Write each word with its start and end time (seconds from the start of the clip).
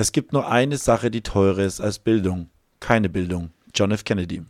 Es 0.00 0.12
gibt 0.12 0.32
nur 0.32 0.48
eine 0.50 0.78
Sache, 0.78 1.10
die 1.10 1.20
teurer 1.20 1.58
ist 1.58 1.78
als 1.78 1.98
Bildung. 1.98 2.48
Keine 2.80 3.10
Bildung. 3.10 3.50
John 3.74 3.90
F. 3.90 4.02
Kennedy. 4.02 4.42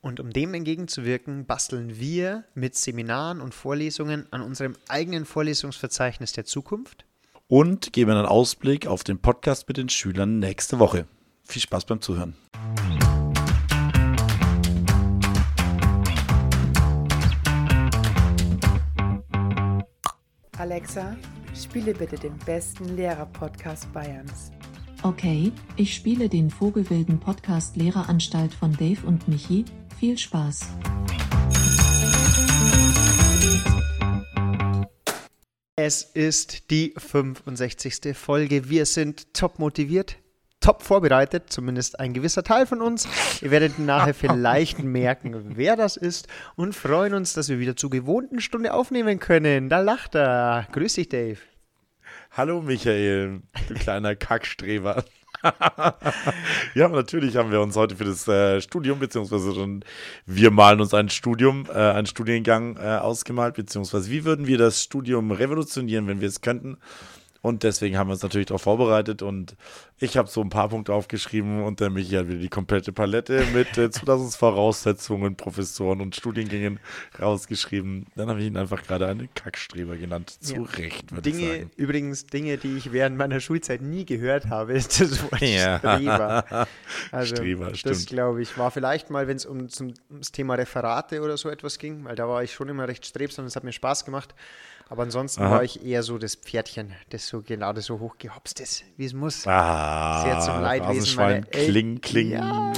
Und 0.00 0.18
um 0.18 0.32
dem 0.32 0.54
entgegenzuwirken, 0.54 1.46
basteln 1.46 2.00
wir 2.00 2.42
mit 2.54 2.74
Seminaren 2.74 3.40
und 3.40 3.54
Vorlesungen 3.54 4.26
an 4.32 4.40
unserem 4.40 4.74
eigenen 4.88 5.24
Vorlesungsverzeichnis 5.24 6.32
der 6.32 6.46
Zukunft. 6.46 7.04
Und 7.46 7.92
geben 7.92 8.10
einen 8.10 8.26
Ausblick 8.26 8.88
auf 8.88 9.04
den 9.04 9.20
Podcast 9.20 9.68
mit 9.68 9.76
den 9.76 9.88
Schülern 9.88 10.40
nächste 10.40 10.80
Woche. 10.80 11.06
Viel 11.44 11.62
Spaß 11.62 11.84
beim 11.84 12.00
Zuhören. 12.00 12.34
Alexa, 20.58 21.16
spiele 21.54 21.94
bitte 21.94 22.16
den 22.16 22.36
besten 22.38 22.96
Lehrer-Podcast 22.96 23.92
Bayerns. 23.92 24.50
Okay, 25.04 25.52
ich 25.76 25.94
spiele 25.94 26.28
den 26.28 26.50
Vogelwilden 26.50 27.20
Podcast 27.20 27.76
Lehreranstalt 27.76 28.52
von 28.52 28.72
Dave 28.72 29.06
und 29.06 29.28
Michi. 29.28 29.64
Viel 30.00 30.18
Spaß. 30.18 30.70
Es 35.76 36.02
ist 36.02 36.72
die 36.72 36.94
65. 36.96 38.16
Folge. 38.16 38.68
Wir 38.68 38.86
sind 38.86 39.32
top 39.34 39.60
motiviert, 39.60 40.16
top 40.58 40.82
vorbereitet, 40.82 41.44
zumindest 41.46 42.00
ein 42.00 42.12
gewisser 42.12 42.42
Teil 42.42 42.66
von 42.66 42.82
uns. 42.82 43.06
Ihr 43.40 43.52
werdet 43.52 43.78
nachher 43.78 44.14
vielleicht 44.14 44.80
merken, 44.80 45.56
wer 45.56 45.76
das 45.76 45.96
ist 45.96 46.26
und 46.56 46.74
freuen 46.74 47.14
uns, 47.14 47.34
dass 47.34 47.48
wir 47.48 47.60
wieder 47.60 47.76
zur 47.76 47.90
gewohnten 47.90 48.40
Stunde 48.40 48.74
aufnehmen 48.74 49.20
können. 49.20 49.68
Da 49.68 49.78
lacht 49.78 50.16
er. 50.16 50.66
Grüß 50.72 50.94
dich, 50.94 51.08
Dave. 51.08 51.38
Hallo 52.38 52.62
Michael, 52.62 53.42
du 53.66 53.74
kleiner 53.74 54.14
Kackstreber. 54.14 55.02
ja, 56.76 56.88
natürlich 56.88 57.36
haben 57.36 57.50
wir 57.50 57.60
uns 57.60 57.74
heute 57.74 57.96
für 57.96 58.04
das 58.04 58.28
äh, 58.28 58.60
Studium, 58.60 59.00
beziehungsweise 59.00 59.52
schon, 59.52 59.84
wir 60.24 60.52
malen 60.52 60.80
uns 60.80 60.94
ein 60.94 61.08
Studium, 61.08 61.66
äh, 61.68 61.72
einen 61.72 62.06
Studiengang 62.06 62.76
äh, 62.76 62.98
ausgemalt, 62.98 63.56
beziehungsweise 63.56 64.08
wie 64.12 64.24
würden 64.24 64.46
wir 64.46 64.56
das 64.56 64.84
Studium 64.84 65.32
revolutionieren, 65.32 66.06
wenn 66.06 66.20
wir 66.20 66.28
es 66.28 66.40
könnten? 66.40 66.78
Und 67.40 67.62
deswegen 67.62 67.96
haben 67.96 68.08
wir 68.08 68.14
uns 68.14 68.22
natürlich 68.22 68.48
darauf 68.48 68.62
vorbereitet 68.62 69.22
und 69.22 69.56
ich 70.00 70.16
habe 70.16 70.28
so 70.28 70.40
ein 70.40 70.48
paar 70.48 70.68
Punkte 70.68 70.92
aufgeschrieben 70.92 71.62
und 71.62 71.80
der 71.80 71.90
Michi 71.90 72.14
hat 72.14 72.28
wieder 72.28 72.40
die 72.40 72.48
komplette 72.48 72.92
Palette 72.92 73.44
mit 73.52 73.78
äh, 73.78 73.90
Zulassungsvoraussetzungen, 73.90 75.36
Professoren 75.36 76.00
und 76.00 76.16
Studiengängen 76.16 76.80
rausgeschrieben. 77.20 78.06
Dann 78.16 78.28
habe 78.28 78.40
ich 78.40 78.46
ihn 78.46 78.56
einfach 78.56 78.82
gerade 78.82 79.06
einen 79.06 79.28
Kackstreber 79.34 79.96
genannt. 79.96 80.36
Zu 80.40 80.54
ja. 80.54 80.62
Recht, 80.62 81.12
würde 81.12 81.30
ich 81.30 81.36
sagen. 81.36 81.70
Übrigens 81.76 82.26
Dinge, 82.26 82.58
die 82.58 82.76
ich 82.76 82.92
während 82.92 83.16
meiner 83.16 83.40
Schulzeit 83.40 83.82
nie 83.82 84.04
gehört 84.04 84.48
habe, 84.48 84.72
ist 84.72 85.00
das 85.00 85.22
Wort 85.22 85.40
ja. 85.40 85.78
Streber. 85.78 86.68
Also, 87.12 87.36
Streber, 87.36 87.74
stimmt. 87.74 87.94
Das, 87.94 88.06
glaube 88.06 88.42
ich, 88.42 88.58
war 88.58 88.70
vielleicht 88.70 89.10
mal, 89.10 89.28
wenn 89.28 89.36
es 89.36 89.46
um 89.46 89.68
zum, 89.68 89.94
ums 90.10 90.32
Thema 90.32 90.54
Referate 90.54 91.20
oder 91.20 91.36
so 91.36 91.48
etwas 91.48 91.78
ging, 91.78 92.04
weil 92.04 92.16
da 92.16 92.28
war 92.28 92.42
ich 92.42 92.52
schon 92.52 92.68
immer 92.68 92.88
recht 92.88 93.06
strebsam 93.06 93.44
und 93.44 93.48
es 93.48 93.56
hat 93.56 93.64
mir 93.64 93.72
Spaß 93.72 94.04
gemacht. 94.04 94.34
Aber 94.90 95.02
ansonsten 95.02 95.42
Aha. 95.42 95.50
war 95.50 95.64
ich 95.64 95.84
eher 95.84 96.02
so 96.02 96.16
das 96.16 96.34
Pferdchen, 96.34 96.94
das 97.10 97.28
so 97.28 97.42
gerade 97.42 97.82
so 97.82 98.00
hochgehopst 98.00 98.58
ist, 98.60 98.84
wie 98.96 99.04
es 99.04 99.12
muss. 99.12 99.46
Ah, 99.46 100.22
Sehr 100.22 100.40
zum 100.40 100.62
Leidwesen 100.62 101.16
meiner 101.16 101.42
Kling, 101.42 102.00
kling. 102.00 102.30
Ja, 102.30 102.72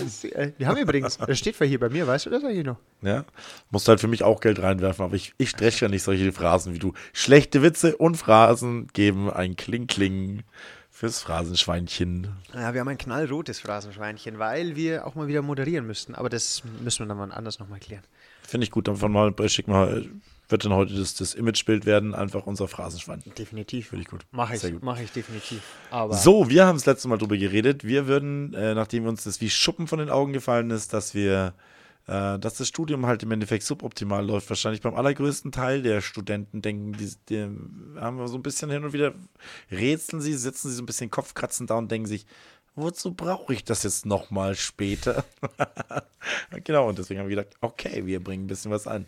wir 0.58 0.67
haben 0.67 0.78
übrigens, 0.78 1.19
das 1.19 1.39
steht 1.39 1.55
für 1.55 1.64
hier 1.64 1.78
bei 1.78 1.89
mir, 1.89 2.06
weißt 2.08 2.27
du 2.27 2.30
das 2.30 2.42
eigentlich 2.42 2.67
noch? 2.67 2.78
Ja, 3.02 3.25
musst 3.70 3.86
halt 3.86 4.00
für 4.00 4.08
mich 4.08 4.25
auch 4.25 4.41
Geld 4.41 4.61
reinwerfen, 4.61 5.05
aber 5.05 5.14
ich, 5.14 5.34
ich 5.39 5.50
stresche 5.50 5.84
ja 5.84 5.89
nicht 5.89 6.02
solche 6.02 6.33
Phrasen 6.33 6.75
wie 6.75 6.80
du. 6.80 6.94
Schlechte 7.12 7.62
Witze 7.62 7.97
und 7.97 8.17
Phrasen 8.17 8.89
geben 8.92 9.30
ein 9.30 9.55
Kling, 9.55 9.86
kling. 9.86 10.42
Fürs 10.92 11.22
Phrasenschweinchen. 11.22 12.27
Ja, 12.52 12.74
wir 12.74 12.80
haben 12.80 12.89
ein 12.89 12.98
knallrotes 12.98 13.58
Phrasenschweinchen, 13.58 14.39
weil 14.39 14.77
wir 14.77 15.06
auch 15.06 15.14
mal 15.14 15.28
wieder 15.28 15.41
moderieren 15.41 15.86
müssten. 15.86 16.14
Aber 16.14 16.28
das 16.28 16.62
müssen 16.83 16.98
wir 16.98 17.06
dann 17.06 17.17
mal 17.17 17.33
anders 17.33 17.58
nochmal 17.58 17.80
klären. 17.80 18.05
Finde 18.42 18.64
ich 18.64 18.70
gut. 18.70 18.86
Dann 18.86 18.97
von 18.97 19.11
mal 19.11 19.33
schick 19.48 19.67
mal 19.67 20.05
wird 20.50 20.64
dann 20.64 20.72
heute 20.72 20.94
das, 20.94 21.14
das 21.14 21.34
Imagebild 21.34 21.86
werden, 21.86 22.14
einfach 22.14 22.46
unser 22.46 22.68
Phrasenschwein. 22.68 23.22
Definitiv. 23.38 23.88
Finde 23.88 24.02
ich 24.02 24.08
gut. 24.08 24.27
Mache 24.30 24.56
ich, 24.56 24.74
mach 24.80 25.00
ich 25.00 25.11
definitiv. 25.12 25.62
Aber 25.90 26.14
so, 26.14 26.48
wir 26.48 26.66
haben 26.66 26.77
das 26.77 26.86
letzte 26.86 27.08
Mal 27.08 27.18
drüber 27.18 27.36
geredet. 27.36 27.84
Wir 27.84 28.06
würden, 28.06 28.55
äh, 28.55 28.74
nachdem 28.74 29.06
uns 29.06 29.24
das 29.24 29.40
wie 29.40 29.50
Schuppen 29.50 29.86
von 29.86 29.98
den 29.98 30.11
Augen 30.11 30.33
gefallen 30.33 30.70
ist, 30.70 30.92
dass 30.92 31.14
wir, 31.14 31.55
äh, 32.06 32.38
dass 32.38 32.55
das 32.55 32.68
Studium 32.68 33.06
halt 33.06 33.22
im 33.22 33.30
Endeffekt 33.30 33.64
suboptimal 33.64 34.27
läuft, 34.27 34.48
wahrscheinlich 34.50 34.80
beim 34.80 34.94
allergrößten 34.94 35.52
Teil 35.52 35.83
der 35.83 36.00
Studenten 36.00 36.62
denken, 36.62 36.92
die, 36.92 37.12
die 37.28 37.42
haben 38.00 38.18
wir 38.18 38.28
so 38.28 38.36
ein 38.36 38.42
bisschen 38.42 38.70
hin 38.70 38.84
und 38.84 38.92
wieder, 38.92 39.14
rätseln 39.70 40.20
sie, 40.20 40.34
sitzen 40.34 40.68
sie 40.68 40.74
so 40.74 40.82
ein 40.82 40.86
bisschen 40.86 41.11
Kopfkratzen 41.11 41.67
da 41.67 41.78
und 41.78 41.90
denken 41.90 42.06
sich, 42.06 42.27
wozu 42.74 43.14
brauche 43.14 43.52
ich 43.52 43.64
das 43.64 43.82
jetzt 43.82 44.06
nochmal 44.06 44.55
später? 44.55 45.24
genau, 46.64 46.88
und 46.88 46.98
deswegen 46.98 47.20
haben 47.20 47.28
wir 47.28 47.36
gedacht, 47.36 47.56
okay, 47.61 48.06
wir 48.06 48.22
bringen 48.22 48.44
ein 48.44 48.48
bisschen 48.48 48.70
was 48.70 48.86
ein. 48.86 49.06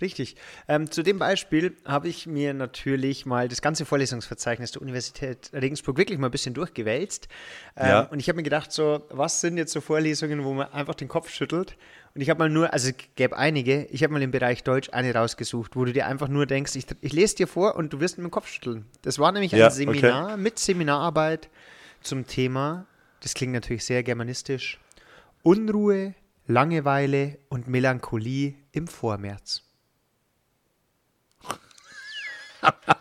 Richtig. 0.00 0.36
Ähm, 0.68 0.90
zu 0.90 1.02
dem 1.02 1.18
Beispiel 1.18 1.76
habe 1.84 2.08
ich 2.08 2.26
mir 2.26 2.54
natürlich 2.54 3.26
mal 3.26 3.48
das 3.48 3.60
ganze 3.60 3.84
Vorlesungsverzeichnis 3.84 4.72
der 4.72 4.82
Universität 4.82 5.50
Regensburg 5.52 5.98
wirklich 5.98 6.18
mal 6.18 6.28
ein 6.28 6.32
bisschen 6.32 6.54
durchgewälzt. 6.54 7.28
Ähm, 7.76 7.88
ja. 7.88 8.00
Und 8.02 8.20
ich 8.20 8.28
habe 8.28 8.36
mir 8.36 8.42
gedacht, 8.42 8.72
so, 8.72 9.06
was 9.10 9.40
sind 9.40 9.56
jetzt 9.56 9.72
so 9.72 9.80
Vorlesungen, 9.80 10.44
wo 10.44 10.54
man 10.54 10.72
einfach 10.72 10.94
den 10.94 11.08
Kopf 11.08 11.30
schüttelt? 11.30 11.76
Und 12.14 12.22
ich 12.22 12.30
habe 12.30 12.38
mal 12.38 12.48
nur, 12.48 12.72
also 12.72 12.88
es 12.88 12.94
gäbe 13.14 13.36
einige, 13.36 13.84
ich 13.86 14.02
habe 14.02 14.12
mal 14.12 14.22
im 14.22 14.32
Bereich 14.32 14.64
Deutsch 14.64 14.90
eine 14.92 15.14
rausgesucht, 15.14 15.76
wo 15.76 15.84
du 15.84 15.92
dir 15.92 16.06
einfach 16.06 16.28
nur 16.28 16.46
denkst, 16.46 16.74
ich, 16.74 16.86
ich 17.00 17.12
lese 17.12 17.36
dir 17.36 17.46
vor 17.46 17.76
und 17.76 17.92
du 17.92 18.00
wirst 18.00 18.18
mit 18.18 18.26
dem 18.26 18.30
Kopf 18.30 18.48
schütteln. 18.48 18.86
Das 19.02 19.18
war 19.18 19.30
nämlich 19.30 19.52
ein 19.52 19.60
ja, 19.60 19.70
Seminar 19.70 20.32
okay. 20.32 20.36
mit 20.36 20.58
Seminararbeit 20.58 21.48
zum 22.02 22.26
Thema, 22.26 22.86
das 23.20 23.34
klingt 23.34 23.52
natürlich 23.52 23.84
sehr 23.84 24.02
germanistisch, 24.02 24.80
Unruhe, 25.42 26.14
Langeweile 26.46 27.38
und 27.48 27.68
Melancholie 27.68 28.54
im 28.72 28.88
Vormärz. 28.88 29.62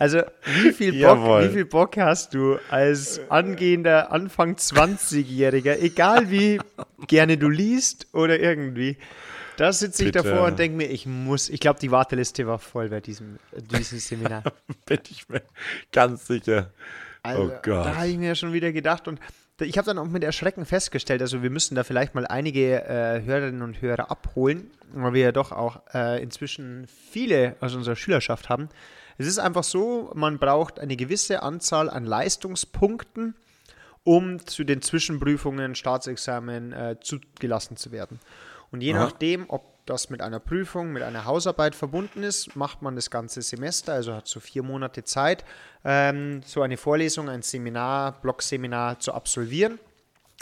Also, 0.00 0.22
wie 0.44 0.72
viel, 0.72 1.02
Bock, 1.02 1.42
wie 1.42 1.48
viel 1.48 1.64
Bock 1.64 1.96
hast 1.96 2.32
du 2.32 2.56
als 2.70 3.20
angehender 3.30 4.12
Anfang 4.12 4.54
20-Jähriger, 4.54 5.76
egal 5.80 6.30
wie 6.30 6.60
gerne 7.08 7.36
du 7.36 7.48
liest 7.48 8.06
oder 8.12 8.38
irgendwie, 8.38 8.96
da 9.56 9.72
sitze 9.72 10.04
ich 10.04 10.12
Bitte. 10.12 10.22
davor 10.22 10.46
und 10.46 10.58
denke 10.60 10.76
mir, 10.76 10.86
ich 10.86 11.04
muss, 11.04 11.48
ich 11.48 11.58
glaube, 11.58 11.80
die 11.80 11.90
Warteliste 11.90 12.46
war 12.46 12.60
voll 12.60 12.90
bei 12.90 13.00
diesem, 13.00 13.40
diesem 13.56 13.98
Seminar. 13.98 14.44
Bin 14.86 15.00
ich 15.10 15.28
mir 15.28 15.42
ganz 15.90 16.28
sicher. 16.28 16.70
Also, 17.24 17.42
oh 17.42 17.48
Gott. 17.48 17.86
Da 17.86 17.96
habe 17.96 18.06
ich 18.06 18.18
mir 18.18 18.36
schon 18.36 18.52
wieder 18.52 18.70
gedacht 18.70 19.08
und 19.08 19.18
ich 19.60 19.78
habe 19.78 19.86
dann 19.86 19.98
auch 19.98 20.06
mit 20.06 20.24
Erschrecken 20.24 20.64
festgestellt, 20.64 21.20
also 21.20 21.42
wir 21.42 21.50
müssen 21.50 21.74
da 21.74 21.84
vielleicht 21.84 22.14
mal 22.14 22.26
einige 22.26 22.84
äh, 22.84 23.22
Hörerinnen 23.24 23.62
und 23.62 23.80
Hörer 23.82 24.10
abholen, 24.10 24.70
weil 24.92 25.14
wir 25.14 25.22
ja 25.22 25.32
doch 25.32 25.52
auch 25.52 25.80
äh, 25.94 26.22
inzwischen 26.22 26.86
viele 26.86 27.56
aus 27.60 27.74
unserer 27.74 27.96
Schülerschaft 27.96 28.48
haben. 28.48 28.68
Es 29.18 29.26
ist 29.26 29.38
einfach 29.38 29.64
so, 29.64 30.12
man 30.14 30.38
braucht 30.38 30.78
eine 30.78 30.96
gewisse 30.96 31.42
Anzahl 31.42 31.90
an 31.90 32.04
Leistungspunkten, 32.04 33.34
um 34.04 34.46
zu 34.46 34.64
den 34.64 34.80
Zwischenprüfungen, 34.80 35.74
Staatsexamen 35.74 36.72
äh, 36.72 36.96
zugelassen 37.00 37.76
zu 37.76 37.90
werden. 37.90 38.20
Und 38.70 38.80
je 38.80 38.94
Aha. 38.94 39.04
nachdem, 39.04 39.46
ob 39.48 39.77
das 39.88 40.10
mit 40.10 40.22
einer 40.22 40.40
Prüfung, 40.40 40.92
mit 40.92 41.02
einer 41.02 41.24
Hausarbeit 41.24 41.74
verbunden 41.74 42.22
ist, 42.22 42.56
macht 42.56 42.82
man 42.82 42.94
das 42.94 43.10
ganze 43.10 43.42
Semester, 43.42 43.94
also 43.94 44.14
hat 44.14 44.26
so 44.26 44.40
vier 44.40 44.62
Monate 44.62 45.04
Zeit, 45.04 45.44
ähm, 45.84 46.42
so 46.44 46.62
eine 46.62 46.76
Vorlesung, 46.76 47.28
ein 47.28 47.42
Seminar, 47.42 48.20
Blockseminar 48.20 48.98
zu 49.00 49.12
absolvieren. 49.12 49.78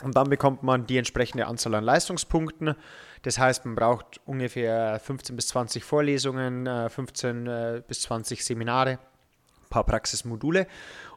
Und 0.03 0.15
dann 0.15 0.29
bekommt 0.29 0.63
man 0.63 0.87
die 0.87 0.99
entsprechende 0.99 1.47
Anzahl 1.47 1.75
an 1.75 1.85
Leistungspunkten. 1.85 2.75
Das 3.23 3.39
heißt, 3.39 3.65
man 3.65 3.77
braucht 3.77 4.21
ungefähr 4.27 5.01
15 5.01 5.35
bis 5.37 5.49
20 5.49 5.85
Vorlesungen, 5.85 6.69
15 6.91 7.47
äh, 7.47 7.83
bis 7.87 8.03
20 8.03 8.45
Seminare, 8.45 8.91
ein 8.91 9.69
paar 9.71 9.85
Praxismodule. 9.85 10.67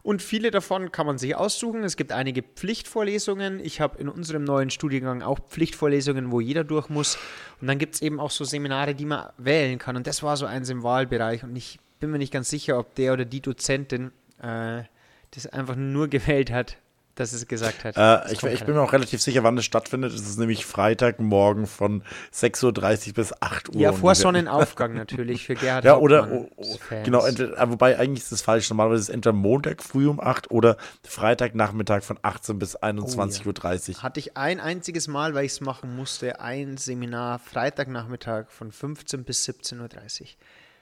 Und 0.01 0.21
viele 0.21 0.51
davon 0.51 0.91
kann 0.91 1.05
man 1.05 1.17
sich 1.17 1.35
aussuchen. 1.35 1.83
Es 1.83 1.97
gibt 1.97 2.11
einige 2.11 2.41
Pflichtvorlesungen. 2.41 3.59
Ich 3.59 3.81
habe 3.81 3.99
in 3.99 4.09
unserem 4.09 4.43
neuen 4.43 4.69
Studiengang 4.69 5.21
auch 5.21 5.39
Pflichtvorlesungen, 5.39 6.31
wo 6.31 6.39
jeder 6.39 6.63
durch 6.63 6.89
muss. 6.89 7.17
Und 7.59 7.67
dann 7.67 7.77
gibt 7.77 7.95
es 7.95 8.01
eben 8.01 8.19
auch 8.19 8.31
so 8.31 8.43
Seminare, 8.43 8.95
die 8.95 9.05
man 9.05 9.29
wählen 9.37 9.77
kann. 9.77 9.95
Und 9.97 10.07
das 10.07 10.23
war 10.23 10.37
so 10.37 10.45
eins 10.45 10.69
im 10.69 10.83
Wahlbereich. 10.83 11.43
Und 11.43 11.55
ich 11.55 11.79
bin 11.99 12.11
mir 12.11 12.17
nicht 12.17 12.33
ganz 12.33 12.49
sicher, 12.49 12.79
ob 12.79 12.95
der 12.95 13.13
oder 13.13 13.25
die 13.25 13.41
Dozentin 13.41 14.11
äh, 14.41 14.83
das 15.31 15.47
einfach 15.47 15.75
nur 15.75 16.07
gewählt 16.09 16.51
hat, 16.51 16.77
dass 17.19 17.33
es 17.33 17.47
gesagt 17.47 17.83
hat. 17.83 17.97
Äh, 17.97 18.33
ich, 18.33 18.41
ich 18.43 18.63
bin 18.63 18.75
mir 18.75 18.81
auch 18.81 18.93
relativ 18.93 19.21
sicher, 19.21 19.43
wann 19.43 19.57
es 19.57 19.65
stattfindet. 19.65 20.13
Es 20.13 20.21
ist 20.21 20.39
nämlich 20.39 20.65
Freitagmorgen 20.65 21.67
von 21.67 22.03
6.30 22.33 23.09
Uhr 23.09 23.13
bis 23.13 23.41
8 23.41 23.75
Uhr. 23.75 23.81
Ja, 23.81 23.91
vor 23.91 24.15
Sonnenaufgang 24.15 24.93
natürlich 24.95 25.45
für 25.45 25.55
Gerhard 25.55 25.83
Ja, 25.83 25.97
oder, 25.97 26.31
oh, 26.31 26.49
oh, 26.55 26.77
genau, 27.03 27.25
entweder, 27.25 27.57
äh, 27.57 27.69
wobei 27.69 27.99
eigentlich 27.99 28.23
ist 28.23 28.31
das 28.31 28.41
falsch. 28.41 28.69
Normalerweise 28.69 29.01
ist 29.01 29.09
es 29.09 29.13
entweder 29.13 29.33
Montag 29.33 29.83
früh 29.83 30.07
um 30.07 30.19
8 30.19 30.49
oder 30.51 30.77
Freitagnachmittag 31.03 32.03
von 32.03 32.17
18 32.21 32.57
bis 32.57 32.77
21.30 32.77 33.45
oh, 33.45 33.91
ja. 33.91 33.97
Uhr. 33.97 34.03
Hatte 34.03 34.19
ich 34.19 34.37
ein 34.37 34.59
einziges 34.59 35.07
Mal, 35.07 35.33
weil 35.33 35.45
ich 35.45 35.51
es 35.51 35.61
machen 35.61 35.95
musste, 35.95 36.39
ein 36.39 36.77
Seminar 36.77 37.39
Freitagnachmittag 37.39 38.49
von 38.49 38.71
15 38.71 39.23
bis 39.25 39.47
17.30 39.47 40.21
Uhr. 40.21 40.27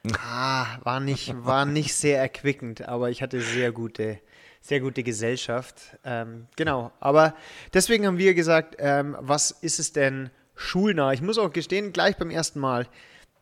Ah, 0.24 0.78
war 0.84 1.02
nicht, 1.02 1.34
war 1.44 1.66
nicht 1.66 1.94
sehr 1.94 2.22
erquickend, 2.22 2.88
aber 2.88 3.10
ich 3.10 3.22
hatte 3.22 3.42
sehr 3.42 3.74
gute 3.74 4.20
sehr 4.62 4.80
gute 4.80 5.04
Gesellschaft. 5.04 5.98
Ähm, 6.04 6.48
genau, 6.56 6.92
aber 7.00 7.36
deswegen 7.74 8.06
haben 8.06 8.18
wir 8.18 8.34
gesagt, 8.34 8.76
ähm, 8.80 9.16
was 9.20 9.52
ist 9.52 9.80
es 9.80 9.94
denn 9.94 10.30
schulnah? 10.56 11.14
Ich 11.14 11.22
muss 11.22 11.38
auch 11.38 11.52
gestehen, 11.52 11.94
gleich 11.94 12.18
beim 12.18 12.30
ersten 12.30 12.60
Mal, 12.60 12.88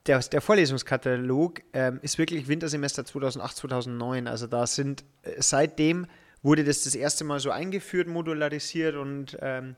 der, 0.05 0.19
der 0.19 0.41
Vorlesungskatalog 0.41 1.61
ähm, 1.73 1.99
ist 2.01 2.17
wirklich 2.17 2.47
Wintersemester 2.47 3.05
2008, 3.05 3.57
2009. 3.57 4.27
Also 4.27 4.47
da 4.47 4.67
sind 4.67 5.03
äh, 5.23 5.33
seitdem 5.39 6.07
wurde 6.43 6.63
das 6.63 6.83
das 6.83 6.93
erste 6.93 7.23
Mal 7.23 7.39
so 7.39 7.49
eingeführt, 7.49 8.07
modularisiert 8.07 8.95
und 8.95 9.35
ähm, 9.41 9.75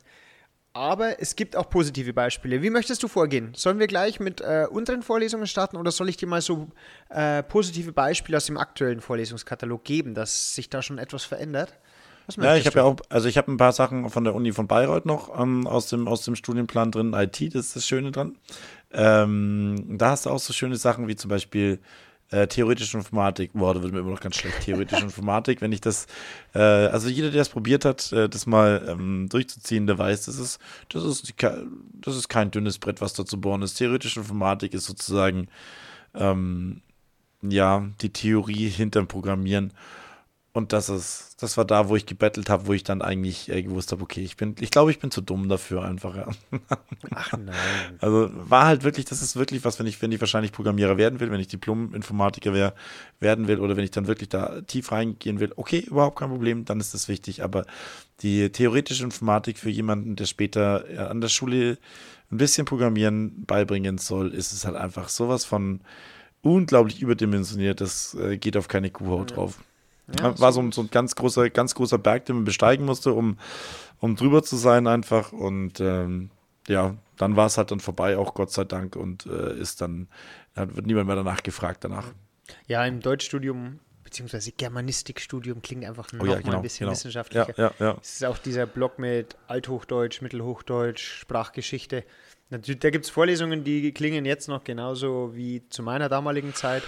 aber 0.78 1.20
es 1.20 1.36
gibt 1.36 1.56
auch 1.56 1.70
positive 1.70 2.14
Beispiele. 2.14 2.62
Wie 2.62 2.70
möchtest 2.70 3.02
du 3.02 3.08
vorgehen? 3.08 3.52
Sollen 3.56 3.80
wir 3.80 3.88
gleich 3.88 4.20
mit 4.20 4.42
äh, 4.42 4.68
unseren 4.70 5.02
Vorlesungen 5.02 5.48
starten 5.48 5.76
oder 5.76 5.92
soll 5.92 6.08
ich 6.08 6.18
dir 6.18 6.28
mal 6.28 6.42
so 6.42 6.68
äh, 7.10 7.42
positive 7.44 7.92
Beispiele 7.92 8.38
aus 8.38 8.46
dem 8.46 8.58
aktuellen 8.58 9.02
Vorlesungskatalog 9.02 9.84
geben, 9.84 10.14
dass 10.14 10.56
sich 10.56 10.70
da 10.70 10.82
schon 10.82 11.00
etwas 11.00 11.24
verändert? 11.24 11.74
ja, 12.36 12.56
ich 12.56 12.66
habe 12.66 12.80
ja 12.80 12.84
auch, 12.84 12.98
also 13.10 13.30
ich 13.30 13.38
habe 13.38 13.52
ein 13.52 13.58
paar 13.58 13.72
Sachen 13.72 14.10
von 14.10 14.24
der 14.24 14.36
Uni 14.36 14.52
von 14.52 14.68
Bayreuth 14.68 15.06
noch 15.06 15.40
ähm, 15.40 15.66
aus, 15.66 15.88
dem, 15.88 16.08
aus 16.08 16.24
dem 16.24 16.36
Studienplan 16.36 16.92
drin, 16.92 17.14
IT, 17.14 17.56
das 17.56 17.68
ist 17.68 17.76
das 17.78 17.88
Schöne 17.88 18.12
dran. 18.12 18.38
Ähm, 18.92 19.98
da 19.98 20.12
hast 20.12 20.26
du 20.26 20.30
auch 20.30 20.40
so 20.40 20.54
schöne 20.54 20.76
Sachen 20.76 21.08
wie 21.08 21.16
zum 21.16 21.30
Beispiel 21.30 21.80
äh, 22.30 22.48
theoretische 22.48 22.98
Informatik, 22.98 23.52
boah, 23.54 23.74
da 23.74 23.82
wird 23.82 23.94
mir 23.94 24.00
immer 24.00 24.12
noch 24.12 24.20
ganz 24.20 24.36
schlecht. 24.36 24.62
Theoretische 24.62 25.04
Informatik, 25.06 25.62
wenn 25.62 25.72
ich 25.72 25.82
das, 25.82 26.08
äh, 26.54 26.60
also 26.60 27.08
jeder, 27.10 27.32
der 27.32 27.42
es 27.42 27.50
probiert 27.50 27.86
hat, 27.86 28.12
äh, 28.12 28.28
das 28.28 28.46
mal 28.46 28.86
ähm, 28.88 29.28
durchzuziehen, 29.30 29.88
der 29.88 29.98
weiß, 29.98 30.26
das 30.26 30.38
ist, 30.38 30.60
das 30.90 31.04
ist, 31.04 31.34
das 31.94 32.16
ist 32.16 32.28
kein 32.28 32.52
dünnes 32.52 32.80
Brett, 32.80 33.02
was 33.02 33.14
da 33.14 33.26
zu 33.26 33.40
bohren 33.40 33.62
ist. 33.62 33.76
Theoretische 33.76 34.20
Informatik 34.20 34.74
ist 34.74 34.86
sozusagen, 34.86 35.48
ähm, 36.14 36.82
ja, 37.42 37.88
die 38.02 38.12
Theorie 38.12 38.70
hinterm 38.70 39.08
Programmieren. 39.08 39.72
Und 40.58 40.74
das 40.74 40.90
ist, 40.90 41.36
das 41.38 41.56
war 41.56 41.66
da, 41.66 41.88
wo 41.88 41.96
ich 41.96 42.08
gebettelt 42.08 42.50
habe, 42.50 42.66
wo 42.66 42.74
ich 42.74 42.84
dann 42.84 43.04
eigentlich 43.04 43.48
äh, 43.48 43.62
gewusst 43.62 43.92
habe, 43.92 44.02
okay, 44.02 44.22
ich 44.22 44.38
bin, 44.38 44.56
ich 44.60 44.72
glaube, 44.72 44.90
ich 44.90 44.98
bin 44.98 45.12
zu 45.12 45.22
dumm 45.22 45.50
dafür 45.50 45.86
einfach. 45.86 46.16
Ja. 46.16 46.30
Ach 47.14 47.32
nein. 47.34 47.54
Also 48.00 48.32
war 48.34 48.66
halt 48.66 48.84
wirklich, 48.84 49.06
das 49.06 49.22
ist 49.22 49.36
wirklich 49.36 49.64
was, 49.64 49.78
wenn 49.78 49.86
ich, 49.86 50.02
wenn 50.02 50.12
ich 50.12 50.20
wahrscheinlich 50.20 50.52
Programmierer 50.52 50.98
werden 50.98 51.20
will, 51.20 51.30
wenn 51.30 51.40
ich 51.40 51.48
Diplom-Informatiker 51.48 52.56
wär, 52.56 52.74
werden 53.20 53.48
will 53.48 53.60
oder 53.60 53.78
wenn 53.78 53.84
ich 53.84 53.92
dann 53.92 54.08
wirklich 54.08 54.30
da 54.30 54.62
tief 54.62 54.92
reingehen 54.92 55.40
will, 55.40 55.54
okay, 55.58 55.78
überhaupt 55.78 56.18
kein 56.18 56.30
Problem, 56.30 56.66
dann 56.66 56.80
ist 56.80 56.96
das 56.96 57.08
wichtig. 57.08 57.44
Aber 57.44 57.64
die 58.22 58.50
theoretische 58.50 59.04
Informatik 59.04 59.60
für 59.60 59.70
jemanden, 59.70 60.16
der 60.16 60.26
später 60.26 60.92
ja, 60.92 61.06
an 61.06 61.22
der 61.22 61.30
Schule 61.30 61.78
ein 62.32 62.38
bisschen 62.40 62.66
Programmieren 62.66 63.46
beibringen 63.46 64.00
soll, 64.00 64.34
ist 64.34 64.54
es 64.54 64.66
halt 64.66 64.76
einfach 64.76 65.10
sowas 65.10 65.46
von 65.46 65.82
unglaublich 66.42 67.00
überdimensioniert, 67.00 67.80
das 67.80 68.16
äh, 68.16 68.38
geht 68.38 68.58
auf 68.58 68.68
keine 68.68 68.90
Kuhhaut 68.90 69.36
drauf. 69.36 69.60
Ja, 70.20 70.40
war 70.40 70.54
so, 70.54 70.72
so 70.72 70.82
ein 70.82 70.90
ganz 70.90 71.16
großer, 71.16 71.50
ganz 71.50 71.76
großer 71.76 71.98
Berg, 71.98 72.26
den 72.26 72.38
man 72.38 72.46
besteigen 72.46 72.86
musste, 72.86 73.14
um, 73.14 73.38
um 74.00 74.16
drüber 74.16 74.42
zu 74.44 74.56
sein 74.56 74.88
einfach. 74.88 75.34
Und 75.34 75.80
ähm, 75.80 76.30
ja, 76.68 76.96
dann 77.18 77.36
war 77.36 77.48
es 77.48 77.58
halt 77.58 77.72
dann 77.72 77.80
vorbei, 77.80 78.18
auch 78.18 78.34
Gott 78.34 78.52
sei 78.52 78.64
Dank, 78.64 78.96
und 78.96 79.26
äh, 79.26 79.58
ist 79.60 79.82
dann, 79.82 80.08
dann 80.54 80.76
wird 80.76 80.86
niemand 80.86 81.08
mehr 81.08 81.16
danach 81.16 81.44
gefragt 81.44 81.84
danach. 81.84 82.14
Ja, 82.68 82.86
im 82.86 83.02
Deutschstudium 83.02 83.80
beziehungsweise 84.08 84.54
Germanistikstudium 84.54 85.62
klingt 85.62 85.84
einfach 85.84 86.08
oh, 86.14 86.16
noch 86.18 86.26
ja, 86.28 86.40
genau, 86.40 86.56
ein 86.58 86.62
bisschen 86.62 86.86
genau. 86.86 86.94
wissenschaftlicher. 86.94 87.54
Ja, 87.58 87.74
ja, 87.80 87.88
ja. 87.88 87.98
Es 88.02 88.14
ist 88.14 88.26
auch 88.26 88.38
dieser 88.38 88.66
Block 88.66 89.00
mit 89.00 89.36
Althochdeutsch, 89.48 90.22
Mittelhochdeutsch, 90.22 91.20
Sprachgeschichte. 91.20 92.06
Natürlich, 92.50 92.80
da 92.80 92.90
gibt 92.90 93.04
es 93.04 93.12
Vorlesungen, 93.12 93.66
die 93.66 93.92
klingen 93.92 94.24
jetzt 94.24 94.48
noch 94.48 94.64
genauso 94.64 95.36
wie 95.36 95.68
zu 95.68 95.84
meiner 95.84 96.08
damaligen 96.08 96.54
Zeit. 96.54 96.84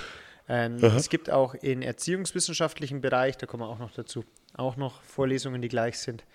Ähm, 0.49 0.83
es 0.83 1.09
gibt 1.09 1.29
auch 1.29 1.53
im 1.53 1.83
erziehungswissenschaftlichen 1.83 3.01
Bereich, 3.01 3.37
da 3.37 3.45
kommen 3.45 3.61
wir 3.61 3.69
auch 3.69 3.77
noch 3.77 3.91
dazu, 3.91 4.25
auch 4.55 4.77
noch 4.77 5.03
Vorlesungen, 5.03 5.61
die 5.61 5.69
gleich 5.69 5.99
sind. 5.99 6.25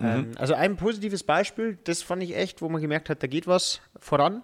Mhm. 0.00 0.06
Ähm, 0.06 0.30
also 0.36 0.54
ein 0.54 0.76
positives 0.76 1.22
Beispiel, 1.22 1.78
das 1.84 2.02
fand 2.02 2.24
ich 2.24 2.36
echt, 2.36 2.60
wo 2.60 2.68
man 2.68 2.82
gemerkt 2.82 3.08
hat, 3.08 3.22
da 3.22 3.28
geht 3.28 3.46
was 3.46 3.80
voran. 4.00 4.42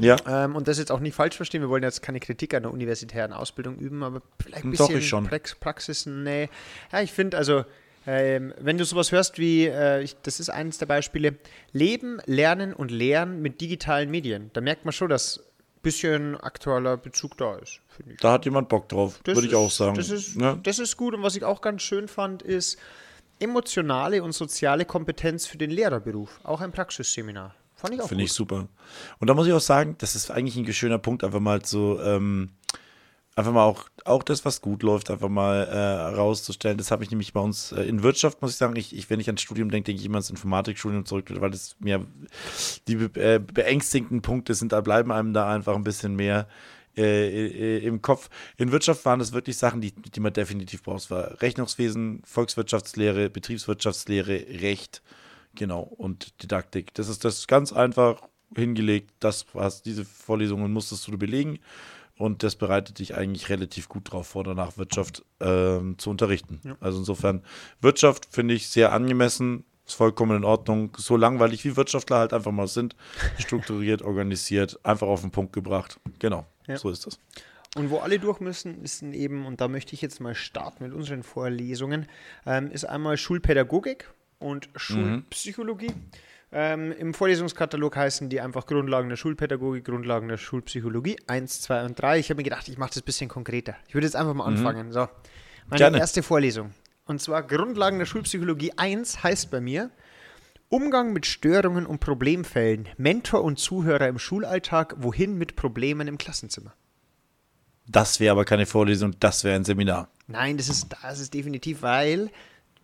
Ja. 0.00 0.16
Ähm, 0.26 0.56
und 0.56 0.68
das 0.68 0.78
jetzt 0.78 0.90
auch 0.90 1.00
nicht 1.00 1.14
falsch 1.14 1.36
verstehen, 1.36 1.60
wir 1.60 1.68
wollen 1.68 1.82
jetzt 1.82 2.02
keine 2.02 2.18
Kritik 2.18 2.54
an 2.54 2.64
der 2.64 2.72
universitären 2.72 3.32
Ausbildung 3.32 3.76
üben, 3.76 4.02
aber 4.02 4.22
vielleicht 4.42 4.64
ein 4.64 4.70
bisschen 4.70 5.26
Prax 5.26 5.54
Praxis, 5.54 6.06
nee. 6.06 6.48
Ja, 6.90 7.00
ich 7.02 7.12
finde 7.12 7.36
also, 7.36 7.64
ähm, 8.06 8.52
wenn 8.58 8.78
du 8.78 8.84
sowas 8.84 9.12
hörst 9.12 9.38
wie, 9.38 9.66
äh, 9.66 10.02
ich, 10.02 10.16
das 10.22 10.40
ist 10.40 10.48
eines 10.48 10.78
der 10.78 10.86
Beispiele, 10.86 11.36
Leben, 11.72 12.20
Lernen 12.24 12.72
und 12.72 12.90
Lehren 12.90 13.42
mit 13.42 13.60
digitalen 13.60 14.10
Medien, 14.10 14.50
da 14.54 14.60
merkt 14.60 14.84
man 14.84 14.92
schon, 14.92 15.08
dass 15.08 15.44
bisschen 15.82 16.36
aktueller 16.36 16.96
Bezug 16.96 17.36
da 17.36 17.56
ist, 17.56 17.80
finde 17.88 18.14
ich. 18.14 18.20
Da 18.20 18.32
hat 18.32 18.44
jemand 18.44 18.68
Bock 18.68 18.88
drauf, 18.88 19.20
würde 19.24 19.46
ich 19.46 19.54
auch 19.54 19.70
sagen. 19.70 19.96
Das 19.96 20.10
ist, 20.10 20.40
ja. 20.40 20.58
das 20.62 20.78
ist 20.78 20.96
gut 20.96 21.14
und 21.14 21.22
was 21.22 21.36
ich 21.36 21.44
auch 21.44 21.60
ganz 21.60 21.82
schön 21.82 22.08
fand, 22.08 22.42
ist 22.42 22.78
emotionale 23.38 24.22
und 24.22 24.32
soziale 24.32 24.84
Kompetenz 24.84 25.46
für 25.46 25.58
den 25.58 25.70
Lehrerberuf. 25.70 26.40
Auch 26.44 26.60
ein 26.60 26.72
Praxisseminar. 26.72 27.54
Fand 27.74 27.94
ich 27.94 28.00
auch 28.00 28.08
Finde 28.08 28.24
ich 28.24 28.32
super. 28.32 28.68
Und 29.18 29.28
da 29.28 29.34
muss 29.34 29.48
ich 29.48 29.52
auch 29.52 29.60
sagen, 29.60 29.96
das 29.98 30.14
ist 30.14 30.30
eigentlich 30.30 30.56
ein 30.56 30.72
schöner 30.72 30.98
Punkt, 30.98 31.24
einfach 31.24 31.40
mal 31.40 31.64
so 31.64 32.00
ähm, 32.00 32.50
einfach 33.34 33.52
mal 33.52 33.64
auch, 33.64 33.88
auch 34.04 34.22
das, 34.22 34.44
was 34.44 34.60
gut 34.60 34.82
läuft, 34.82 35.10
einfach 35.10 35.28
mal 35.28 35.64
äh, 35.64 36.14
rauszustellen. 36.16 36.78
Das 36.78 36.90
habe 36.90 37.02
ich 37.04 37.10
nämlich 37.10 37.32
bei 37.32 37.40
uns 37.40 37.72
äh, 37.72 37.82
in 37.82 38.02
Wirtschaft, 38.02 38.42
muss 38.42 38.52
ich 38.52 38.56
sagen, 38.56 38.76
ich, 38.76 38.94
ich 38.96 39.08
wenn 39.10 39.20
ich 39.20 39.28
ans 39.28 39.40
Studium 39.40 39.70
denke, 39.70 39.86
denke 39.86 40.00
ich 40.00 40.06
immer 40.06 40.16
ans 40.16 40.30
Informatikstudium 40.30 41.06
zurück, 41.06 41.32
weil 41.40 41.50
das 41.50 41.76
mir 41.80 42.06
die 42.88 42.94
äh, 42.94 43.38
beängstigenden 43.38 44.22
Punkte 44.22 44.54
sind, 44.54 44.72
da 44.72 44.80
bleiben 44.80 45.10
einem 45.12 45.32
da 45.32 45.48
einfach 45.50 45.74
ein 45.74 45.84
bisschen 45.84 46.14
mehr 46.14 46.46
äh, 46.96 47.78
im 47.78 48.02
Kopf. 48.02 48.28
In 48.58 48.70
Wirtschaft 48.70 49.04
waren 49.06 49.18
das 49.18 49.32
wirklich 49.32 49.56
Sachen, 49.56 49.80
die, 49.80 49.92
die 49.92 50.20
man 50.20 50.34
definitiv 50.34 50.82
braucht. 50.82 51.00
Es 51.00 51.10
war 51.10 51.40
Rechnungswesen, 51.40 52.22
Volkswirtschaftslehre, 52.26 53.30
Betriebswirtschaftslehre, 53.30 54.60
Recht, 54.60 55.02
genau, 55.54 55.80
und 55.80 56.42
Didaktik. 56.42 56.92
Das 56.94 57.08
ist 57.08 57.24
das 57.24 57.46
ganz 57.46 57.72
einfach 57.72 58.20
hingelegt. 58.54 59.10
Das 59.20 59.46
was 59.54 59.80
diese 59.80 60.04
Vorlesungen 60.04 60.70
musstest 60.70 61.08
du 61.08 61.16
belegen 61.16 61.60
und 62.16 62.42
das 62.42 62.56
bereitet 62.56 62.98
dich 62.98 63.14
eigentlich 63.14 63.48
relativ 63.48 63.88
gut 63.88 64.12
drauf 64.12 64.28
vor, 64.28 64.44
danach 64.44 64.76
Wirtschaft 64.76 65.24
ähm, 65.40 65.98
zu 65.98 66.10
unterrichten. 66.10 66.60
Ja. 66.64 66.76
Also 66.80 66.98
insofern, 66.98 67.42
Wirtschaft 67.80 68.28
finde 68.30 68.54
ich 68.54 68.68
sehr 68.68 68.92
angemessen, 68.92 69.64
ist 69.86 69.94
vollkommen 69.94 70.36
in 70.36 70.44
Ordnung. 70.44 70.96
So 70.98 71.16
langweilig 71.16 71.64
wie 71.64 71.76
Wirtschaftler 71.76 72.18
halt 72.18 72.32
einfach 72.32 72.52
mal 72.52 72.68
sind, 72.68 72.96
strukturiert, 73.38 74.02
organisiert, 74.02 74.78
einfach 74.84 75.08
auf 75.08 75.22
den 75.22 75.30
Punkt 75.30 75.52
gebracht. 75.52 75.98
Genau, 76.18 76.46
ja. 76.66 76.76
so 76.76 76.90
ist 76.90 77.06
das. 77.06 77.18
Und 77.74 77.90
wo 77.90 77.98
alle 77.98 78.18
durch 78.18 78.40
müssen, 78.40 78.82
ist 78.82 79.02
eben, 79.02 79.46
und 79.46 79.62
da 79.62 79.68
möchte 79.68 79.94
ich 79.94 80.02
jetzt 80.02 80.20
mal 80.20 80.34
starten 80.34 80.84
mit 80.84 80.92
unseren 80.92 81.22
Vorlesungen, 81.22 82.06
ähm, 82.44 82.70
ist 82.70 82.84
einmal 82.84 83.16
Schulpädagogik 83.16 84.10
und 84.38 84.66
mhm. 84.66 84.78
Schulpsychologie. 84.78 85.88
Mhm. 85.88 86.10
Ähm, 86.54 86.92
Im 86.92 87.14
Vorlesungskatalog 87.14 87.96
heißen 87.96 88.28
die 88.28 88.40
einfach 88.40 88.66
Grundlagen 88.66 89.08
der 89.08 89.16
Schulpädagogik, 89.16 89.86
Grundlagen 89.86 90.28
der 90.28 90.36
Schulpsychologie 90.36 91.16
1, 91.26 91.62
2 91.62 91.84
und 91.86 92.00
3. 92.00 92.18
Ich 92.18 92.28
habe 92.28 92.36
mir 92.36 92.42
gedacht, 92.42 92.68
ich 92.68 92.76
mache 92.76 92.90
das 92.90 92.98
ein 92.98 93.04
bisschen 93.04 93.28
konkreter. 93.28 93.74
Ich 93.88 93.94
würde 93.94 94.06
jetzt 94.06 94.16
einfach 94.16 94.34
mal 94.34 94.50
mhm. 94.50 94.58
anfangen. 94.58 94.92
So, 94.92 95.08
meine 95.68 95.78
Gerne. 95.78 95.98
erste 95.98 96.22
Vorlesung. 96.22 96.72
Und 97.06 97.22
zwar 97.22 97.42
Grundlagen 97.42 97.98
der 97.98 98.06
Schulpsychologie 98.06 98.72
1 98.76 99.22
heißt 99.22 99.50
bei 99.50 99.60
mir 99.60 99.90
Umgang 100.68 101.12
mit 101.12 101.26
Störungen 101.26 101.86
und 101.86 102.00
Problemfällen, 102.00 102.88
Mentor 102.96 103.44
und 103.44 103.58
Zuhörer 103.58 104.08
im 104.08 104.18
Schulalltag, 104.18 104.94
wohin 104.98 105.36
mit 105.36 105.56
Problemen 105.56 106.08
im 106.08 106.16
Klassenzimmer. 106.16 106.74
Das 107.86 108.20
wäre 108.20 108.32
aber 108.32 108.44
keine 108.44 108.66
Vorlesung, 108.66 109.14
das 109.20 109.44
wäre 109.44 109.56
ein 109.56 109.64
Seminar. 109.64 110.08
Nein, 110.28 110.56
das 110.56 110.68
ist, 110.68 110.86
das 111.02 111.18
ist 111.18 111.34
definitiv, 111.34 111.82
weil 111.82 112.30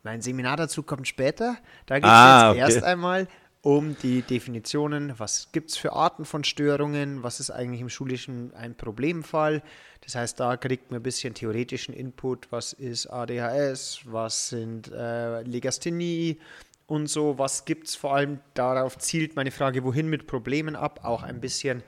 mein 0.02 0.20
Seminar 0.20 0.56
dazu 0.56 0.82
kommt 0.82 1.08
später. 1.08 1.56
Da 1.86 1.96
geht 1.96 2.04
es 2.04 2.10
ah, 2.10 2.52
jetzt 2.54 2.62
okay. 2.62 2.74
erst 2.74 2.84
einmal 2.84 3.28
um 3.62 3.96
die 4.02 4.22
Definitionen, 4.22 5.18
was 5.18 5.50
gibt 5.52 5.70
es 5.70 5.76
für 5.76 5.92
Arten 5.92 6.24
von 6.24 6.44
Störungen, 6.44 7.22
was 7.22 7.40
ist 7.40 7.50
eigentlich 7.50 7.80
im 7.80 7.88
Schulischen 7.88 8.54
ein 8.54 8.76
Problemfall. 8.76 9.62
Das 10.02 10.14
heißt, 10.14 10.38
da 10.38 10.56
kriegt 10.56 10.90
man 10.90 11.00
ein 11.00 11.02
bisschen 11.02 11.34
theoretischen 11.34 11.92
Input, 11.92 12.50
was 12.50 12.72
ist 12.72 13.08
ADHS, 13.08 14.00
was 14.04 14.50
sind 14.50 14.92
äh, 14.92 15.42
Legasthenie 15.42 16.38
und 16.86 17.08
so, 17.08 17.36
was 17.36 17.64
gibt 17.64 17.88
es 17.88 17.96
vor 17.96 18.14
allem, 18.14 18.40
darauf 18.54 18.96
zielt 18.96 19.36
meine 19.36 19.50
Frage, 19.50 19.84
wohin 19.84 20.08
mit 20.08 20.26
Problemen 20.26 20.74
ab, 20.74 21.00
auch 21.02 21.22
ein 21.22 21.40
bisschen, 21.40 21.82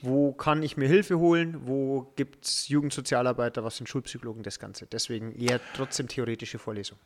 wo 0.00 0.32
kann 0.32 0.62
ich 0.62 0.76
mir 0.76 0.88
Hilfe 0.88 1.18
holen, 1.18 1.66
wo 1.66 2.12
gibt 2.16 2.46
es 2.46 2.68
Jugendsozialarbeiter, 2.68 3.64
was 3.64 3.76
sind 3.76 3.88
Schulpsychologen, 3.88 4.42
das 4.42 4.58
Ganze. 4.58 4.86
Deswegen 4.86 5.32
eher 5.32 5.60
trotzdem 5.74 6.08
theoretische 6.08 6.58
Vorlesung. 6.58 6.98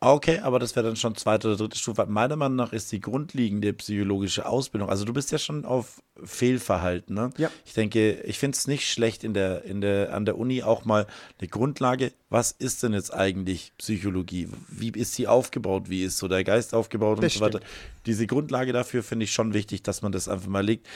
Okay, 0.00 0.38
aber 0.38 0.60
das 0.60 0.76
wäre 0.76 0.86
dann 0.86 0.94
schon 0.94 1.16
zweite 1.16 1.48
oder 1.48 1.56
dritte 1.56 1.76
Stufe. 1.76 2.06
Meiner 2.06 2.36
Meinung 2.36 2.54
nach 2.54 2.72
ist 2.72 2.92
die 2.92 3.00
grundlegende 3.00 3.72
psychologische 3.72 4.46
Ausbildung, 4.46 4.88
also 4.88 5.04
du 5.04 5.12
bist 5.12 5.32
ja 5.32 5.38
schon 5.38 5.64
auf 5.64 6.00
Fehlverhalten, 6.22 7.14
ne? 7.16 7.30
Ja. 7.36 7.50
Ich 7.64 7.74
denke, 7.74 8.20
ich 8.20 8.38
finde 8.38 8.56
es 8.56 8.68
nicht 8.68 8.88
schlecht 8.88 9.24
in 9.24 9.34
der, 9.34 9.64
in 9.64 9.80
der, 9.80 10.14
an 10.14 10.24
der 10.24 10.38
Uni 10.38 10.62
auch 10.62 10.84
mal 10.84 11.08
eine 11.40 11.48
Grundlage, 11.48 12.12
was 12.30 12.52
ist 12.52 12.84
denn 12.84 12.92
jetzt 12.92 13.12
eigentlich 13.12 13.72
Psychologie? 13.78 14.48
Wie 14.68 14.90
ist 14.90 15.14
sie 15.14 15.26
aufgebaut? 15.26 15.90
Wie 15.90 16.04
ist 16.04 16.18
so 16.18 16.28
der 16.28 16.44
Geist 16.44 16.74
aufgebaut 16.74 17.18
und 17.18 17.30
so 17.30 17.40
weiter? 17.40 17.60
Diese 18.06 18.28
Grundlage 18.28 18.72
dafür 18.72 19.02
finde 19.02 19.24
ich 19.24 19.32
schon 19.32 19.52
wichtig, 19.52 19.82
dass 19.82 20.02
man 20.02 20.12
das 20.12 20.28
einfach 20.28 20.48
mal 20.48 20.64
legt. 20.64 20.86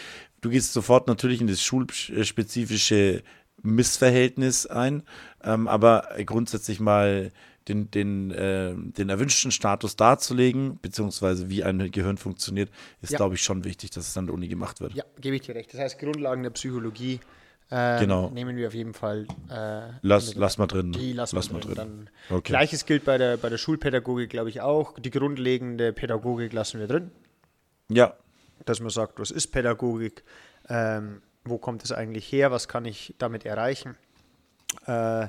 Du 0.43 0.51
gehst 0.51 0.73
sofort 0.73 1.09
natürlich 1.09 1.41
in 1.41 1.49
das 1.49 1.61
schulspezifische 1.61 3.25
Missverhältnis 3.63 4.67
ein, 4.67 5.03
ähm, 5.43 5.67
aber 5.67 6.09
grundsätzlich 6.25 6.81
mal 6.81 7.33
den, 7.69 7.90
den, 7.90 8.31
äh, 8.33 8.75
den 8.75 9.09
erwünschten 9.09 9.50
Status 9.50 9.97
darzulegen, 9.97 10.78
beziehungsweise 10.81 11.49
wie 11.49 11.62
ein 11.64 11.90
Gehirn 11.90 12.16
funktioniert, 12.19 12.71
ist, 13.00 13.12
Ja. 13.12 13.16
glaube 13.19 13.35
ich, 13.37 13.42
schon 13.42 13.64
wichtig, 13.64 13.90
dass 13.90 14.09
es 14.09 14.16
an 14.16 14.26
der 14.26 14.35
Uni 14.35 14.49
gemacht 14.49 14.81
wird. 14.81 14.95
Ja, 14.95 15.04
gebe 15.21 15.37
ich 15.37 15.42
dir 15.42 15.54
recht. 15.54 15.73
Das 15.73 15.81
heißt, 15.81 15.99
Grundlagen 15.99 16.42
der 16.42 16.50
Psychologie 16.50 17.21
äh, 17.71 18.00
Genau. 18.00 18.28
nehmen 18.31 18.57
wir 18.57 18.66
auf 18.69 18.75
jeden 18.75 18.92
Fall. 18.92 19.26
Äh, 19.50 19.95
Lass, 20.02 20.35
lass 20.35 20.59
mal 20.59 20.66
drin. 20.66 20.92
Die 20.92 21.12
lassen 21.14 21.37
lass 21.37 21.49
wir 21.49 21.54
mal 21.54 21.61
drin. 21.61 21.75
drin. 21.75 22.11
Okay. 22.28 22.52
Gleiches 22.52 22.85
gilt 22.85 23.04
bei 23.04 23.16
der, 23.16 23.38
bei 23.38 23.49
der 23.49 23.57
Schulpädagogik, 23.59 24.28
glaube 24.28 24.50
ich, 24.50 24.61
auch. 24.61 24.99
Die 24.99 25.11
grundlegende 25.11 25.92
Pädagogik 25.95 26.52
lassen 26.52 26.81
wir 26.81 26.87
drin. 26.87 27.11
Ja, 27.88 28.14
Dass 28.66 28.81
man 28.81 28.90
sagt, 28.90 29.19
was 29.19 29.31
ist 29.31 29.49
Pädagogik? 29.49 30.23
Ähm, 30.69 31.23
wo 31.45 31.59
kommt 31.59 31.83
es 31.83 31.92
eigentlich 31.92 32.31
her? 32.31 32.50
Was 32.50 32.69
kann 32.69 32.85
ich 32.85 33.14
damit 33.19 33.45
erreichen? 33.47 33.97
Äh, 34.87 35.28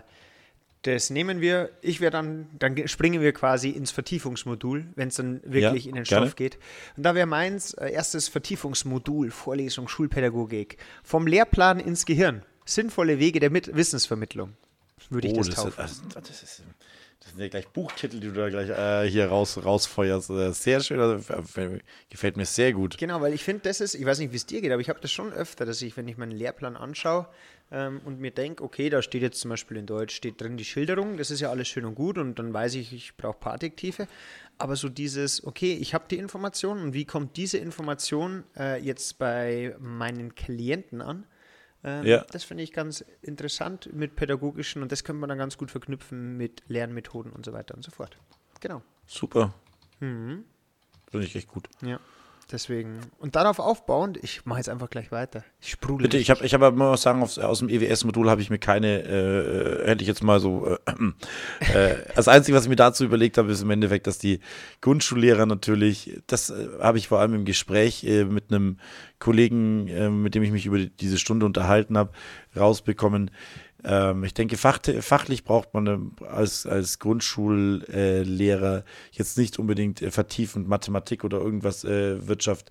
das 0.83 1.09
nehmen 1.09 1.41
wir. 1.41 1.69
Ich 1.81 2.01
werde 2.01 2.17
dann, 2.17 2.47
dann 2.59 2.87
springen 2.87 3.21
wir 3.21 3.33
quasi 3.33 3.69
ins 3.69 3.91
Vertiefungsmodul, 3.91 4.85
wenn 4.95 5.07
es 5.07 5.15
dann 5.15 5.41
wirklich 5.43 5.85
Ja, 5.85 5.89
in 5.89 5.95
den 5.95 6.03
gerne. 6.03 6.25
Stoff 6.25 6.35
geht. 6.35 6.57
Und 6.95 7.03
da 7.03 7.15
wäre 7.15 7.25
meins 7.25 7.73
äh, 7.73 7.91
erstes 7.91 8.27
Vertiefungsmodul, 8.27 9.31
Vorlesung 9.31 9.87
Schulpädagogik. 9.87 10.77
Vom 11.03 11.25
Lehrplan 11.25 11.79
ins 11.79 12.05
Gehirn. 12.05 12.43
Sinnvolle 12.65 13.19
Wege 13.19 13.39
der 13.39 13.49
Mit 13.49 13.75
Wissensvermittlung. 13.75 14.53
Würde 15.09 15.27
ich 15.27 15.33
oh, 15.33 15.37
das, 15.37 15.47
das, 15.47 15.55
taufen. 15.55 15.71
ist, 15.85 16.03
also, 16.03 16.19
das, 16.19 16.43
ist, 16.43 16.63
das 17.23 17.31
sind 17.31 17.41
ja 17.41 17.47
gleich 17.47 17.69
Buchtitel, 17.69 18.19
die 18.19 18.27
du 18.27 18.33
da 18.33 18.49
gleich 18.49 18.69
äh, 18.69 19.09
hier 19.09 19.27
raus, 19.27 19.57
rausfeuerst. 19.63 20.29
Äh, 20.29 20.51
Sehr 20.51 20.81
schön, 20.81 20.99
also, 20.99 21.23
gefällt 22.09 22.37
mir 22.37 22.45
sehr 22.45 22.73
gut. 22.73 22.97
Genau, 22.97 23.21
weil 23.21 23.33
ich 23.33 23.43
finde, 23.43 23.63
das 23.63 23.79
ist, 23.79 23.95
ich 23.95 24.05
weiß 24.05 24.19
nicht, 24.19 24.33
wie 24.33 24.35
es 24.35 24.45
dir 24.45 24.61
geht, 24.61 24.71
aber 24.71 24.81
ich 24.81 24.89
habe 24.89 24.99
das 24.99 25.11
schon 25.11 25.31
öfter, 25.31 25.65
dass 25.65 25.81
ich, 25.81 25.95
wenn 25.95 26.07
ich 26.07 26.17
meinen 26.17 26.31
Lehrplan 26.31 26.75
anschaue 26.75 27.27
ähm, 27.71 28.01
und 28.03 28.19
mir 28.19 28.31
denke, 28.31 28.61
okay, 28.63 28.89
da 28.89 29.01
steht 29.01 29.21
jetzt 29.21 29.39
zum 29.39 29.49
Beispiel 29.49 29.77
in 29.77 29.85
Deutsch, 29.85 30.13
steht 30.13 30.41
drin 30.41 30.57
die 30.57 30.65
Schilderung, 30.65 31.17
das 31.17 31.31
ist 31.31 31.39
ja 31.39 31.49
alles 31.49 31.69
schön 31.69 31.85
und 31.85 31.95
gut 31.95 32.17
und 32.17 32.37
dann 32.39 32.53
weiß 32.53 32.75
ich, 32.75 32.91
ich 32.91 33.15
brauche 33.15 33.37
Paartiktive. 33.39 34.07
Aber 34.57 34.75
so 34.75 34.89
dieses, 34.89 35.43
okay, 35.45 35.77
ich 35.79 35.93
habe 35.93 36.05
die 36.11 36.17
Information 36.17 36.81
und 36.81 36.93
wie 36.93 37.05
kommt 37.05 37.37
diese 37.37 37.57
Information 37.57 38.43
äh, 38.57 38.79
jetzt 38.81 39.17
bei 39.17 39.75
meinen 39.79 40.35
Klienten 40.35 41.01
an? 41.01 41.25
Ähm, 41.83 42.05
Ja. 42.05 42.25
Das 42.31 42.43
finde 42.43 42.63
ich 42.63 42.71
ganz 42.73 43.03
interessant 43.21 43.89
mit 43.93 44.15
pädagogischen 44.15 44.81
und 44.81 44.91
das 44.91 45.03
könnte 45.03 45.19
man 45.19 45.29
dann 45.29 45.37
ganz 45.37 45.57
gut 45.57 45.71
verknüpfen 45.71 46.37
mit 46.37 46.63
Lernmethoden 46.67 47.31
und 47.31 47.45
so 47.45 47.53
weiter 47.53 47.75
und 47.75 47.83
so 47.83 47.91
fort. 47.91 48.17
Genau. 48.61 48.81
Super. 49.05 49.53
Mhm. 49.99 50.45
Finde 51.11 51.25
ich 51.27 51.35
echt 51.35 51.47
gut. 51.47 51.67
Ja, 51.81 51.99
deswegen. 52.51 52.99
Und 53.19 53.35
darauf 53.35 53.59
aufbauend, 53.59 54.17
ich 54.21 54.45
mache 54.45 54.59
jetzt 54.59 54.69
einfach 54.69 54.89
gleich 54.89 55.11
weiter. 55.11 55.43
Ich 55.61 55.71
sprudel. 55.71 56.03
Bitte, 56.03 56.17
ich 56.17 56.29
habe 56.29 56.45
ich 56.45 56.53
hab 56.53 56.61
aber 56.61 56.75
mal 56.75 56.97
sagen, 56.97 57.21
aus, 57.21 57.39
aus 57.39 57.59
dem 57.59 57.69
EWS-Modul 57.69 58.29
habe 58.29 58.41
ich 58.41 58.49
mir 58.49 58.59
keine, 58.59 59.03
äh, 59.03 59.87
hätte 59.87 60.01
ich 60.01 60.07
jetzt 60.07 60.23
mal 60.23 60.39
so, 60.39 60.67
äh, 60.67 61.73
äh, 61.73 61.95
das 62.15 62.27
Einzige, 62.27 62.57
was 62.57 62.63
ich 62.63 62.69
mir 62.69 62.75
dazu 62.75 63.03
überlegt 63.03 63.37
habe, 63.37 63.51
ist 63.51 63.61
im 63.61 63.71
Endeffekt, 63.71 64.07
dass 64.07 64.17
die 64.17 64.39
Grundschullehrer 64.81 65.45
natürlich, 65.45 66.21
das 66.27 66.49
äh, 66.49 66.67
habe 66.81 66.97
ich 66.97 67.07
vor 67.07 67.19
allem 67.19 67.33
im 67.33 67.45
Gespräch 67.45 68.03
äh, 68.03 68.25
mit 68.25 68.51
einem 68.51 68.77
Kollegen, 69.19 69.87
äh, 69.87 70.09
mit 70.09 70.35
dem 70.35 70.43
ich 70.43 70.51
mich 70.51 70.65
über 70.65 70.77
die, 70.77 70.89
diese 70.89 71.17
Stunde 71.17 71.45
unterhalten 71.45 71.97
habe, 71.97 72.11
rausbekommen. 72.55 73.31
Ähm, 73.83 74.23
ich 74.23 74.33
denke, 74.33 74.57
fach, 74.57 74.79
fachlich 75.01 75.43
braucht 75.43 75.73
man 75.73 75.87
äh, 75.87 76.25
als, 76.25 76.65
als 76.65 76.99
Grundschullehrer 76.99 78.83
jetzt 79.11 79.37
nicht 79.37 79.59
unbedingt 79.59 80.01
äh, 80.01 80.11
vertiefend 80.11 80.67
Mathematik 80.67 81.23
oder 81.23 81.39
irgendwas 81.39 81.83
äh, 81.83 82.27
Wirtschaft 82.27 82.69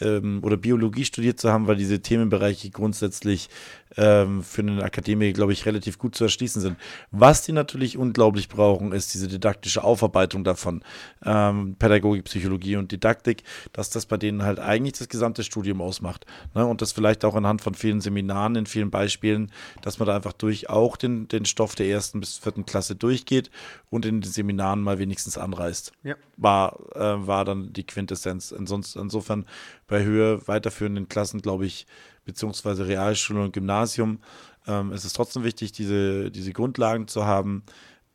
ähm, 0.00 0.40
oder 0.42 0.56
Biologie 0.56 1.04
studiert 1.04 1.40
zu 1.40 1.50
haben, 1.50 1.66
weil 1.66 1.76
diese 1.76 2.00
Themenbereiche 2.00 2.70
grundsätzlich 2.70 3.48
ähm, 3.96 4.42
für 4.42 4.62
einen 4.62 4.80
Akademiker, 4.80 5.34
glaube 5.34 5.52
ich, 5.52 5.66
relativ 5.66 5.98
gut 5.98 6.14
zu 6.14 6.24
erschließen 6.24 6.60
sind. 6.62 6.76
Was 7.10 7.42
die 7.42 7.52
natürlich 7.52 7.96
unglaublich 7.96 8.48
brauchen, 8.48 8.92
ist 8.92 9.14
diese 9.14 9.28
didaktische 9.28 9.84
Aufarbeitung 9.84 10.44
davon. 10.44 10.82
Ähm, 11.24 11.76
Pädagogik, 11.78 12.24
Psychologie 12.24 12.76
und 12.76 12.92
Didaktik, 12.92 13.42
dass 13.72 13.90
das 13.90 14.06
bei 14.06 14.16
denen 14.16 14.42
halt 14.42 14.58
eigentlich 14.58 14.98
das 14.98 15.08
gesamte 15.08 15.44
Studium 15.44 15.80
ausmacht. 15.80 16.26
Ne? 16.54 16.66
Und 16.66 16.82
das 16.82 16.92
vielleicht 16.92 17.24
auch 17.24 17.34
anhand 17.34 17.62
von 17.62 17.74
vielen 17.74 18.00
Seminaren, 18.00 18.56
in 18.56 18.66
vielen 18.66 18.90
Beispielen, 18.90 19.50
dass 19.82 19.98
man 19.98 20.06
da 20.06 20.16
einfach 20.16 20.32
durch 20.32 20.68
auch 20.70 20.96
den, 20.96 21.28
den 21.28 21.44
Stoff 21.44 21.74
der 21.74 21.86
ersten 21.86 22.20
bis 22.20 22.38
vierten 22.38 22.66
Klasse 22.66 22.96
durchgeht 22.96 23.50
und 23.90 24.06
in 24.06 24.20
den 24.20 24.30
Seminaren 24.30 24.80
mal 24.80 24.98
wenigstens 24.98 25.38
anreißt 25.38 25.92
Ja. 26.02 26.14
war, 26.36 26.78
äh, 26.94 27.26
war 27.26 27.44
dann 27.44 27.72
die 27.72 27.84
Quintessenz. 27.84 28.52
Ansonsten, 28.52 29.00
insofern 29.00 29.46
bei 29.86 30.04
höher 30.04 30.46
weiterführenden 30.48 31.08
Klassen, 31.08 31.42
glaube 31.42 31.66
ich, 31.66 31.86
beziehungsweise 32.24 32.86
Realschule 32.86 33.42
und 33.42 33.52
Gymnasium, 33.52 34.20
ähm, 34.66 34.92
es 34.92 35.04
ist 35.04 35.14
trotzdem 35.14 35.44
wichtig, 35.44 35.72
diese, 35.72 36.30
diese 36.30 36.52
Grundlagen 36.52 37.08
zu 37.08 37.24
haben. 37.26 37.64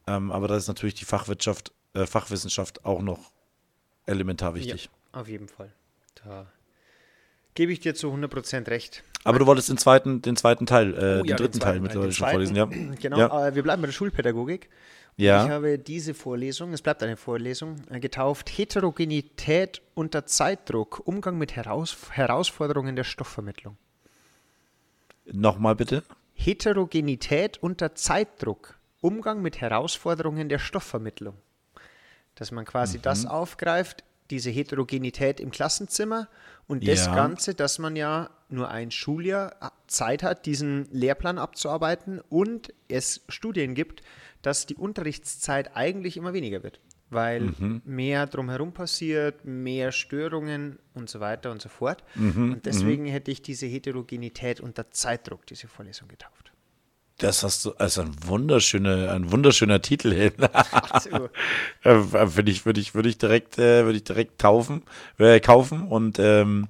Ähm, 0.07 0.31
aber 0.31 0.47
da 0.47 0.55
ist 0.55 0.67
natürlich 0.67 0.95
die 0.95 1.05
Fachwirtschaft, 1.05 1.73
äh, 1.93 2.05
Fachwissenschaft 2.05 2.85
auch 2.85 3.01
noch 3.01 3.31
elementar 4.05 4.55
wichtig. 4.55 4.89
Ja, 5.13 5.19
auf 5.19 5.27
jeden 5.27 5.49
Fall. 5.49 5.73
Da 6.23 6.47
gebe 7.53 7.71
ich 7.73 7.79
dir 7.81 7.95
zu 7.95 8.07
100% 8.13 8.67
recht. 8.69 9.03
Aber 9.23 9.39
du 9.39 9.45
wolltest 9.45 9.67
den 9.67 9.77
zweiten, 9.77 10.21
den 10.21 10.37
zweiten 10.37 10.65
Teil, 10.65 10.93
äh, 10.93 10.95
Oh 10.95 11.23
den 11.23 11.25
ja, 11.25 11.35
dritten 11.35 11.53
den 11.53 11.61
Teil 11.61 11.79
mittlerweile 11.81 12.13
schon 12.13 12.27
vorlesen, 12.29 12.55
ja. 12.55 12.65
Genau, 13.01 13.17
Ja. 13.17 13.47
äh, 13.47 13.55
wir 13.55 13.63
bleiben 13.63 13.81
bei 13.81 13.87
der 13.87 13.93
Schulpädagogik. 13.93 14.69
Ich 15.19 15.25
Ja, 15.25 15.49
habe 15.49 15.79
diese 15.79 16.13
Vorlesung, 16.13 16.71
es 16.73 16.81
bleibt 16.83 17.01
eine 17.01 17.17
Vorlesung, 17.17 17.81
äh, 17.89 17.99
getauft 17.99 18.49
Heterogenität 18.55 19.81
unter 19.95 20.25
Zeitdruck, 20.27 21.01
Umgang 21.05 21.37
mit 21.39 21.55
Heraus 21.55 21.97
Herausforderungen 22.11 22.95
der 22.95 23.03
Stoffvermittlung. 23.03 23.77
Nochmal 25.31 25.75
bitte. 25.75 26.03
Heterogenität 26.33 27.61
unter 27.61 27.95
Zeitdruck, 27.95 28.77
Umgang 29.01 29.41
mit 29.41 29.61
Herausforderungen 29.61 30.49
der 30.49 30.59
Stoffvermittlung. 30.59 31.35
Dass 32.35 32.51
man 32.51 32.65
quasi 32.65 32.99
das 32.99 33.23
Mhm. 33.23 33.29
aufgreift, 33.29 34.03
diese 34.29 34.49
Heterogenität 34.49 35.39
im 35.39 35.51
Klassenzimmer 35.51 36.27
und 36.67 36.87
das 36.87 37.05
Ja. 37.05 37.15
Ganze, 37.15 37.55
dass 37.55 37.79
man 37.79 37.95
ja 37.95 38.29
nur 38.49 38.69
ein 38.69 38.91
Schuljahr 38.91 39.71
Zeit 39.87 40.23
hat, 40.23 40.45
diesen 40.45 40.87
Lehrplan 40.91 41.37
abzuarbeiten 41.37 42.21
und 42.29 42.73
es 42.87 43.21
Studien 43.29 43.73
gibt, 43.75 44.01
dass 44.41 44.65
die 44.65 44.75
Unterrichtszeit 44.75 45.75
eigentlich 45.75 46.17
immer 46.17 46.33
weniger 46.33 46.63
wird, 46.63 46.79
weil 47.09 47.41
Mhm. 47.41 47.81
mehr 47.85 48.25
drumherum 48.27 48.73
passiert, 48.73 49.45
mehr 49.45 49.91
Störungen 49.91 50.79
und 50.93 51.09
so 51.09 51.19
weiter 51.19 51.51
und 51.51 51.61
so 51.61 51.69
fort. 51.69 52.03
Mhm, 52.15 52.51
Und 52.53 52.65
deswegen 52.65 53.05
hätte 53.05 53.31
ich 53.31 53.41
diese 53.41 53.65
Heterogenität 53.65 54.59
unter 54.59 54.91
Zeitdruck, 54.91 55.45
diese 55.45 55.67
Vorlesung 55.67 56.07
getauft. 56.07 56.51
Das 57.19 57.41
hast 57.41 57.65
du, 57.65 57.73
also 57.73 58.01
ein 58.01 58.11
wunderschöner, 58.27 59.11
ein 59.11 59.31
wunderschöner 59.31 59.81
Titel. 59.81 60.31
So. 61.01 61.29
Äh, 61.83 61.95
würde 62.35 62.51
ich, 62.51 62.65
würde 62.65 62.79
ich, 62.79 62.93
würde 62.93 63.09
ich 63.09 63.17
direkt, 63.17 63.57
äh, 63.57 63.85
würde 63.85 63.97
ich 63.97 64.03
direkt 64.03 64.39
taufen, 64.39 64.83
äh, 65.17 65.39
kaufen 65.39 65.87
und 65.87 66.19
ähm, 66.19 66.67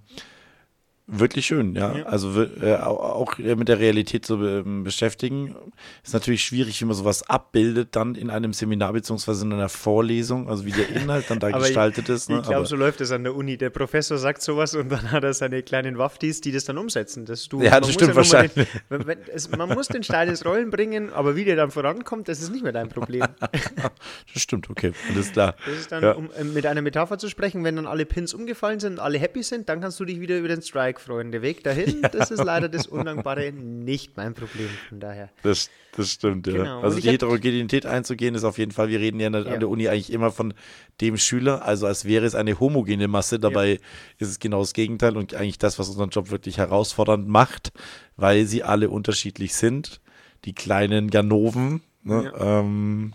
wirklich 1.08 1.46
schön, 1.46 1.74
ja. 1.76 1.96
Ja. 1.98 2.04
Also 2.06 2.44
äh, 2.44 2.76
au- 2.76 3.00
auch 3.00 3.40
äh, 3.40 3.56
mit 3.56 3.68
der 3.70 3.80
Realität 3.80 4.26
zu 4.26 4.38
be- 4.38 4.64
beschäftigen. 4.84 5.56
Ist 6.04 6.14
natürlich 6.14 6.44
schwierig, 6.44 6.80
wie 6.82 6.86
man 6.86 6.96
sowas 6.96 7.24
abbildet, 7.30 7.96
dann 7.96 8.16
in 8.16 8.30
einem 8.30 8.52
Seminar 8.54 8.94
beziehungsweise 8.94 9.46
in 9.46 9.54
einer 9.54 9.70
Vorlesung, 9.70 10.50
also 10.50 10.66
wie 10.66 10.72
der 10.72 10.90
Inhalt 10.90 11.26
dann 11.30 11.40
da 11.40 11.50
gestaltet 11.58 12.10
ist. 12.10 12.30
Ne? 12.30 12.42
Ich 12.42 12.48
glaube, 12.50 12.66
so 12.66 12.76
läuft 12.76 13.00
es 13.02 13.12
an 13.12 13.24
der 13.24 13.36
Uni. 13.36 13.58
Der 13.58 13.70
Professor 13.70 14.18
sagt 14.18 14.42
sowas 14.42 14.76
und 14.76 14.90
dann 14.90 15.12
hat 15.12 15.24
er 15.24 15.34
seine 15.34 15.64
kleinen 15.64 15.98
Wafftis, 15.98 16.42
die 16.42 16.52
das 16.52 16.66
dann 16.66 16.78
umsetzen. 16.78 17.26
Das 17.26 17.48
du, 17.48 17.62
Ja, 17.62 17.72
man 17.72 17.80
das 17.82 17.88
muss 17.88 17.94
stimmt 17.96 18.10
mal 18.12 18.16
wahrscheinlich. 18.18 18.54
Den, 18.54 18.68
wenn, 18.90 19.08
wenn, 19.08 19.18
es, 19.34 19.50
man 19.50 19.70
muss 19.70 19.88
den 19.88 20.04
Stein 20.04 20.28
ins 20.28 20.44
Rollen 20.46 20.70
bringen, 20.70 21.12
aber 21.14 21.36
wie 21.36 21.46
der 21.46 21.56
dann 21.56 21.72
vorankommt, 21.72 22.28
das 22.28 22.42
ist 22.42 22.52
nicht 22.52 22.64
mehr 22.64 22.74
dein 22.74 22.90
Problem. 22.90 23.24
das 24.34 24.42
stimmt, 24.42 24.70
okay, 24.70 24.92
alles 25.14 25.32
klar. 25.32 25.56
Das 25.66 25.76
ist 25.78 25.92
dann, 25.92 26.04
Ja. 26.04 26.12
um 26.14 26.30
äh, 26.38 26.44
mit 26.44 26.66
einer 26.66 26.82
Metapher 26.82 27.18
zu 27.18 27.30
sprechen, 27.30 27.64
wenn 27.64 27.76
dann 27.78 27.88
alle 27.88 28.06
Pins 28.06 28.34
umgefallen 28.34 28.80
sind 28.80 28.94
und 28.94 29.00
alle 29.00 29.18
happy 29.20 29.44
sind, 29.44 29.70
dann 29.70 29.82
kannst 29.82 30.00
du 30.00 30.06
dich 30.06 30.20
wieder 30.20 30.38
über 30.38 30.48
den 30.48 30.62
Strike 30.62 30.97
freuen. 31.00 31.32
Der 31.32 31.42
Weg 31.42 31.64
dahin, 31.64 32.02
das 32.12 32.32
ist 32.32 32.44
leider 32.44 32.70
das 32.70 32.88
Undankbare, 32.88 33.52
nicht 33.52 34.18
mein 34.18 34.34
Problem. 34.34 34.70
Von 34.90 35.00
daher. 35.00 35.30
Das, 35.44 35.70
das 35.96 36.12
stimmt, 36.12 36.48
ja. 36.48 36.54
Genau. 36.54 36.82
Also 36.82 37.00
die 37.00 37.10
Heterogenität 37.10 37.86
einzugehen 37.86 38.36
ist 38.36 38.44
auf 38.44 38.58
jeden 38.58 38.72
Fall, 38.72 38.90
wir 38.90 39.00
reden 39.00 39.20
ja, 39.20 39.28
an 39.28 39.34
der- 39.34 39.46
Ja. 39.46 39.54
an 39.54 39.60
der 39.60 39.70
Uni 39.70 39.88
eigentlich 39.88 40.12
immer 40.12 40.32
von 40.32 40.54
dem 41.02 41.18
Schüler, 41.18 41.66
also 41.66 41.86
als 41.88 42.06
wäre 42.06 42.26
es 42.26 42.36
eine 42.36 42.60
homogene 42.60 43.08
Masse, 43.08 43.40
dabei 43.40 43.80
ist 44.18 44.30
es 44.30 44.40
genau 44.40 44.60
das 44.60 44.74
Gegenteil 44.74 45.16
und 45.18 45.34
eigentlich 45.34 45.58
das, 45.60 45.80
was 45.80 45.90
unseren 45.90 46.10
Job 46.10 46.30
wirklich 46.32 46.58
herausfordernd 46.58 47.28
macht, 47.28 47.72
weil 48.16 48.46
sie 48.46 48.64
alle 48.64 48.90
unterschiedlich 48.90 49.54
sind, 49.56 50.02
die 50.46 50.54
kleinen 50.54 51.10
Ganoven, 51.10 51.82
ne? 52.04 52.32
ja. 52.36 52.60
Ähm, 52.60 53.14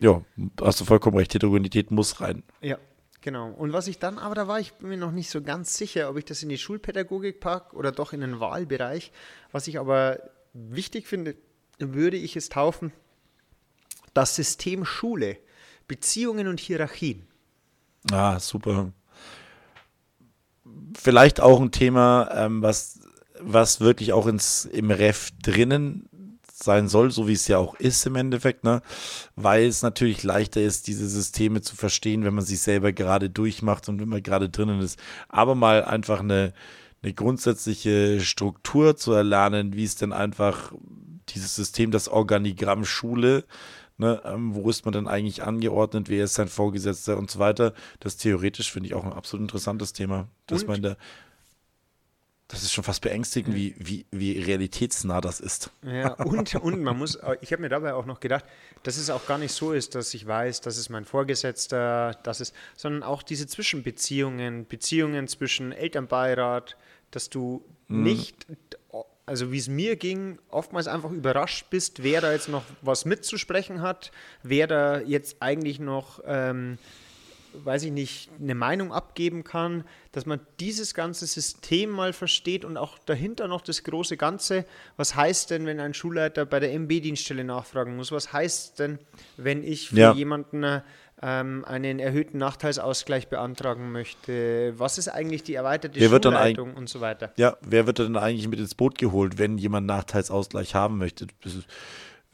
ja, 0.00 0.20
hast 0.60 0.80
du 0.80 0.84
vollkommen 0.84 1.16
recht, 1.16 1.32
Heterogenität 1.32 1.90
muss 1.92 2.20
rein. 2.20 2.42
Ja, 2.60 2.76
genau. 3.22 3.50
Und 3.50 3.72
was 3.72 3.86
ich 3.86 3.98
dann, 3.98 4.18
aber 4.18 4.34
da 4.34 4.48
war 4.48 4.60
ich 4.60 4.72
mir 4.80 4.96
noch 4.96 5.12
nicht 5.12 5.30
so 5.30 5.40
ganz 5.40 5.76
sicher, 5.76 6.10
ob 6.10 6.18
ich 6.18 6.24
das 6.24 6.42
in 6.42 6.48
die 6.48 6.58
Schulpädagogik 6.58 7.40
packe 7.40 7.74
oder 7.76 7.92
doch 7.92 8.12
in 8.12 8.20
den 8.20 8.40
Wahlbereich. 8.40 9.12
Was 9.50 9.68
ich 9.68 9.78
aber 9.78 10.18
wichtig 10.52 11.06
finde, 11.06 11.36
würde 11.78 12.16
ich 12.16 12.36
es 12.36 12.48
taufen, 12.48 12.92
das 14.14 14.36
System 14.36 14.84
Schule, 14.84 15.38
Beziehungen 15.88 16.48
und 16.48 16.60
Hierarchien. 16.60 17.26
Ah, 18.10 18.38
super. 18.38 18.92
Vielleicht 20.94 21.40
auch 21.40 21.60
ein 21.60 21.72
Thema, 21.72 22.30
ähm, 22.34 22.62
was, 22.62 23.00
was 23.40 23.80
wirklich 23.80 24.12
auch 24.12 24.26
ins, 24.26 24.64
im 24.66 24.90
Ref 24.90 25.30
drinnen 25.42 26.08
sein 26.62 26.88
soll, 26.88 27.10
so 27.10 27.28
wie 27.28 27.32
es 27.32 27.48
ja 27.48 27.58
auch 27.58 27.74
ist 27.76 28.06
im 28.06 28.16
Endeffekt, 28.16 28.64
ne? 28.64 28.82
weil 29.36 29.66
es 29.66 29.82
natürlich 29.82 30.22
leichter 30.22 30.60
ist, 30.60 30.86
diese 30.86 31.08
Systeme 31.08 31.60
zu 31.60 31.76
verstehen, 31.76 32.24
wenn 32.24 32.34
man 32.34 32.44
sich 32.44 32.60
selber 32.60 32.92
gerade 32.92 33.30
durchmacht 33.30 33.88
und 33.88 34.00
wenn 34.00 34.08
man 34.08 34.22
gerade 34.22 34.48
drinnen 34.48 34.80
ist. 34.80 34.98
Aber 35.28 35.54
mal 35.54 35.84
einfach 35.84 36.20
eine, 36.20 36.52
eine 37.02 37.12
grundsätzliche 37.12 38.20
Struktur 38.20 38.96
zu 38.96 39.12
erlernen, 39.12 39.74
wie 39.74 39.84
es 39.84 39.96
denn 39.96 40.12
einfach 40.12 40.72
dieses 41.28 41.54
System, 41.54 41.90
das 41.90 42.08
Organigramm 42.08 42.84
Schule, 42.84 43.44
Ne, 43.98 44.20
ähm, 44.24 44.54
wo 44.54 44.68
ist 44.70 44.84
man 44.84 44.92
denn 44.92 45.06
eigentlich 45.06 45.44
angeordnet, 45.44 46.08
wer 46.08 46.24
ist 46.24 46.34
sein 46.34 46.48
Vorgesetzter 46.48 47.18
und 47.18 47.30
so 47.30 47.38
weiter. 47.38 47.74
Das 48.00 48.16
theoretisch 48.16 48.72
finde 48.72 48.88
ich 48.88 48.94
auch 48.94 49.04
ein 49.04 49.12
absolut 49.12 49.42
interessantes 49.42 49.92
Thema, 49.92 50.28
dass 50.46 50.62
Und? 50.62 50.68
man 50.68 50.82
da 50.82 50.96
das 52.52 52.62
ist 52.62 52.72
schon 52.74 52.84
fast 52.84 53.00
beängstigend, 53.00 53.56
wie, 53.56 53.74
wie, 53.78 54.04
wie 54.10 54.38
realitätsnah 54.38 55.22
das 55.22 55.40
ist. 55.40 55.70
Ja, 55.82 56.12
und, 56.24 56.54
und 56.56 56.82
man 56.82 56.98
muss, 56.98 57.18
ich 57.40 57.50
habe 57.50 57.62
mir 57.62 57.70
dabei 57.70 57.94
auch 57.94 58.04
noch 58.04 58.20
gedacht, 58.20 58.44
dass 58.82 58.98
es 58.98 59.08
auch 59.08 59.26
gar 59.26 59.38
nicht 59.38 59.52
so 59.52 59.72
ist, 59.72 59.94
dass 59.94 60.12
ich 60.12 60.26
weiß, 60.26 60.60
das 60.60 60.76
ist 60.76 60.90
mein 60.90 61.06
Vorgesetzter, 61.06 62.14
das 62.22 62.42
ist, 62.42 62.54
sondern 62.76 63.04
auch 63.04 63.22
diese 63.22 63.46
Zwischenbeziehungen, 63.46 64.66
Beziehungen 64.66 65.28
zwischen 65.28 65.72
Elternbeirat, 65.72 66.76
dass 67.10 67.30
du 67.30 67.64
nicht, 67.88 68.46
also 69.24 69.50
wie 69.50 69.58
es 69.58 69.68
mir 69.68 69.96
ging, 69.96 70.38
oftmals 70.50 70.88
einfach 70.88 71.10
überrascht 71.10 71.70
bist, 71.70 72.02
wer 72.02 72.20
da 72.20 72.32
jetzt 72.32 72.50
noch 72.50 72.64
was 72.82 73.06
mitzusprechen 73.06 73.80
hat, 73.80 74.12
wer 74.42 74.66
da 74.66 75.00
jetzt 75.00 75.38
eigentlich 75.40 75.80
noch 75.80 76.20
ähm, 76.26 76.76
weiß 77.54 77.84
ich 77.84 77.92
nicht, 77.92 78.30
eine 78.40 78.54
Meinung 78.54 78.92
abgeben 78.92 79.44
kann, 79.44 79.84
dass 80.12 80.26
man 80.26 80.40
dieses 80.60 80.94
ganze 80.94 81.26
System 81.26 81.90
mal 81.90 82.12
versteht 82.12 82.64
und 82.64 82.76
auch 82.76 82.98
dahinter 82.98 83.48
noch 83.48 83.60
das 83.60 83.82
große 83.84 84.16
Ganze. 84.16 84.64
Was 84.96 85.14
heißt 85.14 85.50
denn, 85.50 85.66
wenn 85.66 85.80
ein 85.80 85.94
Schulleiter 85.94 86.44
bei 86.46 86.60
der 86.60 86.72
MB-Dienststelle 86.72 87.44
nachfragen 87.44 87.96
muss? 87.96 88.12
Was 88.12 88.32
heißt 88.32 88.78
denn, 88.78 88.98
wenn 89.36 89.62
ich 89.62 89.90
für 89.90 89.96
Ja. 89.96 90.12
jemanden 90.12 90.82
ähm, 91.24 91.64
einen 91.64 92.00
erhöhten 92.00 92.38
Nachteilsausgleich 92.38 93.28
beantragen 93.28 93.92
möchte? 93.92 94.74
Was 94.76 94.98
ist 94.98 95.08
eigentlich 95.08 95.44
die 95.44 95.54
erweiterte 95.54 96.00
Wer 96.00 96.08
dann 96.18 96.32
Schulleitung 96.32 96.74
und 96.74 96.88
so 96.88 97.00
weiter? 97.00 97.32
Ja, 97.36 97.56
wer 97.62 97.86
wird 97.86 98.00
denn 98.00 98.16
eigentlich 98.16 98.48
mit 98.48 98.58
ins 98.58 98.74
Boot 98.74 98.98
geholt, 98.98 99.38
wenn 99.38 99.56
jemand 99.56 99.86
Nachteilsausgleich 99.86 100.74
haben 100.74 100.98
möchte? 100.98 101.28
Das 101.42 101.54
ist, 101.54 101.66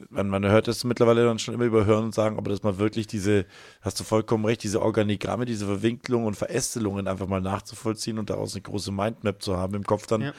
man, 0.09 0.29
man 0.29 0.45
hört 0.45 0.67
das 0.67 0.83
mittlerweile 0.83 1.25
dann 1.25 1.39
schon 1.39 1.53
immer 1.53 1.65
überhören 1.65 2.05
und 2.05 2.15
sagen, 2.15 2.37
aber 2.37 2.49
dass 2.49 2.63
man 2.63 2.77
wirklich 2.77 3.07
diese, 3.07 3.45
hast 3.81 3.99
du 3.99 4.03
vollkommen 4.03 4.45
recht, 4.45 4.63
diese 4.63 4.81
Organigramme, 4.81 5.45
diese 5.45 5.65
Verwinklungen 5.65 6.27
und 6.27 6.35
Verästelungen 6.35 7.07
einfach 7.07 7.27
mal 7.27 7.41
nachzuvollziehen 7.41 8.17
und 8.17 8.29
daraus 8.29 8.53
eine 8.55 8.61
große 8.61 8.91
Mindmap 8.91 9.41
zu 9.41 9.57
haben 9.57 9.75
im 9.75 9.83
Kopf 9.83 10.07
dann, 10.07 10.21
Ja. 10.21 10.33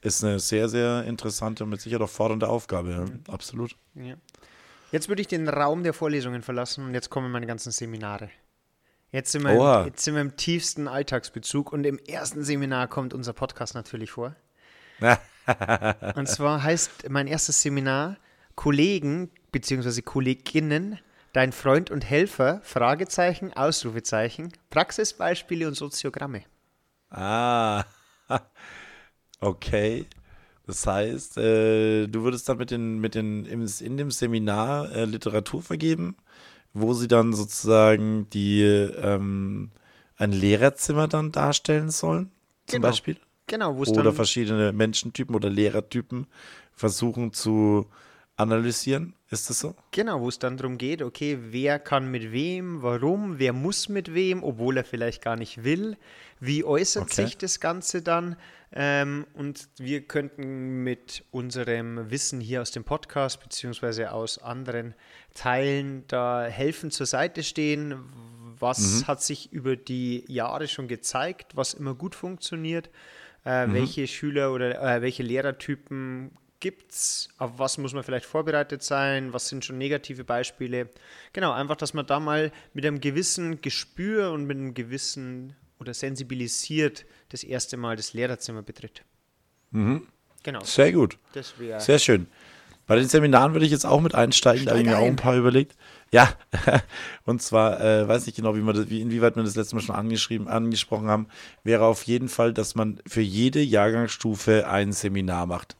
ist 0.00 0.22
eine 0.24 0.38
sehr, 0.38 0.68
sehr 0.68 1.04
interessante 1.04 1.64
und 1.64 1.70
mit 1.70 1.80
Sicherheit 1.80 2.02
auch 2.02 2.10
fordernde 2.10 2.48
Aufgabe. 2.48 2.90
Ja. 2.90 3.34
Absolut. 3.34 3.76
Ja. 3.94 4.14
Jetzt 4.92 5.08
würde 5.08 5.22
ich 5.22 5.28
den 5.28 5.48
Raum 5.48 5.82
der 5.82 5.92
Vorlesungen 5.92 6.42
verlassen 6.42 6.84
und 6.84 6.94
jetzt 6.94 7.10
kommen 7.10 7.30
meine 7.30 7.46
ganzen 7.46 7.70
Seminare. 7.72 8.30
Jetzt 9.12 9.32
sind, 9.32 9.42
wir 9.42 9.80
im, 9.80 9.86
jetzt 9.86 10.04
sind 10.04 10.14
wir 10.14 10.20
im 10.20 10.36
tiefsten 10.36 10.86
Alltagsbezug 10.86 11.72
und 11.72 11.84
im 11.84 11.98
ersten 11.98 12.44
Seminar 12.44 12.86
kommt 12.86 13.12
unser 13.12 13.32
Podcast 13.32 13.74
natürlich 13.74 14.12
vor. 14.12 14.36
Und 16.14 16.28
zwar 16.28 16.62
heißt 16.62 17.08
mein 17.08 17.26
erstes 17.26 17.62
Seminar 17.62 18.16
Kollegen 18.60 19.30
bzw. 19.52 20.02
Kolleginnen, 20.02 20.98
dein 21.32 21.50
Freund 21.50 21.90
und 21.90 22.04
Helfer, 22.04 22.60
Fragezeichen, 22.62 23.54
Ausrufezeichen, 23.54 24.52
Praxisbeispiele 24.68 25.66
und 25.66 25.72
Soziogramme. 25.72 26.42
Ah, 27.08 27.84
okay. 29.40 30.04
Das 30.66 30.86
heißt, 30.86 31.38
äh, 31.38 32.06
du 32.06 32.22
würdest 32.22 32.50
dann 32.50 32.58
mit 32.58 32.70
den, 32.70 32.98
mit 32.98 33.14
den, 33.14 33.46
in 33.46 33.96
dem 33.96 34.10
Seminar 34.10 34.92
äh, 34.92 35.06
Literatur 35.06 35.62
vergeben, 35.62 36.18
wo 36.74 36.92
sie 36.92 37.08
dann 37.08 37.32
sozusagen 37.32 38.28
die, 38.28 38.60
ähm, 38.60 39.70
ein 40.18 40.32
Lehrerzimmer 40.32 41.08
dann 41.08 41.32
darstellen 41.32 41.88
sollen, 41.88 42.30
zum 42.66 42.82
Genau. 42.82 42.88
Beispiel. 42.88 43.16
Genau, 43.46 43.74
wo 43.78 43.84
es 43.84 43.88
Oder 43.88 44.12
verschiedene 44.12 44.72
Menschentypen 44.72 45.34
oder 45.34 45.48
Lehrertypen 45.48 46.26
versuchen 46.74 47.32
zu 47.32 47.86
analysieren. 48.40 49.14
Ist 49.30 49.48
das 49.48 49.60
so? 49.60 49.74
Genau, 49.92 50.20
wo 50.20 50.28
es 50.28 50.38
dann 50.38 50.56
darum 50.56 50.76
geht, 50.76 51.02
okay, 51.02 51.38
wer 51.40 51.78
kann 51.78 52.10
mit 52.10 52.32
wem, 52.32 52.82
warum, 52.82 53.38
wer 53.38 53.52
muss 53.52 53.88
mit 53.88 54.12
wem, 54.14 54.42
obwohl 54.42 54.76
er 54.78 54.84
vielleicht 54.84 55.22
gar 55.22 55.36
nicht 55.36 55.62
will, 55.62 55.96
wie 56.40 56.64
äußert 56.64 57.04
Okay. 57.04 57.26
sich 57.26 57.38
das 57.38 57.60
Ganze 57.60 58.02
dann? 58.02 58.36
Ähm, 58.72 59.26
und 59.34 59.68
wir 59.78 60.02
könnten 60.02 60.82
mit 60.84 61.24
unserem 61.30 62.10
Wissen 62.10 62.40
hier 62.40 62.62
aus 62.62 62.70
dem 62.70 62.84
Podcast 62.84 63.40
beziehungsweise 63.40 64.12
aus 64.12 64.38
anderen 64.38 64.94
Teilen 65.34 66.04
da 66.08 66.44
helfen, 66.44 66.90
zur 66.90 67.06
Seite 67.06 67.42
stehen. 67.42 67.94
Was 68.58 69.06
hat 69.06 69.22
sich 69.22 69.52
über 69.52 69.74
die 69.76 70.24
Jahre 70.28 70.68
schon 70.68 70.86
gezeigt, 70.86 71.56
was 71.56 71.74
immer 71.74 71.94
gut 71.94 72.14
funktioniert? 72.14 72.90
Äh, 73.44 73.68
Welche 73.70 74.06
Schüler 74.06 74.52
oder 74.52 74.82
äh, 74.82 75.00
welche 75.00 75.22
Lehrertypen 75.22 76.30
gibt's? 76.60 77.28
Auf 77.38 77.58
was 77.58 77.78
muss 77.78 77.92
man 77.92 78.02
vielleicht 78.02 78.26
vorbereitet 78.26 78.82
sein? 78.82 79.32
Was 79.32 79.48
sind 79.48 79.64
schon 79.64 79.78
negative 79.78 80.24
Beispiele? 80.24 80.90
Genau, 81.32 81.52
einfach, 81.52 81.76
dass 81.76 81.94
man 81.94 82.06
da 82.06 82.20
mal 82.20 82.52
mit 82.74 82.86
einem 82.86 83.00
gewissen 83.00 83.60
Gespür 83.60 84.30
und 84.32 84.44
mit 84.44 84.56
einem 84.56 84.74
gewissen 84.74 85.56
oder 85.78 85.94
sensibilisiert 85.94 87.06
das 87.30 87.42
erste 87.42 87.76
Mal 87.76 87.96
das 87.96 88.12
Lehrerzimmer 88.12 88.62
betritt. 88.62 89.02
Genau, 90.42 90.62
Sehr 90.62 90.92
gut. 90.92 91.18
Sehr 91.80 91.98
schön. 91.98 92.26
Bei 92.86 92.96
den 92.96 93.08
Seminaren 93.08 93.52
würde 93.52 93.64
ich 93.64 93.70
jetzt 93.70 93.86
auch 93.86 94.00
mit 94.00 94.16
einsteigen, 94.16 94.64
da 94.64 94.72
habe 94.72 94.80
ich 94.80 94.86
mir 94.86 94.98
auch 94.98 95.06
ein 95.06 95.14
paar 95.14 95.36
überlegt. 95.36 95.76
Ja, 96.10 96.32
und 97.24 97.40
zwar, 97.40 97.80
äh, 97.80 98.08
weiß 98.08 98.26
nicht 98.26 98.34
genau, 98.34 98.56
wie 98.56 98.60
man 98.60 98.74
das, 98.74 98.90
wie, 98.90 99.00
inwieweit 99.00 99.36
wir 99.36 99.44
das 99.44 99.54
letzte 99.54 99.76
Mal 99.76 99.82
schon 99.82 99.94
angeschrieben, 99.94 100.48
angesprochen 100.48 101.06
haben, 101.06 101.28
wäre 101.62 101.84
auf 101.84 102.02
jeden 102.02 102.28
Fall, 102.28 102.52
dass 102.52 102.74
man 102.74 103.00
für 103.06 103.20
jede 103.20 103.60
Jahrgangsstufe 103.60 104.66
ein 104.66 104.90
Seminar 104.90 105.46
macht. 105.46 105.76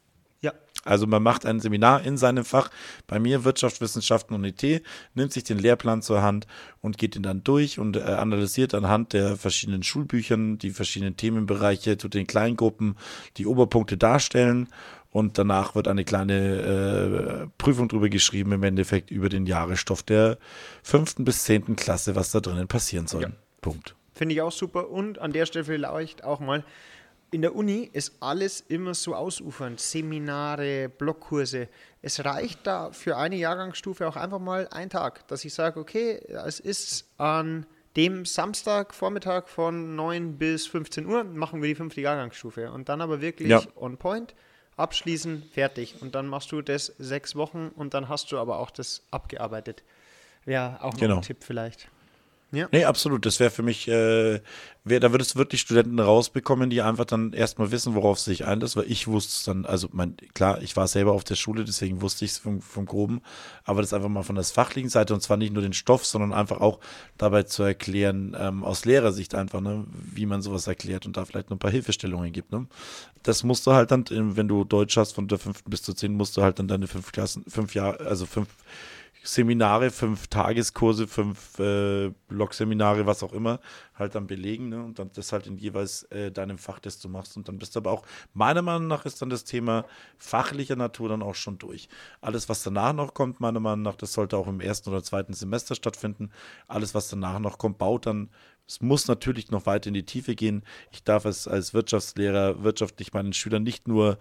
Also 0.85 1.07
man 1.07 1.23
macht 1.23 1.45
ein 1.45 1.61
Seminar 1.61 2.03
in 2.05 2.17
seinem 2.17 2.45
Fach, 2.45 2.71
bei 3.07 3.19
mir 3.19 3.45
Wirtschaft, 3.45 3.81
Wissenschaften 3.81 4.35
und 4.35 4.45
IT, 4.45 4.83
nimmt 5.15 5.33
sich 5.33 5.45
den 5.45 5.59
Lehrplan 5.59 6.01
zur 6.01 6.23
Hand 6.23 6.47
und 6.81 6.97
geht 6.97 7.17
ihn 7.17 7.23
dann 7.23 7.45
durch 7.45 7.79
und 7.79 7.97
äh, 7.97 8.01
analysiert 8.01 8.75
anhand 8.75 9.13
der 9.13 9.37
verschiedenen 9.37 9.83
Schulbüchern 9.83 10.59
die 10.59 10.71
verschiedenen 10.71 11.17
Themenbereiche 11.17 11.99
zu 11.99 12.09
den 12.09 12.27
Kleingruppen, 12.27 12.97
die 13.37 13.47
Oberpunkte 13.47 13.99
darstellen 13.99 14.69
und 15.11 15.39
danach 15.39 15.75
wird 15.75 15.89
eine 15.89 16.05
kleine 16.05 17.43
äh, 17.43 17.47
Prüfung 17.59 17.89
drüber 17.89 18.09
geschrieben, 18.09 18.53
im 18.53 18.63
Endeffekt 18.63 19.11
über 19.11 19.29
den 19.29 19.45
Jahresstoff 19.45 20.03
der 20.03 20.39
fünften 20.83 21.25
bis 21.25 21.43
zehnten 21.43 21.77
Klasse, 21.77 22.15
was 22.15 22.31
da 22.31 22.41
drinnen 22.41 22.69
passieren 22.69 23.07
soll. 23.07 23.23
Ja. 23.23 23.31
Punkt. 23.61 23.95
finde 24.15 24.35
ich 24.35 24.41
auch 24.41 24.53
super. 24.53 24.89
Und 24.89 25.19
an 25.19 25.33
der 25.33 25.47
Stelle 25.47 25.65
vielleicht 25.65 26.25
auch 26.25 26.41
mal, 26.41 26.65
in 27.33 27.43
der 27.43 27.55
Uni 27.55 27.89
ist 27.93 28.15
alles 28.21 28.61
immer 28.63 28.95
so 28.95 29.15
ausufernd. 29.15 29.81
Seminare, 29.81 30.89
Blockkurse. 30.89 31.69
Es 32.03 32.25
reicht 32.25 32.67
da 32.67 32.91
für 32.93 33.17
eine 33.17 33.37
Jahrgangsstufe 33.37 34.07
auch 34.09 34.17
einfach 34.17 34.39
mal 34.41 34.69
ein 34.71 34.91
Tag, 34.91 35.27
dass 35.29 35.45
ich 35.45 35.55
sage, 35.55 35.79
okay, 35.79 36.17
es 36.47 36.61
ist 36.61 37.07
an 37.19 37.67
dem 37.97 38.25
Samstag 38.25 38.95
Vormittag 38.95 39.49
von 39.49 39.97
9 39.97 40.39
bis 40.39 40.67
15 40.67 41.07
Uhr 41.07 41.25
machen 41.25 41.61
wir 41.63 41.69
die 41.69 41.75
fünfte 41.75 42.01
Jahrgangsstufe. 42.01 42.71
Und 42.73 42.89
dann 42.89 43.01
aber 43.01 43.21
wirklich 43.21 43.49
Ja. 43.49 43.63
on 43.77 43.97
point, 43.97 44.35
abschließen, 44.77 45.43
fertig. 45.53 45.97
Und 46.01 46.15
dann 46.15 46.27
machst 46.27 46.53
du 46.53 46.63
das 46.63 46.87
sechs 46.99 47.37
Wochen 47.37 47.71
und 47.77 47.95
dann 47.95 48.09
hast 48.09 48.33
du 48.33 48.39
aber 48.39 48.59
auch 48.59 48.71
das 48.71 49.03
abgearbeitet. 49.11 49.83
Wäre 50.45 50.79
auch 50.83 50.93
noch 50.95 51.01
Genau. 51.01 51.17
ein 51.17 51.23
Tipp 51.23 51.39
vielleicht. 51.45 51.89
Ja. 52.53 52.69
Nee, 52.73 52.85
absolut. 52.85 53.27
Das 53.27 53.39
wäre 53.39 53.51
für 53.51 53.63
mich, 53.63 53.87
äh, 53.87 54.41
wär, 54.85 54.99
da 54.99 55.13
würdest 55.13 55.35
du 55.35 55.39
wirklich 55.39 55.61
Studenten 55.61 56.01
rausbekommen, 56.01 56.69
die 56.69 56.83
einfach 56.83 57.05
dann 57.05 57.33
erstmal 57.33 57.71
wissen, 57.71 57.95
worauf 57.95 58.19
sie 58.19 58.31
sich 58.31 58.45
einlässt, 58.45 58.77
weil 58.77 58.91
ich 58.91 59.07
wusste 59.07 59.31
es 59.31 59.45
dann, 59.45 59.67
also 59.67 59.89
mein, 59.93 60.17
klar, 60.35 60.61
ich 60.61 60.77
war 60.77 60.89
selber 60.89 61.13
auf 61.13 61.23
der 61.23 61.37
Schule, 61.37 61.65
deswegen 61.65 62.03
wusste 62.03 62.25
ich 62.25 62.33
es 62.33 62.39
vom, 62.39 62.61
vom 62.61 62.87
Groben, 62.87 63.21
aber 63.65 63.83
das 63.83 63.93
einfach 63.93 64.09
mal 64.09 64.25
von 64.25 64.35
der 64.35 64.45
fachlichen 64.45 64.91
Seite 64.91 65.15
und 65.15 65.21
zwar 65.21 65.37
nicht 65.37 65.53
nur 65.53 65.63
den 65.63 65.73
Stoff, 65.73 66.05
sondern 66.05 66.33
einfach 66.33 66.61
auch 66.61 66.81
dabei 67.19 67.45
zu 67.45 67.63
erklären, 67.63 68.37
ähm, 68.39 68.65
aus 68.65 68.85
Lehrersicht 68.85 69.35
einfach, 69.37 69.61
ne, 69.61 69.85
wie 69.93 70.27
man 70.27 70.43
sowas 70.43 70.67
erklärt 70.67 71.07
und 71.07 71.17
da 71.17 71.25
vielleicht 71.25 71.51
noch 71.51 71.57
ein 71.57 71.61
paar 71.61 71.71
Hilfestellungen 71.71 72.33
gibt. 72.33 72.51
Ne? 72.51 72.67
Das 73.23 73.45
musst 73.45 73.67
du 73.67 73.73
halt 73.73 73.93
dann, 73.93 74.05
wenn 74.09 74.49
du 74.49 74.65
Deutsch 74.65 74.97
hast, 74.97 75.13
von 75.13 75.29
der 75.29 75.39
fünften 75.39 75.71
bis 75.71 75.83
zur 75.83 75.95
zehnten, 75.95 76.17
musst 76.17 76.37
du 76.37 76.43
halt 76.43 76.59
dann 76.59 76.67
deine 76.67 76.89
fünf 76.89 77.13
Klassen, 77.13 77.45
fünf 77.47 77.75
Jahre, 77.75 78.01
also 78.07 78.27
fünf 78.27 78.49
Seminare, 79.23 79.91
fünf 79.91 80.29
Tageskurse, 80.29 81.07
fünf 81.07 81.59
äh, 81.59 82.11
Blogseminare, 82.29 83.05
was 83.07 83.23
auch 83.23 83.33
immer, 83.33 83.61
halt 83.95 84.15
dann 84.15 84.27
belegen 84.27 84.71
ne? 84.71 84.83
und 84.83 84.99
dann 84.99 85.11
das 85.15 85.33
halt 85.33 85.47
in 85.47 85.59
jeweils 85.59 86.05
äh, 86.05 86.33
deinem 86.33 86.57
Fach, 86.57 86.79
das 86.79 86.99
du 86.99 87.09
machst. 87.09 87.37
Und 87.37 87.47
dann 87.47 87.59
bist 87.59 87.75
du 87.75 87.81
aber 87.81 87.91
auch, 87.91 88.03
meiner 88.33 88.63
Meinung 88.63 88.89
nach, 88.89 89.05
ist 89.05 89.21
dann 89.21 89.29
das 89.29 89.45
Thema 89.45 89.85
fachlicher 90.17 90.77
Natur 90.77 91.11
dann 91.11 91.23
auch 91.23 91.35
schon 91.35 91.59
durch. 91.59 91.89
Alles, 92.23 92.49
was 92.49 92.63
danach 92.63 92.95
noch 92.95 93.13
kommt, 93.13 93.41
meiner 93.41 93.61
Meinung 93.61 93.83
nach, 93.83 93.97
das 93.97 94.15
sollte 94.15 94.37
auch 94.39 94.49
im 94.49 94.61
ersten 94.61 94.89
oder 94.89 95.03
zweiten 95.03 95.35
Semester 95.35 95.75
stattfinden. 95.75 96.31
Alles, 96.67 96.95
was 96.95 97.09
danach 97.09 97.39
noch 97.41 97.59
kommt, 97.59 97.79
baut 97.79 98.07
dann 98.07 98.31
Es 98.71 98.81
muss 98.81 99.09
natürlich 99.09 99.51
noch 99.51 99.67
weiter 99.67 99.89
in 99.89 99.95
die 99.95 100.05
Tiefe 100.05 100.37
gehen. 100.37 100.63
Ich 100.93 101.03
darf 101.03 101.25
es 101.25 101.49
als 101.49 101.75
Wirtschaftslehrer 101.75 102.63
wirtschaftlich 102.63 103.13
meinen 103.13 103.33
Schülern 103.33 103.65
nicht 103.65 103.89
nur 103.89 104.17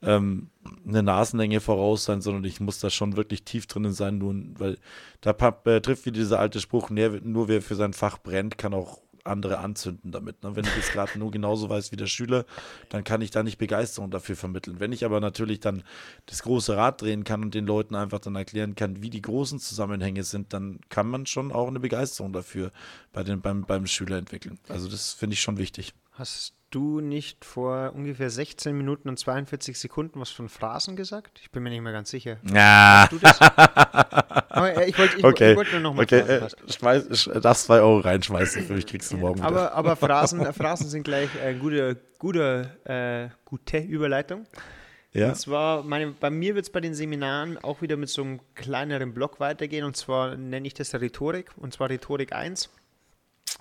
ähm, 0.00 0.48
eine 0.88 1.02
Nasenlänge 1.02 1.60
voraus 1.60 2.06
sein, 2.06 2.22
sondern 2.22 2.44
ich 2.44 2.60
muss 2.60 2.78
da 2.78 2.88
schon 2.88 3.16
wirklich 3.16 3.44
tief 3.44 3.66
drinnen 3.66 3.92
sein, 3.92 4.16
nun, 4.16 4.54
weil 4.56 4.78
da 5.20 5.32
äh, 5.66 5.82
trifft 5.82 6.06
wie 6.06 6.12
dieser 6.12 6.40
alte 6.40 6.60
Spruch, 6.60 6.88
nur 6.88 7.48
wer 7.48 7.60
für 7.60 7.74
sein 7.74 7.92
Fach 7.92 8.16
brennt, 8.16 8.56
kann 8.56 8.72
auch 8.72 9.02
andere 9.24 9.58
anzünden 9.58 10.12
damit. 10.12 10.42
Ne? 10.42 10.56
Wenn 10.56 10.64
ich 10.64 10.76
jetzt 10.76 10.92
gerade 10.92 11.18
nur 11.18 11.30
genauso 11.30 11.68
weiß 11.68 11.92
wie 11.92 11.96
der 11.96 12.06
Schüler, 12.06 12.44
dann 12.88 13.04
kann 13.04 13.20
ich 13.20 13.30
da 13.30 13.42
nicht 13.42 13.58
Begeisterung 13.58 14.10
dafür 14.10 14.36
vermitteln. 14.36 14.80
Wenn 14.80 14.92
ich 14.92 15.04
aber 15.04 15.20
natürlich 15.20 15.60
dann 15.60 15.82
das 16.26 16.42
große 16.42 16.76
Rad 16.76 17.02
drehen 17.02 17.24
kann 17.24 17.42
und 17.42 17.54
den 17.54 17.66
Leuten 17.66 17.94
einfach 17.94 18.20
dann 18.20 18.36
erklären 18.36 18.74
kann, 18.74 19.02
wie 19.02 19.10
die 19.10 19.22
großen 19.22 19.58
Zusammenhänge 19.58 20.24
sind, 20.24 20.52
dann 20.52 20.80
kann 20.88 21.08
man 21.08 21.26
schon 21.26 21.52
auch 21.52 21.68
eine 21.68 21.80
Begeisterung 21.80 22.32
dafür 22.32 22.70
bei 23.12 23.22
den, 23.22 23.40
beim, 23.40 23.62
beim 23.62 23.86
Schüler 23.86 24.18
entwickeln. 24.18 24.58
Also 24.68 24.88
das 24.88 25.12
finde 25.12 25.34
ich 25.34 25.40
schon 25.40 25.58
wichtig. 25.58 25.94
Hast 26.12 26.54
du 26.70 27.00
nicht 27.00 27.44
vor 27.44 27.92
ungefähr 27.94 28.30
16 28.30 28.76
Minuten 28.76 29.08
und 29.08 29.18
42 29.18 29.78
Sekunden 29.78 30.20
was 30.20 30.30
von 30.30 30.48
Phrasen 30.48 30.96
gesagt? 30.96 31.40
Ich 31.42 31.50
bin 31.50 31.62
mir 31.62 31.70
nicht 31.70 31.82
mehr 31.82 31.92
ganz 31.92 32.10
sicher. 32.10 32.38
Ja. 32.52 33.06
Du 33.10 33.18
das? 33.18 33.40
Aber 33.40 34.86
ich 34.86 34.98
wollte 34.98 35.18
ich, 35.18 35.24
okay. 35.24 35.50
ich 35.52 35.56
wollt 35.56 35.72
nur 35.72 35.80
noch 35.80 35.94
mal 35.94 36.02
okay. 36.02 36.20
Äh, 36.20 36.48
schmeiß, 36.68 37.30
darfst 37.42 37.64
zwei 37.64 37.80
Euro 37.80 37.98
reinschmeißen, 37.98 38.64
für 38.64 38.74
mich 38.74 38.86
kriegst 38.86 39.12
du 39.12 39.16
morgen 39.16 39.40
aber, 39.40 39.56
wieder. 39.56 39.74
aber 39.74 39.96
Phrasen, 39.96 40.52
Phrasen 40.52 40.88
sind 40.88 41.04
gleich 41.04 41.28
eine 41.42 41.58
gute, 41.58 41.96
gute, 42.18 42.76
äh, 42.84 43.34
gute 43.44 43.78
Überleitung. 43.78 44.46
Ja. 45.12 45.30
Und 45.30 45.36
zwar, 45.36 45.82
meine, 45.82 46.12
bei 46.12 46.30
mir 46.30 46.54
wird 46.54 46.66
es 46.66 46.72
bei 46.72 46.80
den 46.80 46.94
Seminaren 46.94 47.58
auch 47.58 47.82
wieder 47.82 47.96
mit 47.96 48.08
so 48.08 48.22
einem 48.22 48.40
kleineren 48.54 49.12
Block 49.12 49.40
weitergehen. 49.40 49.84
Und 49.84 49.96
zwar 49.96 50.36
nenne 50.36 50.66
ich 50.66 50.74
das 50.74 50.94
Rhetorik, 50.94 51.50
und 51.56 51.72
zwar 51.72 51.90
Rhetorik 51.90 52.32
1 52.32 52.70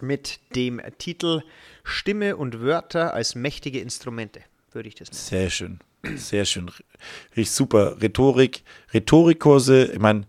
mit 0.02 0.40
dem 0.56 0.82
Titel 0.98 1.42
Stimme 1.84 2.38
und 2.38 2.62
Wörter 2.62 3.14
als 3.14 3.36
mächtige 3.36 3.80
Instrumente, 3.80 4.42
würde 4.72 4.90
ich 4.90 4.96
das 4.96 5.10
nennen. 5.10 5.20
Sehr 5.20 5.50
schön. 5.50 5.80
Sehr 6.16 6.46
schön. 6.46 6.72
Richtig 7.36 7.52
super. 7.52 8.02
Rhetorik, 8.02 8.64
Rhetorikkurse, 8.94 9.92
ich 9.94 10.00
meine, 10.00 10.26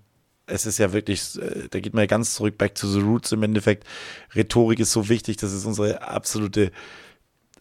es 0.47 0.67
ist 0.67 0.79
ja 0.79 0.93
wirklich, 0.93 1.39
äh, 1.41 1.69
da 1.71 1.81
geht 1.81 1.95
man 1.95 2.03
ja 2.03 2.07
ganz 2.07 2.35
zurück, 2.35 2.59
back 2.59 2.75
to 2.75 2.89
the 2.89 3.01
roots 3.01 3.33
im 3.33 3.43
Endeffekt. 3.43 3.87
Rhetorik 4.35 4.81
ist 4.81 4.93
so 4.93 5.09
wichtig, 5.09 5.37
das 5.37 5.53
ist 5.53 5.65
unsere 5.65 6.03
absolute 6.03 6.73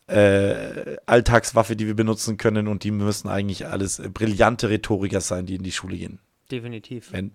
äh, 0.08 0.98
Alltagswaffe, 1.06 1.76
die 1.76 1.86
wir 1.86 1.96
benutzen 1.96 2.38
können 2.38 2.68
und 2.68 2.84
die 2.84 2.92
müssen 2.92 3.30
eigentlich 3.30 3.68
alles 3.68 4.02
brillante 4.14 4.70
Rhetoriker 4.70 5.22
sein, 5.22 5.46
die 5.46 5.56
in 5.56 5.64
die 5.64 5.72
Schule 5.72 5.98
gehen. 5.98 6.20
Definitiv. 6.52 7.12
Wenn, 7.12 7.32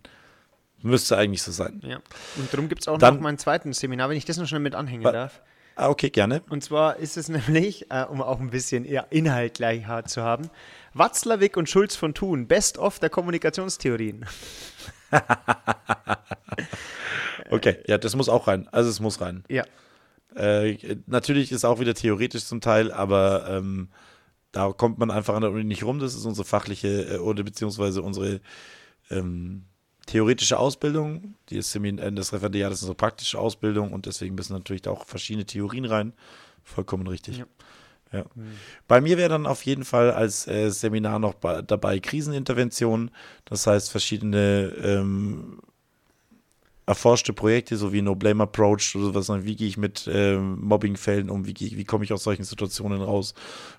müsste 0.83 1.17
eigentlich 1.17 1.43
so 1.43 1.53
sein. 1.53 1.81
Ja. 1.85 1.97
Und 2.37 2.53
darum 2.53 2.69
gibt 2.69 2.83
es 2.83 2.89
auch 2.89 2.99
Dann- 2.99 3.15
noch 3.15 3.21
mein 3.23 3.39
zweites 3.39 3.79
Seminar, 3.79 4.09
wenn 4.09 4.17
ich 4.17 4.25
das 4.25 4.37
noch 4.37 4.47
schnell 4.47 4.61
mit 4.61 4.75
anhängen 4.75 5.05
darf. 5.05 5.41
Ah, 5.77 5.89
okay, 5.89 6.09
gerne. 6.11 6.43
Und 6.51 6.63
zwar 6.63 6.99
ist 6.99 7.17
es 7.17 7.29
nämlich, 7.49 7.91
äh, 7.91 8.05
um 8.05 8.23
auch 8.23 8.39
ein 8.41 8.51
bisschen 8.51 8.85
eher 8.85 9.09
Inhalt 9.11 9.55
gleich 9.55 9.87
hart 9.87 10.09
zu 10.09 10.23
haben, 10.23 10.49
Watzlawick 10.93 11.57
und 11.57 11.69
Schulz 11.69 11.97
von 11.97 12.15
Thun, 12.15 12.47
Best 12.47 12.79
of 12.79 12.99
der 13.01 13.11
Kommunikationstheorien. 13.11 14.27
Okay, 17.51 17.77
ja, 17.87 17.99
das 17.99 18.17
muss 18.17 18.29
auch 18.29 18.47
rein. 18.49 18.69
Also 18.73 18.91
es 18.91 19.01
muss 19.01 19.21
rein. 19.21 19.45
Ja. 19.49 19.65
Äh, 20.35 20.97
natürlich 21.07 21.53
ist 21.53 21.65
auch 21.65 21.79
wieder 21.79 21.95
theoretisch 21.95 22.45
zum 22.47 22.61
Teil, 22.61 22.91
aber 22.91 23.47
ähm, 23.49 23.91
da 24.51 24.73
kommt 24.73 24.99
man 24.99 25.11
einfach 25.11 25.35
an 25.35 25.43
der 25.43 25.51
Uni 25.51 25.65
nicht 25.65 25.85
rum. 25.85 25.99
Das 25.99 26.15
ist 26.15 26.25
unsere 26.25 26.47
fachliche 26.47 27.15
äh, 27.15 27.19
oder 27.19 27.43
beziehungsweise 27.43 28.03
unsere 28.03 28.41
ähm, 29.11 29.67
theoretische 30.07 30.59
Ausbildung. 30.59 31.35
Die 31.51 31.57
ist 31.59 31.73
Semin 31.73 31.99
äh, 31.99 32.13
das 32.13 32.33
Referendariat 32.33 32.73
ist 32.73 32.83
unsere 32.83 32.97
praktische 32.97 33.39
Ausbildung 33.39 33.93
und 33.93 34.07
deswegen 34.07 34.35
müssen 34.35 34.53
natürlich 34.53 34.83
da 34.83 34.91
auch 34.91 35.05
verschiedene 35.07 35.45
Theorien 35.47 35.85
rein. 35.85 36.13
Vollkommen 36.63 37.07
richtig. 37.07 37.39
Ja. 37.39 37.47
Ja. 38.13 38.25
Bei 38.87 39.01
mir 39.01 39.17
wäre 39.19 39.29
dann 39.29 39.45
auf 39.45 39.65
jeden 39.65 39.85
Fall 39.85 40.13
als 40.13 40.47
äh, 40.47 40.71
Seminar 40.71 41.19
noch 41.19 41.35
bei, 41.35 41.63
dabei 41.63 41.99
Krisenintervention, 41.99 43.11
das 43.45 43.67
heißt 43.67 43.91
verschiedene 43.91 44.73
ähm, 44.81 45.59
erforschte 46.87 47.33
Projekte, 47.33 47.77
so 47.77 47.93
wie 47.93 48.03
No 48.03 48.15
Blame 48.15 48.45
Approach 48.45 48.95
oder 48.95 49.07
sowas, 49.07 49.45
wie 49.45 49.57
gehe 49.57 49.67
ich 49.67 49.79
mit 49.79 50.09
ähm, 50.13 50.61
Mobbingfällen 50.61 51.31
um, 51.31 51.47
wie, 51.47 51.55
ich- 51.59 51.77
wie 51.77 51.85
komme 51.85 52.05
ich 52.05 52.13
aus 52.13 52.23
solchen 52.23 52.45
Situationen 52.45 53.01
raus 53.03 53.35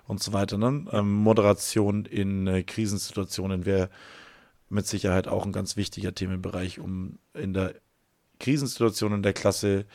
und 0.06 0.22
so 0.22 0.32
weiter. 0.32 0.58
Ne? 0.58 0.84
Ähm, 0.92 1.14
Moderation 1.14 2.04
in 2.04 2.46
äh, 2.46 2.62
Krisensituationen 2.62 3.64
wäre 3.64 3.88
mit 4.68 4.86
Sicherheit 4.86 5.28
auch 5.28 5.44
ein 5.46 5.52
ganz 5.52 5.76
wichtiger 5.76 6.14
Themenbereich, 6.14 6.78
um 6.78 7.18
in 7.34 7.54
der 7.54 7.74
Krisensituation 8.40 9.12
in 9.12 9.22
der 9.22 9.32
Klasse 9.32 9.86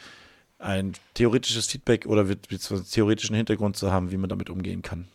ein 0.60 0.94
theoretisches 1.14 1.68
Feedback 1.68 2.06
oder 2.06 2.24
beziehungsweise 2.24 2.90
theoretischen 2.90 3.36
Hintergrund 3.36 3.78
zu 3.78 3.92
haben, 3.92 4.12
wie 4.12 4.18
man 4.18 4.30
damit 4.30 4.50
umgehen 4.50 4.82
kann. 4.82 5.08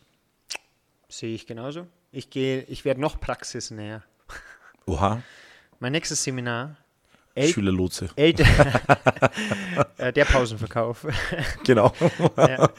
Sehe 1.08 1.34
ich 1.34 1.46
genauso. 1.46 1.86
Ich 2.12 2.30
gehe, 2.30 2.62
ich 2.62 2.84
werde 2.84 3.00
noch 3.00 3.20
praxisnäher. 3.20 4.02
Oha, 4.86 5.22
Mein 5.80 5.92
nächstes 5.92 6.22
Seminar, 6.22 6.76
El 7.34 7.48
Schülerlotse. 7.48 8.08
Eltern, 8.16 8.48
äh, 9.98 10.12
der 10.12 10.24
Pausenverkauf. 10.24 11.06
Genau. 11.64 11.92
ja. 12.36 12.70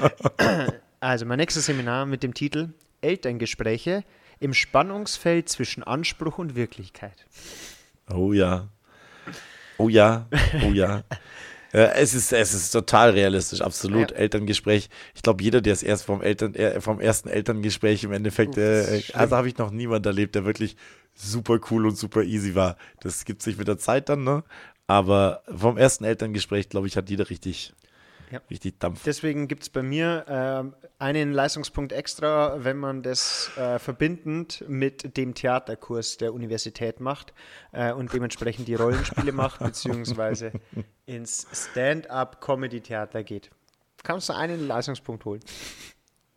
Also 1.00 1.26
mein 1.26 1.38
nächstes 1.38 1.68
Seminar 1.68 2.08
mit 2.08 2.24
dem 2.24 2.34
Titel 2.34 2.70
Elterngespräche 3.02 4.04
im 4.40 4.54
Spannungsfeld 4.54 5.50
zwischen 5.50 5.84
Anspruch 5.84 6.38
und 6.38 6.56
Wirklichkeit. 6.56 7.26
Oh 8.10 8.34
ja. 8.34 8.68
Oh 9.78 9.90
ja. 9.90 10.28
Oh 10.64 10.72
ja. 10.72 11.04
Es, 11.74 12.14
ist, 12.14 12.32
es 12.32 12.54
ist 12.54 12.72
total 12.72 13.12
realistisch, 13.12 13.62
absolut. 13.62 14.12
Ja. 14.12 14.18
Elterngespräch. 14.18 14.90
Ich 15.14 15.22
glaube, 15.22 15.44
jeder, 15.44 15.62
der 15.62 15.74
es 15.74 15.84
erst 15.84 16.06
vom, 16.06 16.22
Eltern, 16.22 16.56
äh, 16.56 16.80
vom 16.80 17.02
ersten 17.02 17.28
Elterngespräch 17.28 18.06
im 18.06 18.14
Endeffekt, 18.14 18.58
äh, 18.58 19.02
schlimm. 19.02 19.20
also 19.20 19.36
habe 19.36 19.50
ich 19.50 19.58
noch 19.58 19.70
niemand 19.70 20.06
erlebt, 20.06 20.36
der 20.36 20.46
wirklich 20.46 20.78
super 21.14 21.60
cool 21.70 21.86
und 21.86 21.98
super 21.98 22.24
easy 22.24 22.56
war. 22.56 22.78
Das 23.02 23.26
gibt 23.26 23.42
sich 23.42 23.58
mit 23.58 23.68
der 23.68 23.78
Zeit 23.78 24.08
dann, 24.10 24.24
ne? 24.24 24.44
Aber 24.88 25.44
vom 25.54 25.78
ersten 25.78 26.06
Elterngespräch, 26.06 26.70
glaube 26.70 26.88
ich, 26.88 26.96
hat 26.96 27.10
jeder 27.10 27.30
richtig, 27.30 27.74
Ja. 28.32 28.42
richtig 28.50 28.80
Dampf. 28.80 29.04
Deswegen 29.06 29.48
gibt 29.48 29.64
es 29.64 29.70
bei 29.70 29.82
mir 29.82 30.26
ähm, 30.28 30.76
einen 31.00 31.32
Leistungspunkt 31.32 31.94
extra, 31.94 32.64
wenn 32.64 32.78
man 32.78 33.04
das 33.04 33.52
äh, 33.58 33.80
verbindend 33.80 34.66
mit 34.68 35.16
dem 35.18 35.34
Theaterkurs 35.34 36.18
der 36.18 36.34
Universität 36.34 37.00
macht 37.00 37.34
äh, 37.72 37.94
und 37.94 38.12
dementsprechend 38.14 38.68
die 38.68 38.76
Rollenspiele 38.76 39.32
macht, 39.32 39.60
beziehungsweise 39.60 40.52
ins 41.06 41.48
Stand-up-Comedy-Theater 41.54 43.24
geht. 43.24 43.50
Kannst 44.04 44.30
du 44.30 44.34
einen 44.34 44.68
Leistungspunkt 44.68 45.26
holen? 45.26 45.42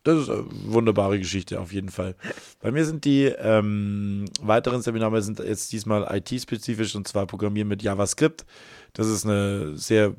Das 0.03 0.17
ist 0.17 0.29
eine 0.29 0.45
wunderbare 0.49 1.19
Geschichte 1.19 1.59
auf 1.59 1.71
jeden 1.71 1.89
Fall. 1.89 2.15
Bei 2.59 2.71
mir 2.71 2.85
sind 2.85 3.05
die 3.05 3.25
ähm, 3.25 4.25
weiteren 4.41 4.81
Seminare 4.81 5.21
sind 5.21 5.39
jetzt 5.39 5.71
diesmal 5.71 6.07
IT-spezifisch 6.15 6.95
und 6.95 7.07
zwar 7.07 7.27
Programmieren 7.27 7.67
mit 7.67 7.83
JavaScript. 7.83 8.45
Das 8.93 9.07
ist 9.07 9.25
eine 9.25 9.77
sehr 9.77 10.15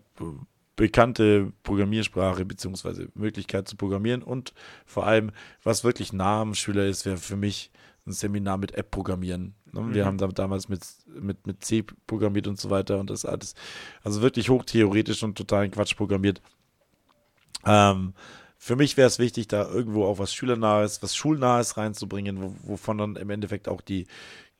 bekannte 0.82 1.52
Programmiersprache 1.62 2.44
beziehungsweise 2.44 3.06
Möglichkeit 3.14 3.68
zu 3.68 3.76
programmieren 3.76 4.20
und 4.20 4.52
vor 4.84 5.06
allem, 5.06 5.30
was 5.62 5.84
wirklich 5.84 6.12
nah 6.12 6.40
am 6.40 6.56
Schüler 6.56 6.86
ist, 6.86 7.06
wäre 7.06 7.18
für 7.18 7.36
mich 7.36 7.70
ein 8.04 8.10
Seminar 8.10 8.58
mit 8.58 8.74
App-Programmieren. 8.74 9.54
Ne? 9.70 9.94
Wir 9.94 10.04
haben 10.04 10.18
da 10.18 10.26
damals 10.26 10.68
mit, 10.68 10.80
mit, 11.06 11.46
mit 11.46 11.64
C 11.64 11.84
programmiert 12.08 12.48
und 12.48 12.58
so 12.58 12.68
weiter 12.68 12.98
und 12.98 13.10
das 13.10 13.24
alles, 13.24 13.54
also 14.02 14.22
wirklich 14.22 14.50
hochtheoretisch 14.50 15.22
und 15.22 15.38
totalen 15.38 15.70
Quatsch 15.70 15.96
programmiert. 15.96 16.42
Ähm, 17.64 18.14
für 18.58 18.74
mich 18.74 18.96
wäre 18.96 19.06
es 19.06 19.20
wichtig, 19.20 19.46
da 19.46 19.68
irgendwo 19.68 20.04
auch 20.04 20.18
was 20.18 20.34
Schülernahes, 20.34 21.00
was 21.00 21.14
Schulnahes 21.14 21.76
reinzubringen, 21.76 22.42
wo, 22.42 22.56
wovon 22.64 22.98
dann 22.98 23.14
im 23.14 23.30
Endeffekt 23.30 23.68
auch 23.68 23.82
die, 23.82 24.08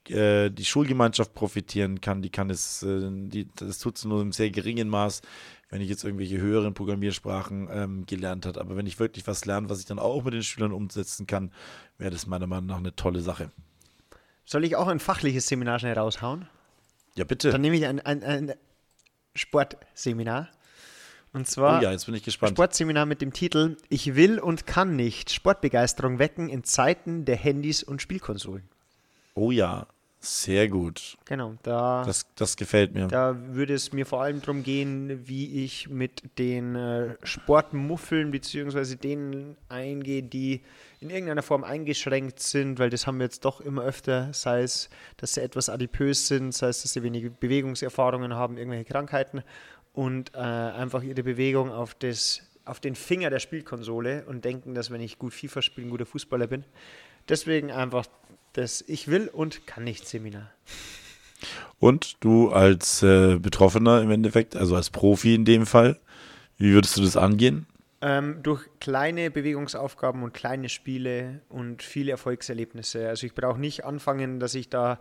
äh, 0.09 0.51
die 0.51 0.65
Schulgemeinschaft 0.65 1.35
profitieren 1.35 2.01
kann. 2.01 2.23
Die 2.23 2.31
kann 2.31 2.51
es, 2.51 2.83
äh, 2.83 3.09
die, 3.11 3.49
das 3.57 3.79
tut 3.79 3.97
es 3.97 4.05
nur 4.05 4.21
im 4.21 4.33
sehr 4.33 4.51
geringen 4.51 4.89
Maß, 4.89 5.23
wenn 5.71 5.81
ich 5.81 5.89
jetzt 5.89 6.05
irgendwelche 6.05 6.39
höheren 6.39 6.75
Programmiersprachen 6.75 7.69
ähm, 7.73 8.07
gelernt 8.07 8.47
habe. 8.47 8.61
Aber 8.61 8.77
wenn 8.77 8.87
ich 8.87 8.99
wirklich 8.99 9.27
was 9.27 9.45
lerne, 9.45 9.71
was 9.71 9.81
ich 9.81 9.87
dann 9.87 9.99
auch 9.99 10.25
mit 10.25 10.35
den 10.35 10.43
Schülern 10.43 10.73
umsetzen 10.73 11.27
kann, 11.27 11.53
wäre 11.99 12.11
das 12.11 12.27
meiner 12.27 12.47
Meinung 12.47 12.67
nach 12.67 12.79
eine 12.79 12.95
tolle 12.95 13.21
Sache. 13.21 13.51
Soll 14.45 14.65
ich 14.65 14.77
auch 14.77 14.89
ein 14.89 15.01
fachliches 15.01 15.47
Seminar 15.47 15.79
schnell 15.79 15.99
raushauen? 15.99 16.49
Ja, 17.15 17.25
bitte. 17.25 17.51
Dann 17.51 17.61
nehme 17.61 17.77
ich 17.77 17.87
ein, 17.87 18.01
ein, 18.01 18.23
ein 18.23 18.55
Sportseminar. 19.35 20.49
Und 21.33 21.49
zwar 21.49 21.79
oh 21.79 21.83
ja, 21.83 21.93
jetzt 21.93 22.05
bin 22.07 22.15
ich 22.15 22.23
gespannt. 22.23 22.53
Sportseminar 22.53 23.07
mit 23.07 23.23
dem 23.23 23.33
Titel 23.33 23.77
Ich 23.89 24.15
will 24.15 24.39
und 24.39 24.67
kann 24.67 24.97
nicht 24.97 25.31
Sportbegeisterung 25.31 26.19
wecken 26.19 26.49
in 26.51 26.65
Zeiten 26.65 27.25
der 27.25 27.37
Handys 27.37 27.83
und 27.83 28.03
Spielkonsolen. 28.03 28.69
Oh 29.35 29.51
ja, 29.51 29.87
sehr 30.25 30.69
gut. 30.69 31.19
Genau, 31.25 31.55
da, 31.63 32.05
Das, 32.07 32.27
das 32.37 32.57
gefällt 32.57 32.95
mir. 32.95 33.09
da 33.09 33.37
würde 33.55 33.75
es 33.75 33.93
mir 33.93 34.07
vor 34.07 34.23
allem 34.23 34.41
darum 34.41 34.63
gehen, 34.63 35.27
wie 35.27 35.65
ich 35.65 35.89
mit 35.89 36.23
den 36.39 36.77
äh, 36.77 37.17
Sportmuffeln 37.25 38.31
bzw. 38.31 38.95
denen 38.95 39.57
eingehe, 39.69 40.23
die 40.23 40.63
in 41.01 41.11
irgendeiner 41.11 41.43
Form 41.43 41.65
eingeschränkt 41.65 42.39
sind, 42.39 42.79
weil 42.79 42.89
das 42.89 43.07
haben 43.09 43.19
wir 43.19 43.25
jetzt 43.25 43.45
doch 43.45 43.61
immer 43.61 43.83
öfter, 43.83 44.33
sei 44.33 44.63
es, 44.63 44.89
dass 45.17 45.35
sie 45.35 45.43
etwas 45.43 45.69
adipös 45.69 46.29
sind, 46.29 46.53
sei 46.55 46.69
es, 46.69 46.83
dass 46.83 46.93
sie 46.93 47.03
wenige 47.03 47.29
Bewegungserfahrungen 47.31 48.35
haben, 48.35 48.57
irgendwelche 48.57 48.85
Krankheiten. 48.85 49.43
und 49.93 50.33
äh, 50.35 50.39
einfach 50.39 51.03
ihre 51.03 51.23
Bewegung 51.25 51.71
auf, 51.71 51.95
das, 51.95 52.43
auf 52.65 52.79
den 52.81 52.95
Finger 52.95 53.29
der 53.29 53.41
Spielkonsole 53.41 54.25
und 54.27 54.45
denken, 54.45 54.75
dass 54.75 54.91
wenn 54.91 55.01
ich 55.01 55.19
gut 55.19 55.35
FIFA 55.35 55.61
spiele, 55.63 55.89
ein 55.89 55.91
guter 55.91 56.07
Fußballer 56.07 56.47
bin. 56.47 56.65
Deswegen 57.29 57.71
einfach 57.71 58.07
das 58.53 58.85
Ich 58.87 59.09
will 59.09 59.29
und 59.29 59.67
kann 59.67 59.85
nicht 59.85 60.07
Seminar. 60.07 60.51
Und 61.79 62.17
du 62.21 62.51
als 62.51 63.03
äh, 63.03 63.39
Betroffener 63.39 64.01
im 64.03 64.11
Endeffekt, 64.11 64.55
also 64.57 64.77
als 64.77 64.91
Profi 64.91 65.35
in 65.35 65.45
dem 65.45 65.67
Fall, 65.67 65.99
wie 66.57 66.73
würdest 66.73 66.97
du 66.97 67.03
das 67.03 67.17
angehen? 67.17 67.67
Ähm, 68.01 68.41
durch 68.43 68.67
kleine 68.81 69.31
Bewegungsaufgaben 69.31 70.23
und 70.23 70.33
kleine 70.33 70.69
Spiele 70.69 71.41
und 71.49 71.83
viele 71.83 72.13
Erfolgserlebnisse. 72.13 73.09
Also 73.09 73.27
ich 73.27 73.35
brauche 73.35 73.61
nicht 73.61 73.85
anfangen, 73.85 74.39
dass 74.39 74.55
ich 74.55 74.69
da 74.69 75.01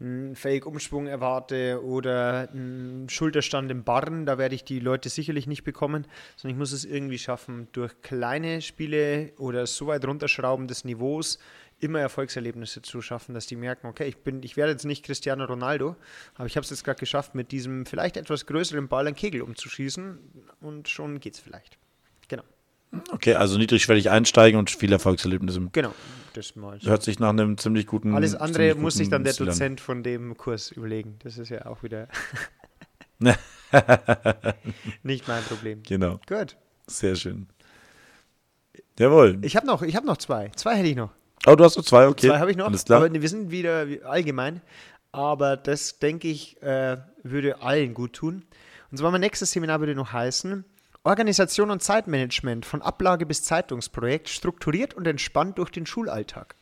einen 0.00 0.34
Fake-Umschwung 0.34 1.06
erwarte 1.06 1.84
oder 1.84 2.48
einen 2.50 3.08
Schulterstand 3.08 3.70
im 3.70 3.84
Barren, 3.84 4.24
da 4.24 4.38
werde 4.38 4.54
ich 4.54 4.64
die 4.64 4.80
Leute 4.80 5.08
sicherlich 5.10 5.46
nicht 5.46 5.62
bekommen, 5.62 6.06
sondern 6.36 6.56
ich 6.56 6.58
muss 6.58 6.72
es 6.72 6.84
irgendwie 6.84 7.18
schaffen, 7.18 7.68
durch 7.72 8.00
kleine 8.02 8.62
Spiele 8.62 9.32
oder 9.38 9.66
so 9.66 9.88
weit 9.88 10.06
runterschrauben 10.06 10.68
des 10.68 10.84
Niveaus 10.84 11.38
immer 11.80 12.00
Erfolgserlebnisse 12.00 12.82
zu 12.82 13.02
schaffen, 13.02 13.34
dass 13.34 13.46
die 13.46 13.56
merken, 13.56 13.86
okay, 13.86 14.06
ich 14.06 14.18
bin, 14.18 14.42
ich 14.42 14.56
werde 14.56 14.72
jetzt 14.72 14.84
nicht 14.84 15.04
Cristiano 15.04 15.44
Ronaldo, 15.44 15.96
aber 16.34 16.46
ich 16.46 16.56
habe 16.56 16.64
es 16.64 16.70
jetzt 16.70 16.84
gerade 16.84 16.98
geschafft, 16.98 17.34
mit 17.34 17.52
diesem 17.52 17.86
vielleicht 17.86 18.16
etwas 18.16 18.46
größeren 18.46 18.88
Ball 18.88 19.06
einen 19.06 19.16
Kegel 19.16 19.42
umzuschießen 19.42 20.18
und 20.60 20.88
schon 20.88 21.20
geht 21.20 21.34
es 21.34 21.40
vielleicht. 21.40 21.78
Genau. 22.28 22.44
Okay, 23.12 23.34
also 23.34 23.56
niedrigschwellig 23.56 24.10
einsteigen 24.10 24.58
und 24.58 24.70
viele 24.70 24.94
Erfolgserlebnisse. 24.94 25.68
Genau, 25.72 25.94
das 26.34 26.56
mal. 26.56 26.78
Hört 26.82 27.02
sich 27.02 27.18
nach 27.18 27.30
einem 27.30 27.56
ziemlich 27.56 27.86
guten. 27.86 28.14
Alles 28.14 28.34
andere 28.34 28.74
muss 28.74 28.94
sich 28.94 29.08
dann 29.08 29.24
der 29.24 29.32
Dozent 29.34 29.80
von 29.80 30.02
dem 30.02 30.36
Kurs 30.36 30.72
überlegen. 30.72 31.16
Das 31.22 31.38
ist 31.38 31.50
ja 31.50 31.66
auch 31.66 31.82
wieder 31.82 32.08
nicht 35.02 35.28
mein 35.28 35.42
Problem. 35.44 35.82
Genau. 35.84 36.20
Gut. 36.26 36.56
Sehr 36.86 37.14
schön. 37.14 37.46
Jawohl. 38.98 39.38
Ich 39.42 39.56
habe 39.56 39.66
noch, 39.66 39.82
hab 39.82 40.04
noch 40.04 40.16
zwei. 40.16 40.50
Zwei 40.56 40.76
hätte 40.76 40.88
ich 40.88 40.96
noch. 40.96 41.10
Oh, 41.46 41.54
du 41.54 41.64
hast 41.64 41.76
noch 41.76 41.84
zwei, 41.84 42.06
okay. 42.06 42.28
Zwei 42.28 42.38
habe 42.38 42.50
ich 42.50 42.56
noch. 42.56 42.66
Alles 42.66 42.84
klar. 42.84 43.02
Aber 43.04 43.12
wir 43.12 43.28
sind 43.28 43.50
wieder 43.50 43.86
allgemein. 44.04 44.60
Aber 45.12 45.56
das, 45.56 45.98
denke 45.98 46.28
ich, 46.28 46.62
äh, 46.62 46.98
würde 47.22 47.62
allen 47.62 47.94
gut 47.94 48.12
tun. 48.14 48.44
Und 48.90 48.98
zwar 48.98 49.10
mein 49.10 49.20
nächstes 49.20 49.52
Seminar 49.52 49.80
würde 49.80 49.94
noch 49.94 50.12
heißen: 50.12 50.64
Organisation 51.02 51.70
und 51.70 51.82
Zeitmanagement 51.82 52.66
von 52.66 52.82
Ablage 52.82 53.26
bis 53.26 53.42
Zeitungsprojekt 53.42 54.28
strukturiert 54.28 54.94
und 54.94 55.06
entspannt 55.06 55.58
durch 55.58 55.70
den 55.70 55.86
Schulalltag. 55.86 56.54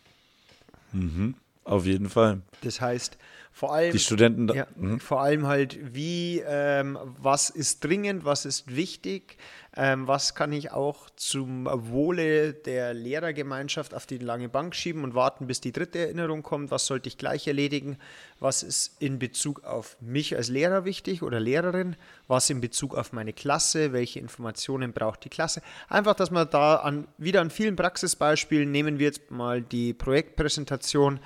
Mhm, 0.93 1.35
auf 1.65 1.85
jeden 1.85 2.09
Fall. 2.09 2.43
Das 2.63 2.81
heißt, 2.81 3.19
vor 3.53 3.75
allem, 3.75 3.93
die 3.93 3.99
Studenten, 3.99 4.47
da, 4.47 4.55
ja, 4.55 4.67
mhm. 4.77 5.01
vor 5.01 5.21
allem 5.21 5.47
halt, 5.47 5.95
wie, 5.95 6.43
ähm, 6.47 6.97
was 7.21 7.51
ist 7.51 7.85
dringend, 7.85 8.25
was 8.25 8.45
ist 8.45 8.75
wichtig, 8.75 9.37
ähm, 9.81 10.09
was 10.09 10.35
kann 10.35 10.53
ich 10.53 10.73
auch 10.73 11.09
zum 11.15 11.67
Wohle 11.71 12.53
der 12.53 12.95
Lehrergemeinschaft 12.95 13.95
auf 13.95 14.07
die 14.07 14.19
lange 14.19 14.49
Bank 14.49 14.75
schieben 14.75 15.05
und 15.05 15.15
warten, 15.15 15.47
bis 15.47 15.61
die 15.61 15.71
dritte 15.71 16.01
Erinnerung 16.01 16.43
kommt, 16.43 16.73
was 16.73 16.87
sollte 16.87 17.09
ich 17.09 17.17
gleich 17.17 17.47
erledigen, 17.47 17.97
was 18.41 18.65
ist 18.65 19.01
in 19.01 19.21
Bezug 19.21 19.63
auf 19.63 19.97
mich 20.01 20.35
als 20.35 20.49
Lehrer 20.49 20.85
wichtig 20.85 21.23
oder 21.23 21.39
Lehrerin, 21.39 21.95
was 22.27 22.51
in 22.51 22.61
Bezug 22.61 22.97
auf 22.97 23.13
meine 23.13 23.33
Klasse, 23.33 23.93
welche 23.93 24.19
Informationen 24.19 24.93
braucht 24.93 25.25
die 25.25 25.29
Klasse. 25.29 25.63
Einfach, 25.89 26.15
dass 26.15 26.33
man 26.33 26.51
da 26.51 26.77
an, 26.77 27.07
wieder 27.17 27.41
an 27.41 27.51
vielen 27.51 27.77
Praxisbeispielen 27.77 28.73
nehmen 28.73 28.99
wir 28.99 29.07
jetzt 29.07 29.31
mal 29.31 29.63
die 29.63 29.95
Projektpräsentation 29.95 31.21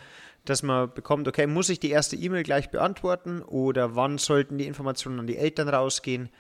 dass 0.45 0.65
man 0.65 0.93
bekommt, 0.93 1.29
okay, 1.29 1.47
muss 1.47 1.69
ich 1.69 1.79
die 1.79 1.91
erste 1.91 2.17
E-Mail 2.17 2.43
gleich 2.43 2.71
beantworten 2.71 3.43
oder 3.43 3.95
wann 3.95 4.19
sollten 4.19 4.59
die 4.59 4.67
Informationen 4.67 5.21
an 5.21 5.29
die 5.29 5.37
Eltern 5.37 5.69
rausgehen? 5.69 6.31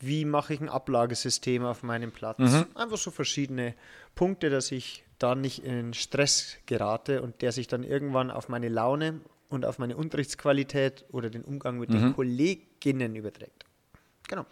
Wie 0.00 0.24
mache 0.24 0.54
ich 0.54 0.60
ein 0.60 0.68
Ablagesystem 0.68 1.64
auf 1.64 1.82
meinem 1.82 2.12
Platz? 2.12 2.38
Mhm. 2.38 2.66
Einfach 2.74 2.98
so 2.98 3.10
verschiedene 3.10 3.74
Punkte, 4.14 4.50
dass 4.50 4.72
ich 4.72 5.04
da 5.18 5.34
nicht 5.34 5.64
in 5.64 5.94
Stress 5.94 6.56
gerate 6.66 7.22
und 7.22 7.42
der 7.42 7.52
sich 7.52 7.66
dann 7.66 7.82
irgendwann 7.82 8.30
auf 8.30 8.48
meine 8.48 8.68
Laune 8.68 9.20
und 9.48 9.64
auf 9.64 9.78
meine 9.78 9.96
Unterrichtsqualität 9.96 11.04
oder 11.10 11.30
den 11.30 11.42
Umgang 11.42 11.78
mit 11.78 11.90
mhm. 11.90 11.94
den 11.94 12.14
Kolleginnen 12.14 13.16
überträgt. 13.16 13.64
Genau. 14.28 14.44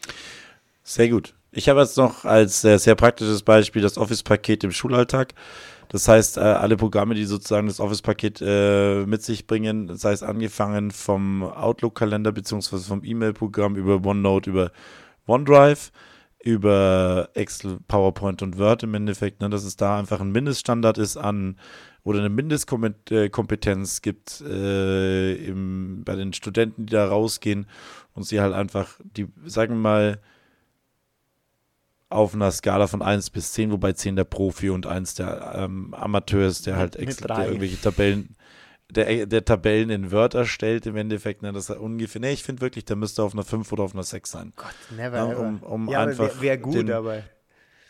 Sehr 0.83 1.09
gut. 1.09 1.35
Ich 1.53 1.69
habe 1.69 1.81
jetzt 1.81 1.97
noch 1.97 2.25
als 2.25 2.61
sehr, 2.61 2.79
sehr 2.79 2.95
praktisches 2.95 3.43
Beispiel 3.43 3.83
das 3.83 3.99
Office-Paket 3.99 4.65
im 4.65 4.73
Schulalltag. 4.73 5.35
Das 5.89 6.09
heißt, 6.09 6.37
äh, 6.37 6.41
alle 6.41 6.77
Programme, 6.77 7.15
die 7.15 7.25
sozusagen 7.25 7.69
das 7.69 7.81
Office-Paket 7.81 8.43
äh, 8.43 9.07
mit 9.07 9.23
sich 9.23 9.47
bringen, 9.47 9.97
sei 9.97 10.13
es 10.13 10.23
angefangen 10.23 10.91
vom 10.91 11.43
Outlook-Kalender 11.43 12.33
beziehungsweise 12.33 12.85
vom 12.85 13.05
E-Mail-Programm 13.05 13.77
über 13.77 14.05
OneNote, 14.05 14.51
über 14.51 14.73
OneDrive, 15.27 15.91
über 16.43 17.31
Excel, 17.35 17.79
PowerPoint 17.89 18.41
und 18.43 18.59
Word 18.59 18.85
im 18.85 18.95
Endeffekt, 18.95 19.41
ne, 19.41 19.51
dass 19.51 19.65
es 19.65 19.77
da 19.77 19.99
einfach 19.99 20.21
ein 20.21 20.31
Mindeststandard 20.31 20.97
ist 20.99 21.17
an 21.17 21.59
oder 22.05 22.21
eine 22.21 22.29
Mindestkompetenz 22.29 24.01
gibt 24.01 24.41
äh, 24.43 25.35
im, 25.35 26.05
bei 26.05 26.15
den 26.15 26.33
Studenten, 26.33 26.87
die 26.87 26.93
da 26.93 27.09
rausgehen 27.09 27.67
und 28.15 28.23
sie 28.23 28.41
halt 28.41 28.55
einfach, 28.55 29.01
die, 29.03 29.27
sagen 29.45 29.75
wir 29.75 29.81
mal, 29.81 30.21
auf 32.09 32.35
einer 32.35 32.53
Skala 32.53 32.87
von 32.87 33.03
1 33.03 33.31
bis 33.31 33.53
10, 33.53 33.73
wobei 33.73 33.93
10 33.93 34.15
der 34.15 34.25
Profi 34.25 34.71
und 34.71 34.87
1 34.87 35.17
der 35.17 35.55
ähm, 35.57 35.93
Amateur 35.95 36.47
ist, 36.47 36.67
der 36.67 36.77
halt 36.77 36.95
extra 36.95 37.35
der 37.35 37.47
irgendwelche 37.47 37.81
Tabellen, 37.81 38.37
der, 38.91 39.27
der 39.27 39.45
Tabellen 39.45 39.91
in 39.91 40.13
Word 40.13 40.35
erstellt 40.35 40.87
im 40.87 40.97
Endeffekt, 40.97 41.43
ne, 41.43 41.53
dass 41.53 41.71
er 41.71 41.81
ungefähr, 41.81 42.21
ne, 42.21 42.33
ich 42.33 42.43
finde 42.43 42.63
wirklich, 42.63 42.85
der 42.85 42.97
müsste 42.97 43.23
auf 43.23 43.33
einer 43.33 43.45
5 43.45 43.71
oder 43.73 43.85
auf 43.85 43.95
einer 43.95 44.05
6 44.05 44.31
sein. 44.31 44.53
Gott, 44.57 44.75
never, 44.97 45.17
ja, 45.17 45.25
um, 45.25 45.63
um 45.63 45.89
ja, 45.89 46.03
einfach 46.03 46.41
wäre 46.41 46.41
wär 46.41 46.59
gut 46.59 46.75
den, 46.75 46.87
dabei. 46.87 47.25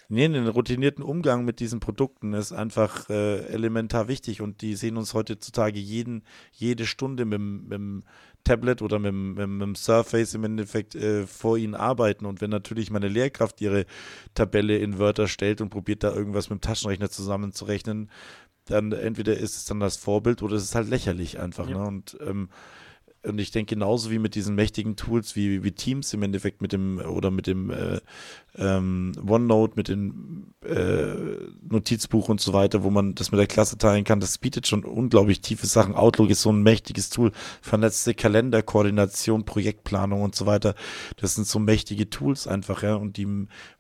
Nee, 0.09 0.29
den 0.29 0.47
routinierten 0.47 1.03
Umgang 1.03 1.45
mit 1.45 1.59
diesen 1.59 1.81
Produkten 1.81 2.33
ist 2.33 2.53
einfach 2.53 3.11
äh, 3.11 3.47
elementar 3.47 4.07
wichtig 4.07 4.41
und 4.41 4.63
die 4.63 4.77
sehen 4.77 4.97
uns 4.97 5.15
heutzutage 5.15 5.81
jeden, 5.81 6.23
jede 6.53 6.87
Stunde 6.87 7.25
mit, 7.25 7.41
mit 7.41 7.73
dem 7.73 8.05
Tablet 8.45 8.83
oder 8.83 9.01
mit, 9.01 9.13
mit, 9.13 9.49
mit 9.49 9.63
dem 9.63 9.75
Surface 9.75 10.35
im 10.35 10.45
Endeffekt 10.45 10.95
äh, 10.95 11.27
vor 11.27 11.59
ihnen 11.59 11.75
arbeiten. 11.75 12.25
Und 12.25 12.41
wenn 12.41 12.51
natürlich 12.51 12.93
meine 12.93 13.09
Lehrkraft 13.09 13.61
ihre 13.61 13.85
Tabelle 14.35 14.79
in 14.79 15.01
Wörter 15.01 15.27
stellt 15.27 15.61
und 15.61 15.71
probiert 15.71 16.05
da 16.05 16.15
irgendwas 16.15 16.51
mit 16.51 16.61
dem 16.61 16.63
Taschenrechner 16.63 17.11
zusammenzurechnen, 17.11 18.09
dann 18.67 18.93
entweder 18.93 19.37
ist 19.37 19.57
es 19.57 19.65
dann 19.65 19.81
das 19.81 19.97
Vorbild 19.97 20.43
oder 20.43 20.57
es 20.57 20.65
ist 20.65 20.75
halt 20.75 20.89
lächerlich 20.89 21.41
einfach. 21.41 21.69
Ja. 21.69 21.79
Ne? 21.79 21.87
Und 21.87 22.19
ähm, 22.21 22.49
und 23.27 23.41
ich 23.41 23.51
denke 23.51 23.75
genauso 23.75 24.11
wie 24.11 24.19
mit 24.19 24.35
diesen 24.35 24.55
mächtigen 24.55 24.95
Tools 24.95 25.35
wie, 25.35 25.65
wie 25.65 25.73
Teams 25.73 26.13
im 26.15 26.23
Endeffekt 26.23 26.63
mit 26.63 26.73
dem 26.73 26.99
oder 26.99 27.31
mit 27.31 27.47
dem 27.47 27.71
äh, 27.71 28.01
ähm, 28.57 29.13
OneNote, 29.27 29.75
mit 29.77 29.89
dem 29.89 30.55
äh, 30.65 31.15
Notizbuch 31.69 32.29
und 32.29 32.41
so 32.41 32.53
weiter, 32.53 32.85
wo 32.85 32.91
man 32.91 33.15
das 33.15 33.33
mit 33.33 33.41
der 33.41 33.49
Klasse 33.49 33.79
teilen 33.79 34.05
kann, 34.05 34.21
das 34.21 34.39
bietet 34.39 34.67
schon 34.67 34.85
unglaublich 34.85 35.41
tiefe 35.41 35.67
Sachen. 35.67 35.95
Outlook 35.95 36.31
ist 36.31 36.43
so 36.43 36.53
ein 36.53 36.63
mächtiges 36.63 37.11
Tool, 37.11 37.33
vernetzte 37.61 38.15
Kalenderkoordination, 38.15 39.45
Projektplanung 39.45 40.23
und 40.23 40.37
so 40.37 40.47
weiter. 40.47 40.75
Das 41.17 41.35
sind 41.35 41.47
so 41.47 41.59
mächtige 41.59 42.09
Tools 42.09 42.47
einfach, 42.47 42.83
ja, 42.83 42.95
und 42.95 43.17
die 43.17 43.27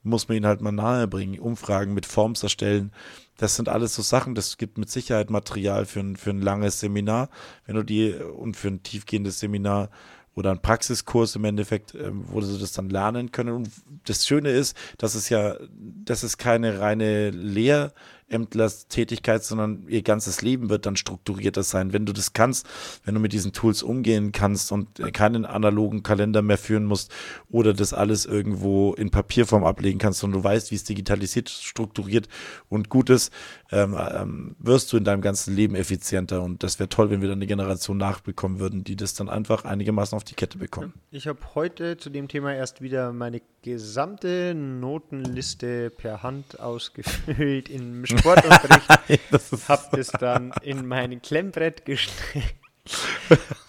muss 0.03 0.29
man 0.29 0.37
ihnen 0.37 0.47
halt 0.47 0.61
mal 0.61 0.73
nahe 0.73 1.07
bringen. 1.07 1.39
Umfragen 1.39 1.95
mit 1.95 2.07
Forms 2.07 2.43
erstellen 2.43 2.91
das 3.37 3.57
sind 3.57 3.69
alles 3.69 3.95
so 3.95 4.03
Sachen, 4.03 4.35
das 4.35 4.57
gibt 4.57 4.79
mit 4.79 4.91
Sicherheit 4.91 5.31
Material 5.31 5.85
für 5.85 6.01
ein, 6.01 6.17
für 6.17 6.31
ein 6.31 6.41
langes 6.41 6.81
Seminar, 6.81 7.29
wenn 7.67 7.77
du 7.77 7.83
die 7.83 8.15
und 8.15 8.57
für 8.57 8.69
ein 8.69 8.83
tiefgehendes 8.83 9.41
Seminar 9.41 9.91
oder 10.35 10.51
ein 10.51 10.61
Praxiskurs 10.61 11.35
im 11.37 11.45
Endeffekt, 11.45 11.95
ähm, 11.95 12.25
wo 12.29 12.41
sie 12.41 12.59
das 12.59 12.73
dann 12.73 12.91
lernen 12.91 13.33
können. 13.33 13.55
Und 13.55 13.71
das 14.05 14.27
Schöne 14.27 14.51
ist, 14.51 14.77
dass 14.99 15.15
es 15.15 15.29
ja, 15.29 15.57
das 16.05 16.23
ist 16.25 16.39
keine 16.39 16.79
reine 16.81 17.31
Lehr- 17.31 17.93
Ämtlers-Tätigkeit, 18.29 19.45
sondern 19.45 19.87
ihr 19.89 20.03
ganzes 20.03 20.43
Leben 20.43 20.69
wird 20.69 20.87
dann 20.87 20.97
strukturierter 20.97 21.63
sein. 21.63 21.93
Wenn 21.93 22.07
du 22.07 22.13
das 22.13 22.33
kannst, 22.33 22.67
wenn 23.05 23.15
du 23.15 23.21
mit 23.21 23.33
diesen 23.33 23.53
Tools 23.53 23.83
umgehen 23.83 24.33
kannst 24.33 24.73
und 24.73 25.01
keinen 25.13 25.45
analogen 25.45 26.03
Kalender 26.03 26.43
mehr 26.43 26.59
führen 26.59 26.85
musst 26.85 27.13
oder 27.51 27.73
das 27.73 27.93
alles 27.93 28.27
irgendwo 28.27 28.95
in 28.95 29.11
Papierform 29.11 29.65
ablegen 29.65 29.99
kannst 29.99 30.25
und 30.25 30.33
du 30.33 30.43
weißt, 30.43 30.71
wie 30.71 30.75
es 30.77 30.85
digitalisiert, 30.85 31.49
strukturiert 31.49 32.29
und 32.69 32.89
gut 32.89 33.11
ist, 33.11 33.33
ähm, 33.71 33.97
ähm, 33.99 34.57
wirst 34.59 34.93
du 34.93 34.97
in 34.97 35.05
deinem 35.05 35.23
ganzen 35.23 35.55
Leben 35.55 35.75
effizienter. 35.75 36.43
Und 36.43 36.63
das 36.63 36.79
wäre 36.79 36.89
toll, 36.89 37.11
wenn 37.11 37.21
wir 37.21 37.29
dann 37.29 37.39
eine 37.39 37.47
Generation 37.47 37.97
nachbekommen 37.97 38.59
würden, 38.59 38.85
die 38.85 38.97
das 38.97 39.15
dann 39.15 39.29
einfach 39.29 39.65
einigermaßen 39.65 40.17
auf 40.17 40.25
die 40.25 40.35
Kette 40.35 40.59
bekommen. 40.59 40.93
Ich 41.11 41.27
habe 41.27 41.39
heute 41.55 41.97
zu 41.97 42.11
dem 42.11 42.29
Thema 42.29 42.55
erst 42.55 42.81
wieder 42.81 43.13
meine 43.13 43.41
gesamte 43.63 44.55
Notenliste 44.55 45.91
per 45.91 46.23
Hand 46.23 46.61
ausgefüllt 46.67 47.69
im 47.69 48.01
Sportunterricht. 48.19 48.89
habe 49.69 49.97
das 49.97 50.09
dann 50.09 50.53
in 50.63 50.87
mein 50.87 51.23
Klemmbrett 51.23 51.85
gesteckt 51.85 52.55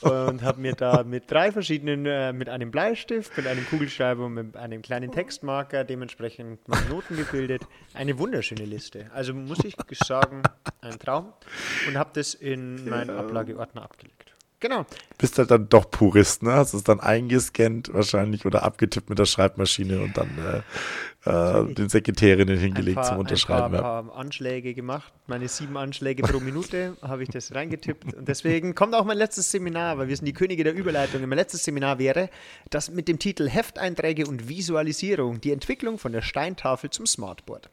und 0.02 0.44
habe 0.44 0.62
mir 0.62 0.74
da 0.74 1.04
mit 1.04 1.30
drei 1.30 1.52
verschiedenen, 1.52 2.06
äh, 2.06 2.34
mit 2.34 2.50
einem 2.50 2.72
Bleistift, 2.72 3.36
mit 3.36 3.48
einem 3.48 3.66
Kugelschreiber 3.66 4.26
und 4.26 4.34
mit 4.34 4.58
einem 4.58 4.82
kleinen 4.82 5.12
Textmarker 5.12 5.84
dementsprechend 5.84 6.68
meine 6.68 6.88
Noten 6.90 7.16
gebildet. 7.16 7.64
Eine 7.94 8.20
wunderschöne 8.20 8.66
Liste. 8.66 9.10
Also 9.14 9.34
muss 9.34 9.64
ich 9.64 9.76
sagen, 10.04 10.44
ein 10.82 11.00
Traum. 11.00 11.34
Und 11.88 11.98
habe 11.98 12.12
das 12.14 12.34
in 12.34 12.88
meinen 12.90 13.10
Ablageordner 13.10 13.84
abgelegt. 13.84 14.37
Genau. 14.60 14.86
Bist 15.20 15.38
halt 15.38 15.52
dann 15.52 15.70
doch 15.70 15.92
Purist, 15.92 16.42
ne? 16.42 16.54
Hast 16.54 16.74
es 16.74 16.84
dann 16.84 17.00
eingescannt 17.00 17.94
wahrscheinlich 17.94 18.46
oder 18.46 18.64
abgetippt 18.64 19.10
mit 19.10 19.20
der 19.20 19.26
Schreibmaschine 19.26 20.02
und 20.02 20.18
dann 20.18 20.64
äh, 21.26 21.60
äh, 21.62 21.74
den 21.74 21.90
Sekretärinnen 21.90 22.58
hingelegt 22.58 22.96
paar, 22.96 23.06
zum 23.06 23.18
Unterschreiben. 23.18 23.76
Ein 23.76 23.82
paar, 23.82 24.04
paar 24.04 24.16
Anschläge 24.16 24.74
gemacht. 24.74 25.14
Meine 25.28 25.48
sieben 25.48 25.78
Anschläge 25.78 26.24
pro 26.24 26.40
Minute 26.40 26.98
habe 27.04 27.22
ich 27.22 27.30
das 27.30 27.54
reingetippt. 27.54 28.16
Und 28.16 28.28
deswegen 28.28 28.74
kommt 28.74 28.96
auch 28.96 29.06
mein 29.06 29.18
letztes 29.18 29.52
Seminar, 29.52 30.00
weil 30.00 30.08
wir 30.08 30.16
sind 30.16 30.26
die 30.26 30.34
Könige 30.34 30.64
der 30.64 30.74
Überleitung. 30.74 31.22
Mein 31.22 31.38
letztes 31.38 31.64
Seminar 31.64 32.00
wäre 32.00 32.30
das 32.72 32.90
mit 32.90 33.08
dem 33.08 33.20
Titel 33.20 33.48
Hefteinträge 33.48 34.26
und 34.26 34.50
Visualisierung, 34.50 35.40
die 35.40 35.52
Entwicklung 35.52 36.00
von 36.00 36.14
der 36.14 36.24
Steintafel 36.24 36.90
zum 36.90 37.06
Smartboard. 37.06 37.70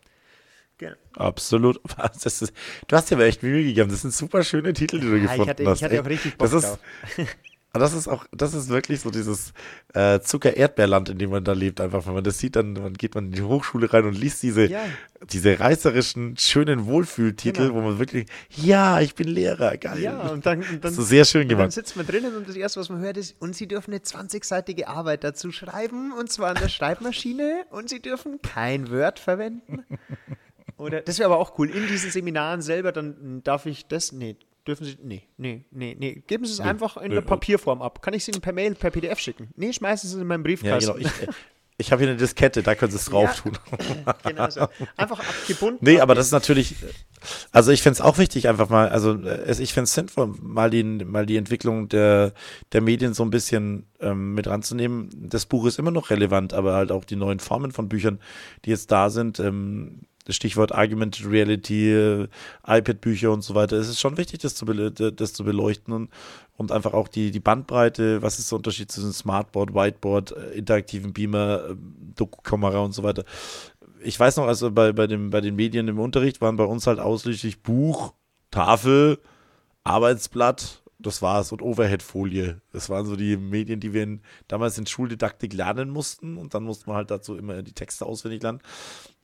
Genau. 0.79 0.97
Absolut. 1.15 1.81
Ist, 2.25 2.53
du 2.89 2.97
hast 2.97 3.13
aber 3.13 3.25
echt 3.25 3.43
Mühe 3.43 3.63
gegeben. 3.63 3.91
Das 3.91 4.03
sind 4.03 4.13
super 4.13 4.43
schöne 4.43 4.73
Titel, 4.73 4.99
die 4.99 5.07
du 5.07 5.17
ja, 5.17 5.23
gefunden 5.23 5.43
ich 5.43 5.49
hatte, 5.49 5.67
hast. 5.67 5.79
Ich 5.79 5.85
hatte 5.85 6.01
auch 6.01 6.07
richtig 6.07 6.37
Bock 6.37 6.51
das 6.51 6.65
ist, 6.65 6.79
das 7.73 7.93
ist 7.93 8.09
auch, 8.09 8.25
das 8.33 8.55
ist 8.55 8.69
wirklich 8.69 9.01
so 9.01 9.11
dieses 9.11 9.53
äh, 9.95 10.21
Zucker-Erdbeerland, 10.21 11.11
in 11.11 11.19
dem 11.19 11.31
man 11.31 11.45
da 11.45 11.53
lebt. 11.53 11.81
Einfach, 11.81 12.07
wenn 12.07 12.15
man 12.15 12.25
das 12.25 12.39
sieht, 12.39 12.57
dann, 12.57 12.75
dann 12.75 12.95
geht 12.95 13.15
man 13.15 13.27
in 13.27 13.33
die 13.33 13.43
Hochschule 13.43 13.93
rein 13.93 14.05
und 14.05 14.19
liest 14.19 14.43
diese, 14.43 14.67
ja. 14.67 14.85
diese 15.31 15.61
reißerischen, 15.61 16.37
schönen 16.37 16.87
Wohlfühltitel, 16.87 17.69
genau. 17.69 17.75
wo 17.75 17.81
man 17.83 17.99
wirklich, 18.01 18.27
ja, 18.51 19.01
ich 19.01 19.15
bin 19.15 19.29
Lehrer, 19.29 19.77
geil. 19.77 20.01
Ja, 20.01 20.29
und 20.29 20.45
dann, 20.45 20.63
und 20.63 20.85
dann 20.85 20.93
so 20.93 21.03
sehr 21.03 21.25
schön 21.25 21.49
gemacht. 21.49 21.65
dann 21.65 21.71
sitzt 21.71 21.97
man 21.97 22.07
drinnen 22.07 22.37
und 22.37 22.49
das 22.49 22.57
erste, 22.57 22.81
was 22.81 22.89
man 22.89 23.01
hört, 23.01 23.17
ist, 23.17 23.37
und 23.41 23.55
sie 23.55 23.69
dürfen 23.69 23.93
eine 23.93 24.03
20-seitige 24.03 24.87
Arbeit 24.87 25.23
dazu 25.23 25.53
schreiben, 25.53 26.13
und 26.13 26.33
zwar 26.33 26.51
an 26.51 26.57
der 26.61 26.69
Schreibmaschine, 26.69 27.65
und 27.71 27.89
sie 27.89 28.01
dürfen 28.01 28.41
kein 28.43 28.91
Word 28.91 29.19
verwenden. 29.19 29.85
Oder 30.85 31.01
das 31.01 31.19
wäre 31.19 31.31
aber 31.31 31.39
auch 31.39 31.59
cool. 31.59 31.71
In 31.71 31.87
diesen 31.89 32.11
Seminaren 32.11 32.63
selber, 32.63 32.93
dann 32.93 33.43
darf 33.43 33.67
ich 33.67 33.87
das. 33.87 34.13
Nee, 34.13 34.37
dürfen 34.67 34.85
Sie. 34.85 34.97
Nee, 35.03 35.23
nee, 35.37 35.65
nee, 35.71 35.97
nee. 35.99 36.23
Geben 36.27 36.45
Sie 36.45 36.53
es 36.53 36.59
nee, 36.59 36.67
einfach 36.67 36.97
in 36.97 37.09
nee, 37.09 37.15
der 37.15 37.23
Papierform 37.23 37.83
ab. 37.83 38.03
Kann 38.03 38.15
ich 38.15 38.25
Sie 38.25 38.33
Ihnen 38.33 38.41
per 38.41 38.53
Mail, 38.53 38.75
per 38.75 38.91
PDF 38.91 39.19
schicken? 39.19 39.49
Nee, 39.57 39.73
schmeißen 39.73 40.09
Sie 40.09 40.17
es 40.17 40.23
in 40.23 40.27
meinen 40.27 40.43
Briefkasten. 40.43 41.01
Ja, 41.01 41.09
genau. 41.09 41.11
Ich, 41.29 41.37
ich 41.77 41.91
habe 41.91 42.03
hier 42.03 42.11
eine 42.11 42.19
Diskette, 42.19 42.63
da 42.63 42.77
können 42.77 42.93
Sie 42.93 42.99
es 42.99 43.07
drauf 43.07 43.43
ja, 43.45 43.51
tun. 43.51 43.59
genau 44.23 44.49
so. 44.49 44.69
Einfach 44.97 45.19
abgebunden. 45.19 45.79
Nee, 45.81 46.01
aber 46.01 46.15
das 46.15 46.27
ist 46.27 46.33
natürlich. 46.33 46.77
Also 47.51 47.73
ich 47.73 47.83
finde 47.83 47.95
es 47.95 48.01
auch 48.01 48.19
wichtig, 48.19 48.49
einfach 48.49 48.69
mal, 48.69 48.91
also 48.91 49.19
ich 49.59 49.73
finde 49.73 49.85
es 49.85 49.95
sinnvoll, 49.95 50.35
mal 50.41 50.71
die, 50.71 50.85
mal 50.85 51.27
die 51.27 51.37
Entwicklung 51.37 51.89
der, 51.89 52.33
der 52.73 52.81
Medien 52.81 53.15
so 53.15 53.25
ein 53.25 53.31
bisschen 53.31 53.87
ähm, 54.01 54.35
mit 54.35 54.47
ranzunehmen. 54.47 55.09
Das 55.31 55.47
Buch 55.47 55.67
ist 55.67 55.79
immer 55.79 55.91
noch 55.91 56.11
relevant, 56.11 56.53
aber 56.53 56.75
halt 56.75 56.93
auch 56.93 57.05
die 57.05 57.17
neuen 57.17 57.41
Formen 57.41 57.73
von 57.73 57.89
Büchern, 57.89 58.21
die 58.65 58.71
jetzt 58.71 58.93
da 58.93 59.11
sind. 59.11 59.41
Ähm, 59.41 60.03
das 60.25 60.37
Stichwort 60.37 60.73
Argumented 60.73 61.31
Reality, 61.31 61.93
äh, 61.93 62.29
iPad-Bücher 62.67 63.31
und 63.31 63.43
so 63.43 63.55
weiter. 63.55 63.77
Es 63.77 63.89
ist 63.89 64.01
schon 64.01 64.17
wichtig, 64.17 64.41
das 64.41 64.55
zu, 64.55 64.65
das 64.65 65.33
zu 65.33 65.45
beleuchten 65.45 65.93
und, 65.93 66.11
und, 66.57 66.73
einfach 66.73 66.95
auch 66.95 67.09
die, 67.09 67.31
die 67.31 67.41
Bandbreite, 67.41 68.23
was 68.23 68.39
ist 68.39 68.51
der 68.51 68.57
Unterschied 68.57 68.91
zwischen 68.91 69.13
Smartboard, 69.13 69.75
Whiteboard, 69.75 70.33
äh, 70.33 70.59
interaktiven 70.59 71.13
Beamer, 71.13 71.71
äh, 71.71 71.75
Doku-Kamera 72.17 72.79
und 72.79 72.93
so 72.93 73.03
weiter. 73.03 73.25
Ich 74.03 74.19
weiß 74.19 74.37
noch, 74.37 74.47
also 74.47 74.71
bei, 74.71 74.93
bei, 74.93 75.07
dem, 75.07 75.31
bei 75.31 75.41
den 75.41 75.57
Medien 75.57 75.89
im 75.89 75.99
Unterricht 75.99 76.41
waren 76.41 76.57
bei 76.57 76.65
uns 76.65 76.87
halt 76.87 77.01
ausschließlich 77.01 77.63
Buch, 77.63 78.15
Tafel, 78.51 79.19
Arbeitsblatt, 79.83 80.83
das 80.99 81.21
war's 81.21 81.53
und 81.53 81.61
Overhead-Folie. 81.61 82.63
Das 82.73 82.89
waren 82.89 83.05
so 83.05 83.17
die 83.17 83.37
Medien, 83.37 83.81
die 83.81 83.93
wir 83.93 84.05
in, 84.05 84.21
damals 84.49 84.79
in 84.79 84.87
Schuldidaktik 84.87 85.53
lernen 85.53 85.91
mussten 85.91 86.39
und 86.39 86.55
dann 86.55 86.65
mussten 86.65 86.91
wir 86.91 86.95
halt 86.95 87.11
dazu 87.11 87.37
immer 87.37 87.63
die 87.63 87.73
Texte 87.73 88.07
auswendig 88.07 88.43
lernen 88.43 88.61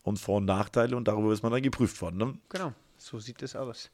und 0.03 0.19
Vor- 0.19 0.39
und 0.39 0.47
Nachteile 0.47 0.97
und 0.97 1.09
darüber 1.09 1.33
ist 1.33 1.43
man 1.43 1.53
dann 1.53 1.63
geprüft 1.63 2.01
worden. 2.01 2.17
Ne? 2.17 2.35
Genau, 2.49 2.73
so 2.97 3.19
sieht 3.19 3.43
es 3.43 3.57
aus. 3.57 3.91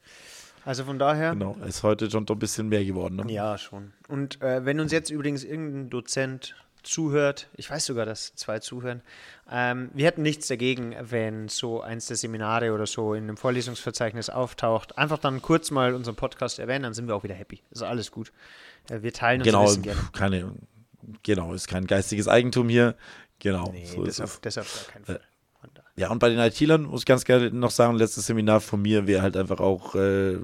Also 0.64 0.84
von 0.84 0.98
daher. 0.98 1.30
Genau, 1.30 1.56
ist 1.64 1.84
heute 1.84 2.10
schon 2.10 2.26
doch 2.26 2.34
ein 2.34 2.40
bisschen 2.40 2.68
mehr 2.68 2.84
geworden. 2.84 3.16
Ne? 3.16 3.32
Ja, 3.32 3.56
schon. 3.56 3.92
Und 4.08 4.42
äh, 4.42 4.64
wenn 4.64 4.80
uns 4.80 4.90
jetzt 4.90 5.10
übrigens 5.10 5.44
irgendein 5.44 5.90
Dozent 5.90 6.56
zuhört, 6.82 7.48
ich 7.56 7.70
weiß 7.70 7.84
sogar, 7.84 8.06
dass 8.06 8.34
zwei 8.34 8.58
zuhören, 8.58 9.02
ähm, 9.50 9.90
wir 9.94 10.06
hätten 10.06 10.22
nichts 10.22 10.48
dagegen, 10.48 10.96
wenn 11.00 11.48
so 11.48 11.82
eins 11.82 12.06
der 12.06 12.16
Seminare 12.16 12.72
oder 12.72 12.86
so 12.86 13.14
in 13.14 13.24
einem 13.24 13.36
Vorlesungsverzeichnis 13.36 14.30
auftaucht. 14.30 14.98
Einfach 14.98 15.18
dann 15.18 15.42
kurz 15.42 15.70
mal 15.70 15.94
unseren 15.94 16.16
Podcast 16.16 16.58
erwähnen, 16.58 16.84
dann 16.84 16.94
sind 16.94 17.06
wir 17.06 17.14
auch 17.14 17.24
wieder 17.24 17.34
happy. 17.34 17.62
ist 17.70 17.82
alles 17.82 18.10
gut. 18.10 18.32
Äh, 18.90 19.02
wir 19.02 19.12
teilen 19.12 19.40
uns 19.42 19.46
genau, 19.46 19.64
Wissen 19.64 19.82
gerne. 19.82 20.00
Keine, 20.12 20.52
genau, 21.22 21.54
ist 21.54 21.68
kein 21.68 21.86
geistiges 21.86 22.26
Eigentum 22.28 22.68
hier. 22.68 22.96
Genau. 23.38 23.70
Nee, 23.72 23.84
so 23.84 24.04
deshalb, 24.04 24.42
deshalb 24.42 24.66
gar 24.66 24.92
kein 24.92 25.04
Fall. 25.04 25.16
Äh, 25.16 25.35
ja, 25.96 26.10
und 26.10 26.18
bei 26.18 26.28
den 26.28 26.38
IT-Lern 26.38 26.84
muss 26.84 27.02
ich 27.02 27.06
ganz 27.06 27.24
gerne 27.24 27.50
noch 27.50 27.70
sagen, 27.70 27.96
letztes 27.96 28.26
Seminar 28.26 28.60
von 28.60 28.82
mir 28.82 29.06
wäre 29.06 29.22
halt 29.22 29.36
einfach 29.36 29.60
auch 29.60 29.94
äh, 29.94 30.34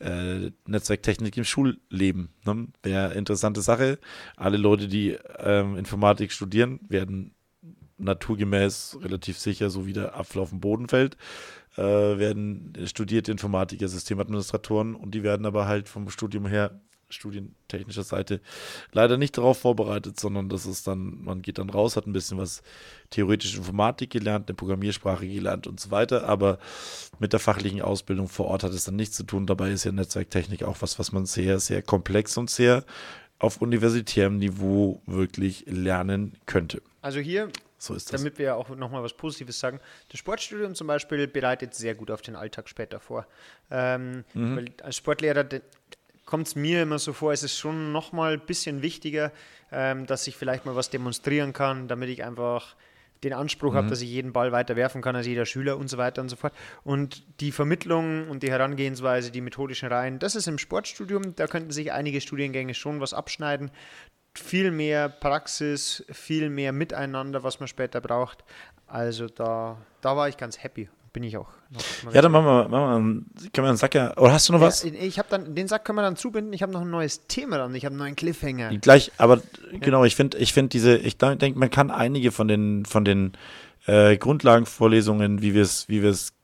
äh, 0.00 0.50
Netzwerktechnik 0.66 1.36
im 1.36 1.44
Schulleben. 1.44 2.30
Ne? 2.44 2.68
Wäre 2.82 3.14
interessante 3.14 3.60
Sache. 3.60 3.98
Alle 4.36 4.56
Leute, 4.56 4.88
die 4.88 5.16
ähm, 5.38 5.76
Informatik 5.76 6.32
studieren, 6.32 6.80
werden 6.88 7.34
naturgemäß 7.98 8.98
relativ 9.02 9.38
sicher, 9.38 9.70
so 9.70 9.86
wie 9.86 9.92
der 9.92 10.16
Apfel 10.16 10.42
auf 10.42 10.50
den 10.50 10.60
Boden 10.60 10.88
fällt, 10.88 11.16
äh, 11.76 11.82
werden 11.82 12.72
studierte 12.86 13.32
Informatiker, 13.32 13.88
Systemadministratoren 13.88 14.94
und 14.94 15.14
die 15.14 15.22
werden 15.22 15.46
aber 15.46 15.66
halt 15.66 15.88
vom 15.88 16.10
Studium 16.10 16.46
her 16.46 16.80
studientechnischer 17.08 18.02
Seite 18.02 18.40
leider 18.92 19.16
nicht 19.16 19.38
darauf 19.38 19.58
vorbereitet, 19.58 20.18
sondern 20.18 20.48
das 20.48 20.66
ist 20.66 20.86
dann, 20.86 21.22
man 21.22 21.42
geht 21.42 21.58
dann 21.58 21.70
raus, 21.70 21.96
hat 21.96 22.06
ein 22.06 22.12
bisschen 22.12 22.38
was 22.38 22.62
theoretische 23.10 23.58
Informatik 23.58 24.10
gelernt, 24.10 24.48
eine 24.48 24.56
Programmiersprache 24.56 25.26
gelernt 25.26 25.66
und 25.66 25.78
so 25.78 25.90
weiter, 25.90 26.28
aber 26.28 26.58
mit 27.18 27.32
der 27.32 27.40
fachlichen 27.40 27.82
Ausbildung 27.82 28.28
vor 28.28 28.46
Ort 28.46 28.62
hat 28.64 28.72
es 28.72 28.84
dann 28.84 28.96
nichts 28.96 29.16
zu 29.16 29.24
tun. 29.24 29.46
Dabei 29.46 29.70
ist 29.70 29.84
ja 29.84 29.92
Netzwerktechnik 29.92 30.64
auch 30.64 30.78
was, 30.80 30.98
was 30.98 31.12
man 31.12 31.26
sehr, 31.26 31.60
sehr 31.60 31.82
komplex 31.82 32.36
und 32.36 32.50
sehr 32.50 32.84
auf 33.38 33.60
universitärem 33.60 34.38
Niveau 34.38 35.02
wirklich 35.06 35.64
lernen 35.66 36.32
könnte. 36.46 36.82
Also 37.02 37.20
hier 37.20 37.50
so. 37.78 37.96
Damit 38.10 38.38
wir 38.38 38.56
auch 38.56 38.70
nochmal 38.70 39.02
was 39.02 39.12
Positives 39.12 39.60
sagen. 39.60 39.80
Das 40.08 40.18
Sportstudium 40.18 40.74
zum 40.74 40.86
Beispiel 40.86 41.26
bereitet 41.26 41.74
sehr 41.74 41.94
gut 41.94 42.10
auf 42.10 42.22
den 42.22 42.34
Alltag 42.34 42.68
später 42.68 43.00
vor. 43.00 43.26
Ähm, 43.70 44.24
mhm. 44.32 44.56
Weil 44.56 44.66
als 44.82 44.96
Sportlehrer, 44.96 45.46
kommt 46.26 46.48
es 46.48 46.56
mir 46.56 46.82
immer 46.82 46.98
so 46.98 47.12
vor, 47.12 47.32
es 47.32 47.42
ist 47.42 47.56
schon 47.56 47.92
nochmal 47.92 48.34
ein 48.34 48.40
bisschen 48.40 48.82
wichtiger, 48.82 49.32
ähm, 49.72 50.06
dass 50.06 50.26
ich 50.26 50.36
vielleicht 50.36 50.66
mal 50.66 50.76
was 50.76 50.90
demonstrieren 50.90 51.52
kann, 51.52 51.88
damit 51.88 52.10
ich 52.10 52.24
einfach 52.24 52.76
den 53.24 53.32
Anspruch 53.32 53.72
mhm. 53.72 53.76
habe, 53.76 53.88
dass 53.88 54.02
ich 54.02 54.10
jeden 54.10 54.32
Ball 54.32 54.52
weiter 54.52 54.76
werfen 54.76 55.00
kann 55.00 55.16
als 55.16 55.26
jeder 55.26 55.46
Schüler 55.46 55.78
und 55.78 55.88
so 55.88 55.96
weiter 55.96 56.20
und 56.20 56.28
so 56.28 56.36
fort. 56.36 56.52
Und 56.84 57.24
die 57.40 57.52
Vermittlung 57.52 58.28
und 58.28 58.42
die 58.42 58.50
Herangehensweise, 58.50 59.30
die 59.30 59.40
methodischen 59.40 59.88
Reihen, 59.88 60.18
das 60.18 60.34
ist 60.34 60.48
im 60.48 60.58
Sportstudium, 60.58 61.34
da 61.36 61.46
könnten 61.46 61.70
sich 61.70 61.92
einige 61.92 62.20
Studiengänge 62.20 62.74
schon 62.74 63.00
was 63.00 63.14
abschneiden. 63.14 63.70
Viel 64.34 64.70
mehr 64.70 65.08
Praxis, 65.08 66.04
viel 66.10 66.50
mehr 66.50 66.72
Miteinander, 66.72 67.42
was 67.42 67.58
man 67.58 67.68
später 67.68 68.02
braucht. 68.02 68.44
Also 68.86 69.28
da, 69.28 69.78
da 70.02 70.16
war 70.16 70.28
ich 70.28 70.36
ganz 70.36 70.62
happy 70.62 70.90
bin 71.16 71.24
ich 71.24 71.38
auch. 71.38 71.48
Ja, 72.12 72.20
dann 72.20 72.30
machen 72.30 72.44
wir, 72.44 72.68
machen 72.68 73.26
wir, 73.40 73.50
können 73.50 73.64
wir 73.64 73.68
einen 73.70 73.78
Sack 73.78 73.94
ja, 73.94 74.14
oder 74.18 74.34
hast 74.34 74.50
du 74.50 74.52
noch 74.52 74.60
ja, 74.60 74.66
was? 74.66 74.84
Ich 74.84 75.18
habe 75.18 75.28
dann, 75.30 75.54
den 75.54 75.66
Sack 75.66 75.86
können 75.86 75.96
wir 75.96 76.02
dann 76.02 76.16
zubinden, 76.16 76.52
ich 76.52 76.60
habe 76.60 76.72
noch 76.72 76.82
ein 76.82 76.90
neues 76.90 77.26
Thema 77.26 77.56
dann, 77.56 77.74
ich 77.74 77.86
habe 77.86 77.94
einen 77.94 78.00
neuen 78.00 78.16
Cliffhanger. 78.16 78.76
Gleich, 78.76 79.12
aber 79.16 79.36
ja. 79.36 79.78
genau, 79.80 80.04
ich 80.04 80.14
finde, 80.14 80.36
ich 80.36 80.52
finde 80.52 80.68
diese, 80.68 80.98
ich 80.98 81.16
denke, 81.16 81.58
man 81.58 81.70
kann 81.70 81.90
einige 81.90 82.32
von 82.32 82.48
den, 82.48 82.84
von 82.84 83.06
den 83.06 83.32
äh, 83.86 84.18
Grundlagenvorlesungen, 84.18 85.40
wie 85.40 85.54
wir 85.54 85.62
es, 85.62 85.88
wie 85.88 86.02
wir 86.02 86.10
es 86.10 86.34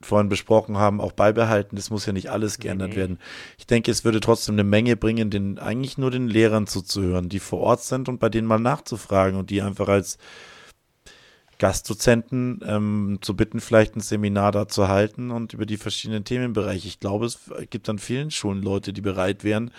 vorhin 0.00 0.28
besprochen 0.28 0.78
haben, 0.78 1.00
auch 1.00 1.10
beibehalten. 1.10 1.74
Das 1.74 1.90
muss 1.90 2.06
ja 2.06 2.12
nicht 2.12 2.30
alles 2.30 2.60
geändert 2.60 2.90
nee. 2.90 2.96
werden. 2.96 3.18
Ich 3.58 3.66
denke, 3.66 3.90
es 3.90 4.04
würde 4.04 4.20
trotzdem 4.20 4.54
eine 4.54 4.62
Menge 4.62 4.94
bringen, 4.94 5.30
den, 5.30 5.58
eigentlich 5.58 5.98
nur 5.98 6.12
den 6.12 6.28
Lehrern 6.28 6.68
zuzuhören, 6.68 7.28
die 7.28 7.40
vor 7.40 7.58
Ort 7.58 7.82
sind 7.82 8.08
und 8.08 8.20
bei 8.20 8.28
denen 8.28 8.46
mal 8.46 8.60
nachzufragen 8.60 9.36
und 9.36 9.50
die 9.50 9.60
einfach 9.60 9.88
als 9.88 10.18
Gastdozenten 11.58 12.60
ähm, 12.66 13.18
zu 13.20 13.34
bitten, 13.36 13.60
vielleicht 13.60 13.96
ein 13.96 14.00
Seminar 14.00 14.52
da 14.52 14.68
zu 14.68 14.88
halten 14.88 15.30
und 15.30 15.52
über 15.52 15.66
die 15.66 15.76
verschiedenen 15.76 16.24
Themenbereiche. 16.24 16.88
Ich 16.88 17.00
glaube, 17.00 17.26
es 17.26 17.38
gibt 17.70 17.88
an 17.88 17.98
vielen 17.98 18.30
Schulen 18.30 18.62
Leute, 18.62 18.92
die 18.92 19.00
bereit 19.00 19.44
wären, 19.44 19.70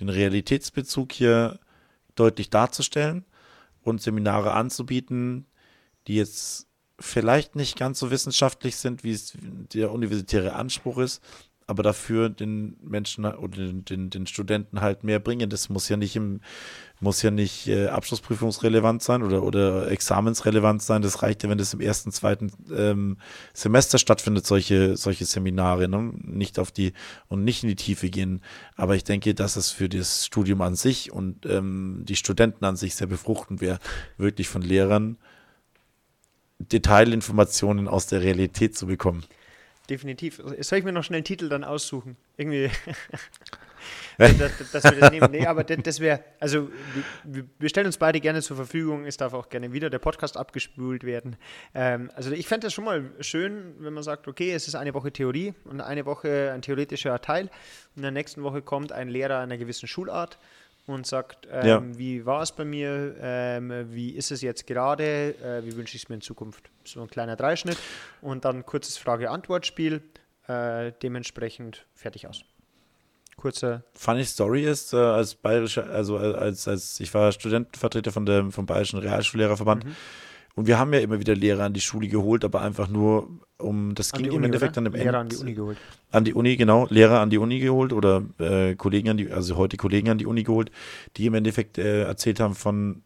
den 0.00 0.08
Realitätsbezug 0.08 1.12
hier 1.12 1.58
deutlich 2.14 2.50
darzustellen 2.50 3.24
und 3.82 4.02
Seminare 4.02 4.52
anzubieten, 4.52 5.46
die 6.06 6.16
jetzt 6.16 6.68
vielleicht 6.98 7.56
nicht 7.56 7.78
ganz 7.78 7.98
so 7.98 8.10
wissenschaftlich 8.10 8.76
sind, 8.76 9.04
wie 9.04 9.12
es 9.12 9.32
der 9.74 9.92
universitäre 9.92 10.54
Anspruch 10.54 10.98
ist, 10.98 11.22
aber 11.72 11.82
dafür 11.82 12.28
den 12.28 12.76
Menschen 12.82 13.24
oder 13.24 13.56
den, 13.56 13.82
den, 13.86 14.10
den, 14.10 14.26
Studenten 14.26 14.82
halt 14.82 15.04
mehr 15.04 15.18
bringen. 15.20 15.48
Das 15.48 15.70
muss 15.70 15.88
ja 15.88 15.96
nicht 15.96 16.14
im, 16.16 16.42
muss 17.00 17.22
ja 17.22 17.30
nicht 17.30 17.66
äh, 17.66 17.86
abschlussprüfungsrelevant 17.88 19.02
sein 19.02 19.22
oder, 19.22 19.42
oder 19.42 19.90
examensrelevant 19.90 20.82
sein. 20.82 21.00
Das 21.00 21.22
reicht 21.22 21.42
ja, 21.42 21.48
wenn 21.48 21.56
das 21.56 21.72
im 21.72 21.80
ersten, 21.80 22.12
zweiten 22.12 22.52
ähm, 22.76 23.16
Semester 23.54 23.96
stattfindet, 23.96 24.46
solche, 24.46 24.98
solche 24.98 25.24
Seminare, 25.24 25.88
ne? 25.88 26.12
nicht 26.20 26.58
auf 26.58 26.70
die 26.72 26.92
und 27.28 27.42
nicht 27.42 27.62
in 27.62 27.70
die 27.70 27.76
Tiefe 27.76 28.10
gehen. 28.10 28.42
Aber 28.76 28.94
ich 28.94 29.04
denke, 29.04 29.34
dass 29.34 29.56
es 29.56 29.70
für 29.70 29.88
das 29.88 30.26
Studium 30.26 30.60
an 30.60 30.76
sich 30.76 31.10
und 31.10 31.46
ähm, 31.46 32.02
die 32.06 32.16
Studenten 32.16 32.66
an 32.66 32.76
sich 32.76 32.96
sehr 32.96 33.06
befruchtend 33.06 33.62
wäre, 33.62 33.78
wirklich 34.18 34.48
von 34.48 34.60
Lehrern 34.60 35.16
Detailinformationen 36.58 37.88
aus 37.88 38.08
der 38.08 38.20
Realität 38.20 38.76
zu 38.76 38.86
bekommen 38.86 39.24
definitiv. 39.88 40.40
Soll 40.60 40.78
ich 40.78 40.84
mir 40.84 40.92
noch 40.92 41.04
schnell 41.04 41.18
einen 41.18 41.24
Titel 41.24 41.48
dann 41.48 41.64
aussuchen? 41.64 42.16
Irgendwie. 42.36 42.70
dass, 44.18 44.70
dass 44.70 44.84
wir 44.84 45.00
das 45.00 45.10
nehmen. 45.10 45.30
Nee, 45.30 45.46
aber 45.46 45.64
das, 45.64 45.78
das 45.82 46.00
wäre, 46.00 46.22
also 46.40 46.70
wir, 47.24 47.44
wir, 47.58 47.68
stellen 47.68 47.86
uns 47.86 47.96
beide 47.96 48.20
gerne 48.20 48.42
zur 48.42 48.56
Verfügung. 48.56 49.06
Es 49.06 49.16
darf 49.16 49.32
auch 49.34 49.48
gerne 49.48 49.72
wieder 49.72 49.90
der 49.90 49.98
Podcast 49.98 50.36
abgespült 50.36 51.04
werden. 51.04 51.36
Ähm, 51.74 52.10
also 52.14 52.30
ich 52.32 52.46
fände 52.46 52.66
das 52.66 52.74
schon 52.74 52.84
mal 52.84 53.10
schön, 53.20 53.74
wenn 53.78 53.92
man 53.92 54.02
sagt, 54.02 54.28
okay, 54.28 54.52
es 54.52 54.68
ist 54.68 54.74
eine 54.74 54.94
Woche 54.94 55.12
Theorie 55.12 55.54
und 55.64 55.80
eine 55.80 56.06
Woche 56.06 56.52
ein 56.52 56.62
theoretischer 56.62 57.20
Teil. 57.20 57.44
Und 57.94 57.96
in 57.96 58.02
der 58.02 58.10
nächsten 58.10 58.42
Woche 58.42 58.62
kommt 58.62 58.92
ein 58.92 59.08
Lehrer 59.08 59.38
einer 59.38 59.58
gewissen 59.58 59.88
Schulart 59.88 60.38
und 60.86 61.06
sagt, 61.06 61.46
ähm, 61.50 61.66
ja. 61.66 61.82
wie 61.98 62.26
war 62.26 62.42
es 62.42 62.52
bei 62.52 62.64
mir, 62.64 63.14
ähm, 63.20 63.72
wie 63.90 64.10
ist 64.10 64.30
es 64.30 64.42
jetzt 64.42 64.66
gerade, 64.66 65.34
äh, 65.42 65.64
wie 65.64 65.76
wünsche 65.76 65.96
ich 65.96 66.04
es 66.04 66.08
mir 66.08 66.16
in 66.16 66.20
Zukunft. 66.20 66.70
So 66.84 67.00
ein 67.00 67.08
kleiner 67.08 67.36
Dreischnitt 67.36 67.78
und 68.20 68.44
dann 68.44 68.66
kurzes 68.66 68.96
Frage-Antwort-Spiel, 68.96 70.02
äh, 70.48 70.92
dementsprechend 71.02 71.86
fertig 71.94 72.26
aus. 72.26 72.44
Kurzer. 73.36 73.84
Funny 73.94 74.24
Story 74.24 74.64
ist, 74.64 74.92
äh, 74.92 74.96
als 74.96 75.34
bayerischer, 75.34 75.88
also 75.88 76.16
als, 76.18 76.68
als 76.68 77.00
ich 77.00 77.12
war 77.14 77.32
Studentenvertreter 77.32 78.12
von 78.12 78.26
der, 78.26 78.50
vom 78.50 78.66
Bayerischen 78.66 78.98
Realschullehrerverband. 78.98 79.84
Mhm 79.84 79.96
und 80.54 80.66
wir 80.66 80.78
haben 80.78 80.92
ja 80.92 81.00
immer 81.00 81.18
wieder 81.18 81.34
Lehrer 81.34 81.64
an 81.64 81.72
die 81.72 81.80
Schule 81.80 82.08
geholt, 82.08 82.44
aber 82.44 82.60
einfach 82.60 82.88
nur 82.88 83.28
um, 83.58 83.94
das 83.94 84.12
an 84.12 84.22
ging 84.22 84.30
im 84.30 84.36
Uni, 84.36 84.46
Endeffekt 84.46 84.76
oder? 84.76 84.84
dann 84.84 84.92
im 84.92 85.00
Lehrer 85.00 85.18
an 85.18 85.28
die 85.28 85.36
Uni 85.36 85.54
geholt. 85.54 85.78
An 86.10 86.24
die 86.24 86.34
Uni, 86.34 86.56
genau. 86.56 86.86
Lehrer 86.90 87.20
an 87.20 87.30
die 87.30 87.38
Uni 87.38 87.60
geholt 87.60 87.92
oder 87.92 88.22
äh, 88.38 88.74
Kollegen 88.74 89.10
an 89.10 89.16
die, 89.16 89.30
also 89.30 89.56
heute 89.56 89.76
Kollegen 89.76 90.10
an 90.10 90.18
die 90.18 90.26
Uni 90.26 90.42
geholt, 90.42 90.70
die 91.16 91.26
im 91.26 91.34
Endeffekt 91.34 91.78
äh, 91.78 92.02
erzählt 92.02 92.40
haben 92.40 92.54
von 92.54 93.02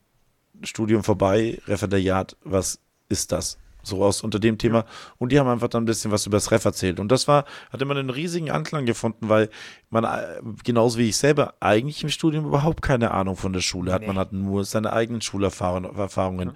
Studium 0.62 1.04
vorbei, 1.04 1.60
Referendariat, 1.66 2.36
was 2.42 2.80
ist 3.08 3.32
das? 3.32 3.58
So 3.82 4.02
aus 4.02 4.22
unter 4.22 4.40
dem 4.40 4.58
Thema. 4.58 4.84
Und 5.18 5.30
die 5.30 5.38
haben 5.38 5.48
einfach 5.48 5.68
dann 5.68 5.84
ein 5.84 5.86
bisschen 5.86 6.10
was 6.10 6.26
über 6.26 6.38
das 6.38 6.50
Ref 6.50 6.64
erzählt. 6.64 6.98
Und 6.98 7.12
das 7.12 7.28
war, 7.28 7.44
hat 7.70 7.80
immer 7.80 7.94
einen 7.94 8.10
riesigen 8.10 8.50
Anklang 8.50 8.84
gefunden, 8.84 9.28
weil 9.28 9.48
man, 9.90 10.02
äh, 10.02 10.40
genauso 10.64 10.98
wie 10.98 11.08
ich 11.08 11.16
selber, 11.16 11.54
eigentlich 11.60 12.02
im 12.02 12.08
Studium 12.08 12.46
überhaupt 12.46 12.82
keine 12.82 13.12
Ahnung 13.12 13.36
von 13.36 13.52
der 13.52 13.60
Schule 13.60 13.92
hat. 13.92 14.00
Nee. 14.00 14.08
Man 14.08 14.18
hat 14.18 14.32
nur 14.32 14.64
seine 14.64 14.92
eigenen 14.92 15.20
Schulerfahrungen. 15.20 16.48
Ja. 16.48 16.54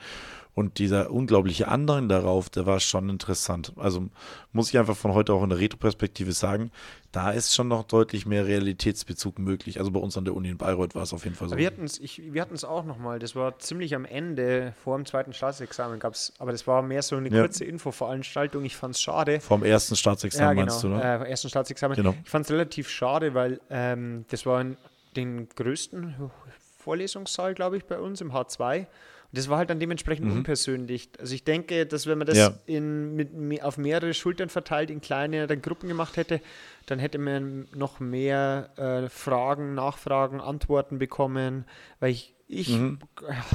Und 0.60 0.78
dieser 0.78 1.10
unglaubliche 1.10 1.68
Andrang 1.68 2.10
darauf, 2.10 2.50
der 2.50 2.66
war 2.66 2.80
schon 2.80 3.08
interessant. 3.08 3.72
Also 3.76 4.10
muss 4.52 4.68
ich 4.68 4.78
einfach 4.78 4.94
von 4.94 5.14
heute 5.14 5.32
auch 5.32 5.42
in 5.42 5.48
der 5.48 5.58
Retroperspektive 5.58 6.32
sagen, 6.32 6.70
da 7.12 7.30
ist 7.30 7.54
schon 7.54 7.68
noch 7.68 7.84
deutlich 7.84 8.26
mehr 8.26 8.44
Realitätsbezug 8.44 9.38
möglich. 9.38 9.78
Also 9.78 9.90
bei 9.90 10.00
uns 10.00 10.18
an 10.18 10.26
der 10.26 10.36
Uni 10.36 10.50
in 10.50 10.58
Bayreuth 10.58 10.94
war 10.94 11.04
es 11.04 11.14
auf 11.14 11.24
jeden 11.24 11.34
Fall 11.34 11.48
so. 11.48 11.56
Wir 11.56 11.66
hatten 11.66 12.54
es 12.54 12.64
auch 12.64 12.84
nochmal, 12.84 13.18
das 13.18 13.34
war 13.34 13.58
ziemlich 13.58 13.94
am 13.94 14.04
Ende, 14.04 14.74
vor 14.84 14.98
dem 14.98 15.06
zweiten 15.06 15.32
Staatsexamen 15.32 15.98
gab 15.98 16.12
es, 16.12 16.34
aber 16.38 16.52
das 16.52 16.66
war 16.66 16.82
mehr 16.82 17.00
so 17.00 17.16
eine 17.16 17.30
ja. 17.30 17.40
kurze 17.40 17.64
Infoveranstaltung. 17.64 18.62
Ich 18.66 18.76
fand 18.76 18.96
es 18.96 19.00
schade. 19.00 19.40
Vom 19.40 19.64
ersten 19.64 19.96
Staatsexamen 19.96 20.58
ja, 20.58 20.62
genau, 20.64 20.72
meinst 20.72 20.84
du, 20.84 20.88
ne? 20.88 21.24
Äh, 21.24 21.30
ersten 21.30 21.48
Staatsexamen. 21.48 21.96
Genau. 21.96 22.14
Ich 22.22 22.28
fand 22.28 22.44
es 22.44 22.52
relativ 22.52 22.90
schade, 22.90 23.32
weil 23.32 23.60
ähm, 23.70 24.26
das 24.28 24.44
war 24.44 24.60
in 24.60 24.76
den 25.16 25.48
größten 25.48 26.30
Vorlesungssaal, 26.76 27.54
glaube 27.54 27.78
ich, 27.78 27.86
bei 27.86 27.98
uns 27.98 28.20
im 28.20 28.32
H2 28.32 28.86
das 29.32 29.48
war 29.48 29.58
halt 29.58 29.70
dann 29.70 29.78
dementsprechend 29.78 30.26
mhm. 30.26 30.38
unpersönlich. 30.38 31.10
Also 31.18 31.34
ich 31.34 31.44
denke, 31.44 31.86
dass 31.86 32.06
wenn 32.06 32.18
man 32.18 32.26
das 32.26 32.38
ja. 32.38 32.52
in, 32.66 33.14
mit, 33.14 33.62
auf 33.62 33.78
mehrere 33.78 34.12
Schultern 34.12 34.48
verteilt, 34.48 34.90
in 34.90 35.00
kleineren 35.00 35.62
Gruppen 35.62 35.88
gemacht 35.88 36.16
hätte, 36.16 36.40
dann 36.86 36.98
hätte 36.98 37.18
man 37.18 37.68
noch 37.74 38.00
mehr 38.00 38.70
äh, 38.76 39.08
Fragen, 39.08 39.74
Nachfragen, 39.74 40.40
Antworten 40.40 40.98
bekommen, 40.98 41.64
weil 42.00 42.10
ich, 42.10 42.34
ich 42.48 42.70
mhm. 42.70 42.98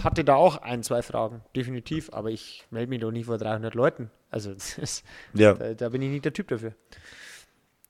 hatte 0.04 0.24
da 0.24 0.36
auch 0.36 0.58
ein, 0.58 0.82
zwei 0.84 1.02
Fragen, 1.02 1.42
definitiv, 1.56 2.10
aber 2.14 2.32
ich 2.32 2.66
melde 2.72 2.90
mich 2.90 3.02
doch 3.02 3.12
nicht 3.12 3.26
vor 3.26 3.38
300 3.38 3.76
Leuten. 3.76 4.12
Also 4.30 4.52
ist, 4.78 5.04
ja. 5.34 5.54
da, 5.54 5.74
da, 5.74 5.90
bin 5.90 6.02
ich 6.02 6.10
nicht 6.10 6.26
der 6.26 6.34
Typ 6.34 6.48
dafür. 6.48 6.74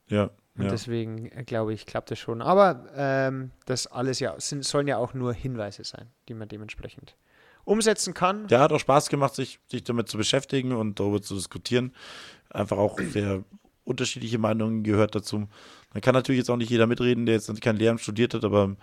Ja. 0.08 0.32
Und 0.58 0.64
ja. 0.64 0.70
deswegen 0.70 1.32
äh, 1.32 1.44
glaube 1.44 1.74
ich, 1.74 1.86
klappt 1.86 2.10
das 2.10 2.18
schon. 2.18 2.42
Aber 2.42 2.88
ähm, 2.96 3.52
das 3.66 3.86
alles 3.86 4.20
ja 4.20 4.40
sind, 4.40 4.66
sollen 4.66 4.88
ja 4.88 4.98
auch 4.98 5.14
nur 5.14 5.34
Hinweise 5.34 5.84
sein, 5.84 6.08
die 6.30 6.34
man 6.34 6.48
dementsprechend 6.48 7.16
umsetzen 7.66 8.14
kann. 8.14 8.48
Der 8.48 8.60
hat 8.60 8.72
auch 8.72 8.80
Spaß 8.80 9.10
gemacht, 9.10 9.36
sich, 9.36 9.60
sich 9.70 9.84
damit 9.84 10.08
zu 10.08 10.18
beschäftigen 10.18 10.72
und 10.72 11.00
darüber 11.00 11.22
zu 11.22 11.36
diskutieren. 11.36 11.94
Einfach 12.50 12.78
auch 12.78 13.00
sehr 13.00 13.44
unterschiedliche 13.84 14.38
Meinungen 14.38 14.84
gehört 14.84 15.16
dazu. 15.16 15.48
Man 15.94 16.02
kann 16.02 16.14
natürlich 16.14 16.40
jetzt 16.40 16.50
auch 16.50 16.58
nicht 16.58 16.70
jeder 16.70 16.88
mitreden, 16.88 17.26
der 17.26 17.36
jetzt 17.36 17.62
kein 17.62 17.78
Lehramt 17.78 18.02
studiert 18.02 18.34
hat, 18.34 18.44
aber 18.44 18.76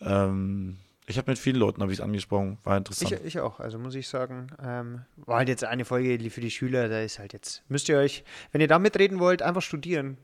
ähm, 0.00 0.78
ich 1.06 1.18
habe 1.18 1.30
mit 1.30 1.38
vielen 1.38 1.56
Leuten 1.56 1.82
habe 1.82 1.92
ich 1.92 1.98
es 1.98 2.04
angesprochen, 2.04 2.58
war 2.64 2.76
interessant. 2.76 3.12
Ich, 3.12 3.24
ich, 3.24 3.40
auch, 3.40 3.60
also 3.60 3.78
muss 3.78 3.94
ich 3.94 4.08
sagen, 4.08 4.46
ähm, 4.62 5.02
war 5.16 5.38
halt 5.38 5.48
jetzt 5.48 5.64
eine 5.64 5.84
Folge 5.84 6.30
für 6.30 6.40
die 6.40 6.50
Schüler, 6.50 6.88
da 6.88 7.00
ist 7.00 7.18
halt 7.18 7.32
jetzt, 7.32 7.62
müsst 7.68 7.88
ihr 7.88 7.98
euch, 7.98 8.24
wenn 8.52 8.60
ihr 8.60 8.68
da 8.68 8.78
mitreden 8.78 9.18
wollt, 9.18 9.42
einfach 9.42 9.62
studieren. 9.62 10.16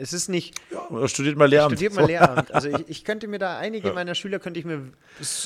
Es 0.00 0.12
ist 0.12 0.28
nicht. 0.28 0.54
Ja, 0.70 1.08
studiert 1.08 1.36
mal 1.36 1.46
Lehramt. 1.46 1.72
Studiert 1.72 1.94
mal 1.94 2.06
Lehramt. 2.06 2.54
Also 2.54 2.68
ich, 2.68 2.88
ich, 2.88 3.04
könnte 3.04 3.26
mir 3.26 3.38
da 3.38 3.58
einige 3.58 3.88
ja. 3.88 3.94
meiner 3.94 4.14
Schüler 4.14 4.38
könnte 4.38 4.60
ich 4.60 4.66
mir, 4.66 4.92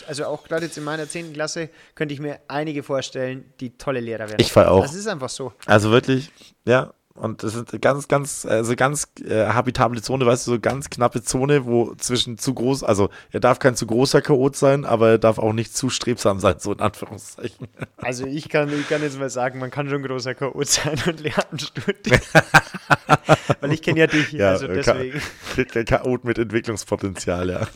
also 0.06 0.26
auch 0.26 0.44
gerade 0.44 0.66
jetzt 0.66 0.76
in 0.76 0.84
meiner 0.84 1.08
10. 1.08 1.32
Klasse, 1.32 1.70
könnte 1.94 2.14
ich 2.14 2.20
mir 2.20 2.40
einige 2.48 2.82
vorstellen, 2.82 3.52
die 3.60 3.76
tolle 3.76 4.00
Lehrer 4.00 4.28
werden. 4.28 4.40
Ich 4.40 4.52
fall 4.52 4.66
auch. 4.66 4.82
Das 4.82 4.94
ist 4.94 5.06
einfach 5.06 5.30
so. 5.30 5.52
Also 5.66 5.90
wirklich, 5.90 6.30
ja, 6.66 6.92
und 7.14 7.42
das 7.42 7.54
ist 7.54 7.80
ganz, 7.82 8.08
ganz, 8.08 8.46
also 8.46 8.74
ganz 8.74 9.08
äh, 9.22 9.46
habitable 9.46 10.00
Zone, 10.00 10.24
weißt 10.24 10.46
du, 10.46 10.52
so 10.52 10.60
ganz 10.60 10.88
knappe 10.88 11.22
Zone, 11.22 11.66
wo 11.66 11.94
zwischen 11.96 12.38
zu 12.38 12.54
groß, 12.54 12.84
also 12.84 13.10
er 13.30 13.40
darf 13.40 13.58
kein 13.58 13.76
zu 13.76 13.86
großer 13.86 14.22
Chaot 14.22 14.56
sein, 14.56 14.86
aber 14.86 15.10
er 15.10 15.18
darf 15.18 15.38
auch 15.38 15.52
nicht 15.52 15.76
zu 15.76 15.90
strebsam 15.90 16.40
sein, 16.40 16.56
so 16.58 16.72
in 16.72 16.80
Anführungszeichen. 16.80 17.68
Also 17.96 18.26
ich 18.26 18.48
kann, 18.48 18.68
ich 18.68 18.88
kann 18.88 19.00
jetzt 19.00 19.16
mal 19.16 19.30
sagen, 19.30 19.60
man 19.60 19.70
kann 19.70 19.88
schon 19.88 20.02
großer 20.02 20.34
Chaot 20.34 20.66
sein 20.66 20.98
und 21.06 21.20
lernen 21.20 21.58
studieren. 21.58 22.20
Weil 23.60 23.72
ich 23.72 23.82
kenne 23.82 24.00
ja 24.00 24.06
dich, 24.08 24.32
ja, 24.32 24.50
also 24.50 24.66
deswegen. 24.66 25.20
Chaot 25.86 26.24
mit 26.24 26.36
Entwicklungspotenzial, 26.36 27.48
ja. 27.48 27.68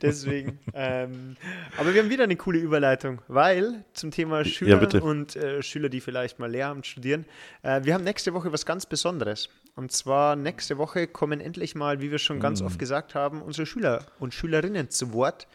deswegen. 0.00 0.58
Ähm, 0.72 1.36
aber 1.76 1.92
wir 1.92 2.02
haben 2.02 2.08
wieder 2.08 2.24
eine 2.24 2.36
coole 2.36 2.58
Überleitung, 2.58 3.20
weil 3.28 3.84
zum 3.92 4.10
Thema 4.10 4.42
Schüler 4.44 4.88
ja, 4.90 5.00
und 5.00 5.36
äh, 5.36 5.62
Schüler, 5.62 5.90
die 5.90 6.00
vielleicht 6.00 6.38
mal 6.38 6.50
Lehramt 6.50 6.86
studieren, 6.86 7.26
äh, 7.62 7.80
wir 7.84 7.92
haben 7.92 8.04
nächste 8.04 8.32
Woche 8.32 8.51
was 8.52 8.66
ganz 8.66 8.86
Besonderes. 8.86 9.48
Und 9.74 9.92
zwar 9.92 10.36
nächste 10.36 10.78
Woche 10.78 11.06
kommen 11.06 11.40
endlich 11.40 11.74
mal, 11.74 12.00
wie 12.00 12.10
wir 12.10 12.18
schon 12.18 12.40
ganz 12.40 12.60
mm. 12.60 12.66
oft 12.66 12.78
gesagt 12.78 13.14
haben, 13.14 13.42
unsere 13.42 13.66
Schüler 13.66 14.04
und 14.18 14.34
Schülerinnen 14.34 14.90
zu 14.90 15.12
Wort. 15.12 15.46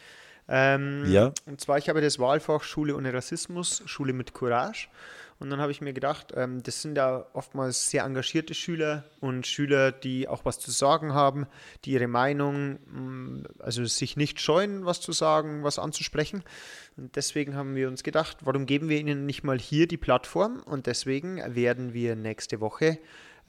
Ähm, 0.50 1.06
ja. 1.08 1.32
Und 1.46 1.62
zwar, 1.62 1.78
ich 1.78 1.90
habe 1.90 2.02
das 2.02 2.20
Wahlfach 2.20 2.64
Schule 2.64 2.96
ohne 2.96 3.14
Rassismus, 3.14 3.84
Schule 3.86 4.14
mit 4.14 4.34
Courage. 4.34 4.88
Und 5.40 5.50
dann 5.50 5.60
habe 5.62 5.72
ich 5.72 5.82
mir 5.82 5.94
gedacht, 5.94 6.34
ähm, 6.36 6.64
das 6.64 6.82
sind 6.82 6.98
ja 6.98 7.26
oftmals 7.34 7.90
sehr 7.90 8.04
engagierte 8.04 8.54
Schüler 8.54 9.04
und 9.20 9.46
Schüler, 9.46 9.92
die 9.92 10.28
auch 10.28 10.46
was 10.46 10.60
zu 10.60 10.72
sagen 10.72 11.14
haben, 11.14 11.46
die 11.86 11.92
ihre 11.92 12.08
Meinung, 12.08 12.80
mm, 12.86 13.44
also 13.60 13.86
sich 13.86 14.18
nicht 14.18 14.42
scheuen, 14.42 14.86
was 14.86 15.00
zu 15.00 15.12
sagen, 15.12 15.64
was 15.64 15.78
anzusprechen. 15.78 16.44
Und 16.98 17.16
deswegen 17.16 17.56
haben 17.56 17.76
wir 17.76 17.88
uns 17.88 18.04
gedacht, 18.04 18.38
warum 18.42 18.66
geben 18.66 18.90
wir 18.90 19.00
ihnen 19.00 19.26
nicht 19.26 19.44
mal 19.44 19.60
hier 19.60 19.88
die 19.88 19.98
Plattform? 19.98 20.62
Und 20.66 20.88
deswegen 20.88 21.42
werden 21.56 21.94
wir 21.94 22.16
nächste 22.16 22.60
Woche 22.60 22.98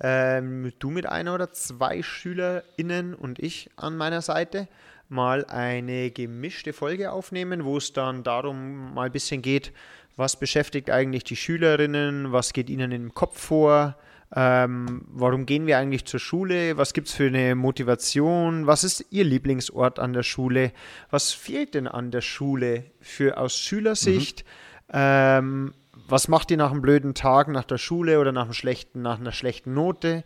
ähm, 0.01 0.73
du 0.79 0.91
mit 0.91 1.07
einer 1.07 1.35
oder 1.35 1.53
zwei 1.53 2.03
SchülerInnen 2.03 3.15
und 3.15 3.39
ich 3.39 3.71
an 3.77 3.97
meiner 3.97 4.23
Seite 4.23 4.69
mal 5.09 5.45
eine 5.47 6.11
gemischte 6.11 6.73
Folge 6.73 7.11
aufnehmen, 7.13 7.65
wo 7.65 7.79
es 7.79 7.93
dann 7.93 8.23
darum 8.23 8.95
mal 8.95 9.07
ein 9.07 9.13
bisschen 9.13 9.43
geht, 9.43 9.73
was 10.19 10.37
beschäftigt 10.37 10.91
eigentlich 10.91 11.25
die 11.25 11.37
Schülerinnen, 11.37 12.33
was 12.33 12.53
geht 12.53 12.69
ihnen 12.69 12.91
im 12.91 13.15
Kopf 13.15 13.41
vor, 13.41 13.97
ähm, 14.35 15.05
warum 15.07 15.47
gehen 15.47 15.67
wir 15.67 15.79
eigentlich 15.79 16.05
zur 16.05 16.21
Schule, 16.21 16.77
was 16.77 16.93
gibt 16.93 17.09
es 17.09 17.15
für 17.15 17.29
eine 17.29 17.55
Motivation, 17.55 18.67
was 18.67 18.85
ist 18.85 19.07
ihr 19.11 19.25
Lieblingsort 19.25 19.99
an 19.99 20.13
der 20.13 20.25
Schule, 20.25 20.73
was 21.09 21.33
fehlt 21.33 21.75
denn 21.75 21.87
an 21.87 22.11
der 22.11 22.21
Schule 22.21 22.85
für 23.01 23.39
aus 23.39 23.57
Schülersicht, 23.57 24.45
mhm. 24.89 24.93
ähm, 24.93 25.75
was 26.09 26.27
macht 26.27 26.51
ihr 26.51 26.57
nach 26.57 26.73
einem 26.73 26.83
blöden 26.83 27.15
Tag 27.15 27.49
nach 27.49 27.65
der 27.65 27.79
Schule 27.79 28.19
oder 28.19 28.33
nach, 28.33 28.45
einem 28.45 28.55
schlechten, 28.55 29.01
nach 29.01 29.21
einer 29.21 29.33
schlechten 29.33 29.73
Note, 29.73 30.25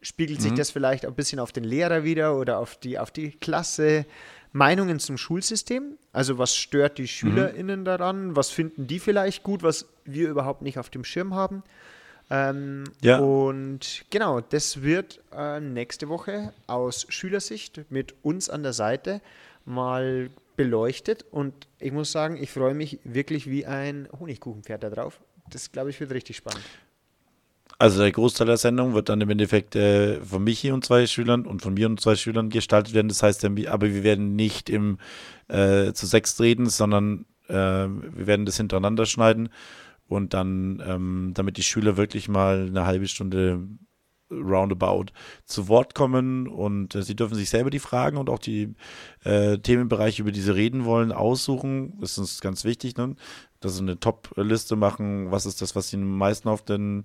spiegelt 0.00 0.40
sich 0.40 0.52
mhm. 0.52 0.56
das 0.56 0.70
vielleicht 0.70 1.04
ein 1.04 1.14
bisschen 1.14 1.40
auf 1.40 1.52
den 1.52 1.64
Lehrer 1.64 2.04
wieder 2.04 2.36
oder 2.36 2.58
auf 2.58 2.76
die, 2.76 2.98
auf 2.98 3.10
die 3.10 3.32
Klasse, 3.32 4.06
Meinungen 4.52 4.98
zum 4.98 5.16
Schulsystem. 5.16 5.96
Also 6.12 6.38
was 6.38 6.56
stört 6.56 6.98
die 6.98 7.08
SchülerInnen 7.08 7.80
mhm. 7.80 7.84
daran? 7.84 8.36
Was 8.36 8.50
finden 8.50 8.86
die 8.86 8.98
vielleicht 8.98 9.42
gut, 9.42 9.62
was 9.62 9.86
wir 10.04 10.28
überhaupt 10.28 10.62
nicht 10.62 10.78
auf 10.78 10.90
dem 10.90 11.04
Schirm 11.04 11.34
haben? 11.34 11.62
Ähm, 12.30 12.84
ja. 13.02 13.18
Und 13.18 14.04
genau, 14.10 14.40
das 14.40 14.82
wird 14.82 15.20
äh, 15.36 15.60
nächste 15.60 16.08
Woche 16.08 16.52
aus 16.66 17.06
Schülersicht 17.08 17.82
mit 17.90 18.14
uns 18.22 18.48
an 18.48 18.62
der 18.62 18.72
Seite 18.72 19.20
mal 19.64 20.30
beleuchtet. 20.56 21.24
Und 21.30 21.54
ich 21.78 21.92
muss 21.92 22.12
sagen, 22.12 22.36
ich 22.36 22.50
freue 22.50 22.74
mich 22.74 22.98
wirklich 23.04 23.48
wie 23.50 23.66
ein 23.66 24.08
Honigkuchenpferd 24.18 24.82
darauf. 24.82 25.20
Das, 25.50 25.72
glaube 25.72 25.90
ich, 25.90 25.98
wird 25.98 26.12
richtig 26.12 26.36
spannend. 26.36 26.64
Also 27.80 28.00
der 28.02 28.12
Großteil 28.12 28.46
der 28.46 28.58
Sendung 28.58 28.92
wird 28.92 29.08
dann 29.08 29.22
im 29.22 29.30
Endeffekt 29.30 29.74
äh, 29.74 30.20
von 30.20 30.44
Michi 30.44 30.70
und 30.70 30.84
zwei 30.84 31.06
Schülern 31.06 31.46
und 31.46 31.62
von 31.62 31.72
mir 31.72 31.86
und 31.86 31.98
zwei 31.98 32.14
Schülern 32.14 32.50
gestaltet 32.50 32.92
werden. 32.92 33.08
Das 33.08 33.22
heißt, 33.22 33.42
aber 33.42 33.86
wir 33.86 34.02
werden 34.02 34.36
nicht 34.36 34.68
im 34.68 34.98
äh, 35.48 35.94
zu 35.94 36.04
sechs 36.04 36.38
reden, 36.40 36.68
sondern 36.68 37.24
äh, 37.48 37.54
wir 37.54 38.26
werden 38.26 38.44
das 38.44 38.58
hintereinander 38.58 39.06
schneiden 39.06 39.48
und 40.08 40.34
dann, 40.34 40.82
ähm, 40.86 41.30
damit 41.32 41.56
die 41.56 41.62
Schüler 41.62 41.96
wirklich 41.96 42.28
mal 42.28 42.66
eine 42.68 42.84
halbe 42.84 43.08
Stunde 43.08 43.66
roundabout 44.30 45.06
zu 45.46 45.68
Wort 45.68 45.94
kommen 45.94 46.48
und 46.48 46.94
äh, 46.94 47.02
sie 47.02 47.16
dürfen 47.16 47.34
sich 47.34 47.48
selber 47.48 47.70
die 47.70 47.78
Fragen 47.78 48.18
und 48.18 48.28
auch 48.28 48.38
die 48.38 48.74
äh, 49.24 49.56
Themenbereiche, 49.56 50.20
über 50.20 50.32
die 50.32 50.42
sie 50.42 50.54
reden 50.54 50.84
wollen, 50.84 51.12
aussuchen. 51.12 51.98
Das 51.98 52.12
ist 52.12 52.18
uns 52.18 52.40
ganz 52.42 52.64
wichtig, 52.64 52.98
ne? 52.98 53.16
Dass 53.60 53.76
sie 53.76 53.82
eine 53.82 54.00
Top-Liste 54.00 54.76
machen. 54.76 55.30
Was 55.30 55.46
ist 55.46 55.62
das, 55.62 55.76
was 55.76 55.92
ihnen 55.92 56.04
am 56.04 56.18
meisten 56.18 56.48
auf 56.48 56.62
den, 56.62 57.04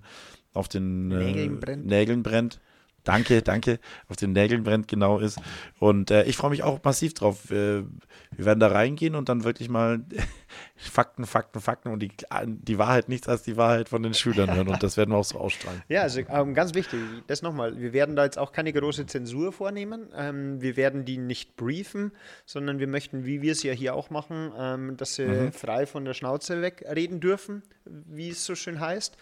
auf 0.52 0.68
den 0.68 1.10
äh, 1.10 1.16
Nägeln 1.16 1.60
brennt. 1.60 1.86
Nägeln 1.86 2.22
brennt. 2.22 2.60
Danke, 3.06 3.40
danke, 3.40 3.78
auf 4.08 4.16
den 4.16 4.32
Nägeln 4.32 4.64
brennt 4.64 4.88
genau 4.88 5.18
ist. 5.20 5.40
Und 5.78 6.10
äh, 6.10 6.24
ich 6.24 6.36
freue 6.36 6.50
mich 6.50 6.62
auch 6.62 6.82
massiv 6.84 7.14
drauf. 7.14 7.50
Äh, 7.50 7.84
wir 7.84 8.44
werden 8.44 8.60
da 8.60 8.66
reingehen 8.68 9.14
und 9.14 9.28
dann 9.30 9.44
wirklich 9.44 9.68
mal 9.70 10.00
Fakten, 10.76 11.24
Fakten, 11.24 11.60
Fakten 11.60 11.88
und 11.90 12.00
die, 12.00 12.10
die 12.44 12.78
Wahrheit 12.78 13.08
nichts 13.08 13.28
als 13.28 13.42
die 13.44 13.56
Wahrheit 13.56 13.88
von 13.88 14.02
den 14.02 14.12
Schülern 14.12 14.54
hören. 14.54 14.68
Und 14.68 14.82
das 14.82 14.96
werden 14.96 15.12
wir 15.12 15.16
auch 15.18 15.24
so 15.24 15.38
ausstrahlen. 15.38 15.82
Ja, 15.88 16.02
also 16.02 16.20
ähm, 16.28 16.52
ganz 16.54 16.74
wichtig, 16.74 17.00
das 17.28 17.40
nochmal. 17.42 17.78
Wir 17.80 17.92
werden 17.92 18.16
da 18.16 18.24
jetzt 18.24 18.38
auch 18.38 18.52
keine 18.52 18.72
große 18.72 19.06
Zensur 19.06 19.52
vornehmen. 19.52 20.08
Ähm, 20.14 20.60
wir 20.60 20.76
werden 20.76 21.04
die 21.04 21.16
nicht 21.18 21.56
briefen, 21.56 22.12
sondern 22.44 22.78
wir 22.78 22.88
möchten, 22.88 23.24
wie 23.24 23.40
wir 23.40 23.52
es 23.52 23.62
ja 23.62 23.72
hier 23.72 23.94
auch 23.94 24.10
machen, 24.10 24.52
ähm, 24.58 24.96
dass 24.96 25.14
sie 25.14 25.26
Mhm. 25.26 25.52
frei 25.52 25.86
von 25.86 26.04
der 26.04 26.14
Schnauze 26.14 26.60
wegreden 26.60 27.20
dürfen, 27.20 27.62
wie 27.84 28.30
es 28.30 28.44
so 28.44 28.54
schön 28.54 28.80
heißt. 28.80 29.16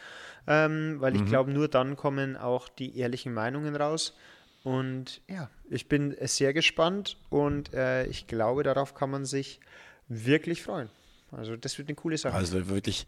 Ähm, 0.46 0.96
weil 1.00 1.16
ich 1.16 1.24
glaube, 1.24 1.50
nur 1.52 1.68
dann 1.68 1.96
kommen 1.96 2.36
auch 2.36 2.68
die 2.68 2.98
ehrlichen 2.98 3.32
Meinungen 3.32 3.74
raus. 3.76 4.14
Und 4.62 5.20
ja, 5.28 5.50
ich 5.70 5.88
bin 5.88 6.14
sehr 6.22 6.52
gespannt 6.54 7.16
und 7.30 7.72
äh, 7.74 8.06
ich 8.06 8.26
glaube, 8.26 8.62
darauf 8.62 8.94
kann 8.94 9.10
man 9.10 9.24
sich 9.24 9.60
wirklich 10.08 10.62
freuen. 10.62 10.88
Also 11.32 11.56
das 11.56 11.76
wird 11.78 11.88
eine 11.88 11.94
coole 11.96 12.16
Sache. 12.16 12.34
Also 12.34 12.68
wirklich, 12.68 13.06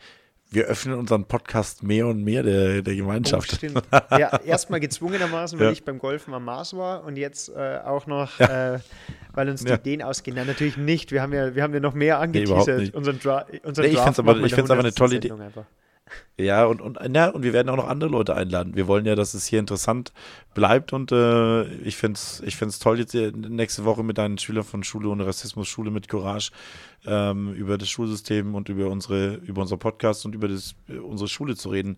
wir 0.50 0.64
öffnen 0.66 0.98
unseren 0.98 1.24
Podcast 1.26 1.82
mehr 1.82 2.06
und 2.06 2.22
mehr 2.22 2.42
der, 2.42 2.82
der 2.82 2.94
Oh, 2.94 2.96
Gemeinschaft. 2.98 3.52
stimmt. 3.52 3.82
Ja, 4.10 4.38
erstmal 4.44 4.80
gezwungenermaßen, 4.80 5.58
weil 5.58 5.66
Ja. 5.66 5.72
ich 5.72 5.84
beim 5.84 5.98
Golfen 5.98 6.34
am 6.34 6.44
Mars 6.44 6.74
war 6.76 7.04
und 7.04 7.16
jetzt 7.16 7.48
äh, 7.50 7.78
auch 7.84 8.06
noch, 8.06 8.38
äh, 8.40 8.78
weil 9.32 9.48
uns 9.48 9.62
die 9.64 9.70
Ja. 9.70 9.76
Ideen 9.76 10.02
ausgehen. 10.02 10.36
Nein, 10.36 10.46
natürlich 10.46 10.76
nicht. 10.76 11.10
Wir 11.12 11.22
haben 11.22 11.32
ja, 11.32 11.54
wir 11.54 11.62
haben 11.62 11.72
ja 11.74 11.80
noch 11.80 11.94
mehr 11.94 12.18
angeteasert. 12.18 12.80
nicht. 12.80 12.94
unseren 12.94 13.18
Dra 13.18 13.46
unseren 13.62 13.84
Nee, 13.84 13.90
ich 13.92 13.96
Draft 13.96 14.04
find's 14.06 14.18
aber- 14.18 14.36
ich 14.44 14.52
aber 14.54 14.62
eine 14.64 14.72
100. 14.92 14.94
tolle 14.98 15.16
Idee. 15.16 15.28
Sendung 15.28 15.46
einfach. 15.46 15.64
Ja, 16.38 16.66
und, 16.66 16.80
und, 16.82 16.98
na, 17.08 17.30
und 17.30 17.42
wir 17.42 17.52
werden 17.52 17.68
auch 17.70 17.76
noch 17.76 17.88
andere 17.88 18.10
Leute 18.10 18.36
einladen. 18.36 18.76
Wir 18.76 18.86
wollen 18.86 19.06
ja, 19.06 19.14
dass 19.14 19.34
es 19.34 19.46
hier 19.46 19.58
interessant 19.58 20.12
bleibt 20.54 20.92
und 20.92 21.10
äh, 21.10 21.64
ich 21.78 21.96
finde 21.96 22.18
es 22.18 22.42
ich 22.44 22.56
find's 22.56 22.78
toll, 22.78 22.98
jetzt 22.98 23.14
nächste 23.14 23.84
Woche 23.84 24.04
mit 24.04 24.18
deinen 24.18 24.36
Schülern 24.38 24.64
von 24.64 24.84
Schule 24.84 25.08
ohne 25.08 25.26
Rassismus, 25.26 25.66
Schule 25.66 25.90
mit 25.90 26.08
Courage 26.08 26.50
ähm, 27.06 27.54
über 27.54 27.78
das 27.78 27.88
Schulsystem 27.88 28.54
und 28.54 28.68
über 28.68 28.88
unsere, 28.88 29.34
über 29.36 29.62
unser 29.62 29.78
Podcast 29.78 30.26
und 30.26 30.34
über 30.34 30.48
das, 30.48 30.74
äh, 30.88 30.98
unsere 30.98 31.28
Schule 31.28 31.56
zu 31.56 31.70
reden. 31.70 31.96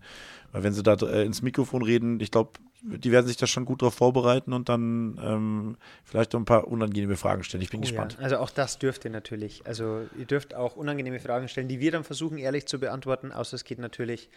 Weil 0.51 0.63
wenn 0.63 0.73
sie 0.73 0.83
da 0.83 0.93
äh, 0.93 1.25
ins 1.25 1.41
Mikrofon 1.41 1.83
reden, 1.83 2.19
ich 2.21 2.31
glaube, 2.31 2.51
die 2.81 3.11
werden 3.11 3.27
sich 3.27 3.37
da 3.37 3.47
schon 3.47 3.65
gut 3.65 3.81
drauf 3.81 3.95
vorbereiten 3.95 4.53
und 4.53 4.69
dann 4.69 5.19
ähm, 5.21 5.77
vielleicht 6.03 6.33
noch 6.33 6.39
ein 6.39 6.45
paar 6.45 6.67
unangenehme 6.67 7.17
Fragen 7.17 7.43
stellen. 7.43 7.61
Ich 7.61 7.69
bin 7.69 7.81
Oh 7.81 7.83
ja, 7.83 7.89
gespannt. 7.89 8.17
Also 8.21 8.37
auch 8.37 8.49
das 8.49 8.79
dürft 8.79 9.05
ihr 9.05 9.11
natürlich. 9.11 9.65
Also 9.65 10.07
ihr 10.17 10.25
dürft 10.25 10.55
auch 10.55 10.75
unangenehme 10.75 11.19
Fragen 11.19 11.47
stellen, 11.47 11.67
die 11.67 11.79
wir 11.79 11.91
dann 11.91 12.03
versuchen 12.03 12.37
ehrlich 12.37 12.65
zu 12.67 12.79
beantworten, 12.79 13.31
außer 13.31 13.55
es 13.55 13.63
geht 13.63 13.79
natürlich 13.79 14.29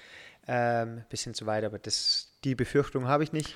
ein 0.47 0.88
ähm, 0.88 1.05
bisschen 1.09 1.34
zu 1.34 1.47
weit, 1.47 1.64
aber 1.64 1.78
das, 1.78 2.32
die 2.43 2.55
Befürchtung 2.55 3.07
habe 3.07 3.22
ich 3.22 3.32
nicht. 3.32 3.55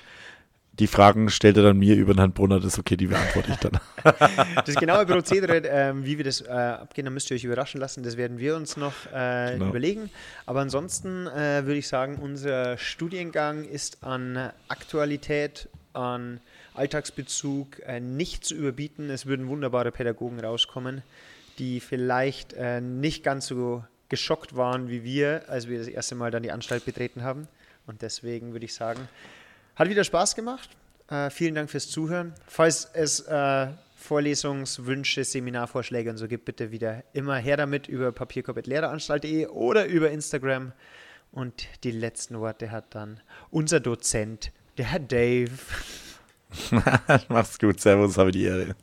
Die 0.79 0.87
Fragen 0.87 1.29
stellt 1.29 1.57
er 1.57 1.63
dann 1.63 1.77
mir 1.77 1.95
über 1.95 2.13
den 2.13 2.19
Herrn 2.19 2.33
Brunner, 2.33 2.57
das 2.59 2.73
ist 2.73 2.79
okay, 2.79 2.95
die 2.95 3.07
beantworte 3.07 3.51
ich 3.51 3.57
dann. 3.57 3.79
Das 4.65 4.75
genaue 4.75 5.05
Prozedere, 5.05 5.57
ähm, 5.67 6.05
wie 6.05 6.17
wir 6.17 6.25
das 6.25 6.41
äh, 6.41 6.49
abgehen, 6.51 7.05
da 7.05 7.11
müsst 7.11 7.31
ihr 7.31 7.35
euch 7.35 7.43
überraschen 7.43 7.79
lassen. 7.81 8.03
Das 8.03 8.15
werden 8.17 8.37
wir 8.37 8.55
uns 8.55 8.77
noch 8.77 8.93
äh, 9.13 9.53
Genau. 9.53 9.69
überlegen. 9.69 10.09
Aber 10.45 10.61
ansonsten 10.61 11.25
äh, 11.27 11.65
würde 11.65 11.75
ich 11.77 11.87
sagen, 11.87 12.17
unser 12.21 12.77
Studiengang 12.77 13.63
ist 13.65 14.03
an 14.03 14.51
Aktualität, 14.67 15.67
an 15.93 16.39
Alltagsbezug 16.75 17.79
äh, 17.85 17.99
nicht 17.99 18.45
zu 18.45 18.53
überbieten. 18.55 19.09
Es 19.09 19.25
würden 19.25 19.47
wunderbare 19.47 19.91
Pädagogen 19.91 20.39
rauskommen, 20.39 21.01
die 21.59 21.79
vielleicht 21.79 22.53
äh, 22.53 22.81
nicht 22.81 23.23
ganz 23.23 23.47
so 23.47 23.83
geschockt 24.09 24.55
waren 24.55 24.89
wie 24.89 25.03
wir, 25.03 25.43
als 25.47 25.67
wir 25.67 25.79
das 25.79 25.87
erste 25.87 26.15
Mal 26.15 26.29
dann 26.31 26.43
die 26.43 26.51
Anstalt 26.51 26.85
betreten 26.85 27.23
haben. 27.23 27.47
Und 27.87 28.01
deswegen 28.01 28.51
würde 28.53 28.65
ich 28.65 28.73
sagen, 28.73 29.07
hat 29.77 29.89
wieder 29.89 30.03
Spaß 30.03 30.35
gemacht. 30.35 30.69
Äh, 31.09 31.29
vielen 31.29 31.55
Dank 31.55 31.69
fürs 31.69 31.89
Zuhören. 31.89 32.33
Falls 32.47 32.89
es 32.93 33.21
äh, 33.21 33.67
Vorlesungswünsche, 33.95 35.23
Seminarvorschläge 35.23 36.09
und 36.09 36.17
so 36.17 36.27
gibt, 36.27 36.45
bitte 36.45 36.71
wieder 36.71 37.03
immer 37.13 37.37
her 37.37 37.57
damit 37.57 37.87
über 37.87 38.11
papierkorb.lehreranstalt.de 38.11 39.47
oder 39.47 39.85
über 39.85 40.11
Instagram. 40.11 40.73
Und 41.31 41.67
die 41.83 41.91
letzten 41.91 42.39
Worte 42.39 42.71
hat 42.71 42.95
dann 42.95 43.19
unser 43.51 43.79
Dozent, 43.79 44.51
der 44.77 44.85
Herr 44.85 44.99
Dave. 44.99 45.51
Macht's 47.27 47.59
gut, 47.59 47.79
Servus, 47.79 48.17
habe 48.17 48.31
die 48.31 48.45
Ehre. 48.45 48.75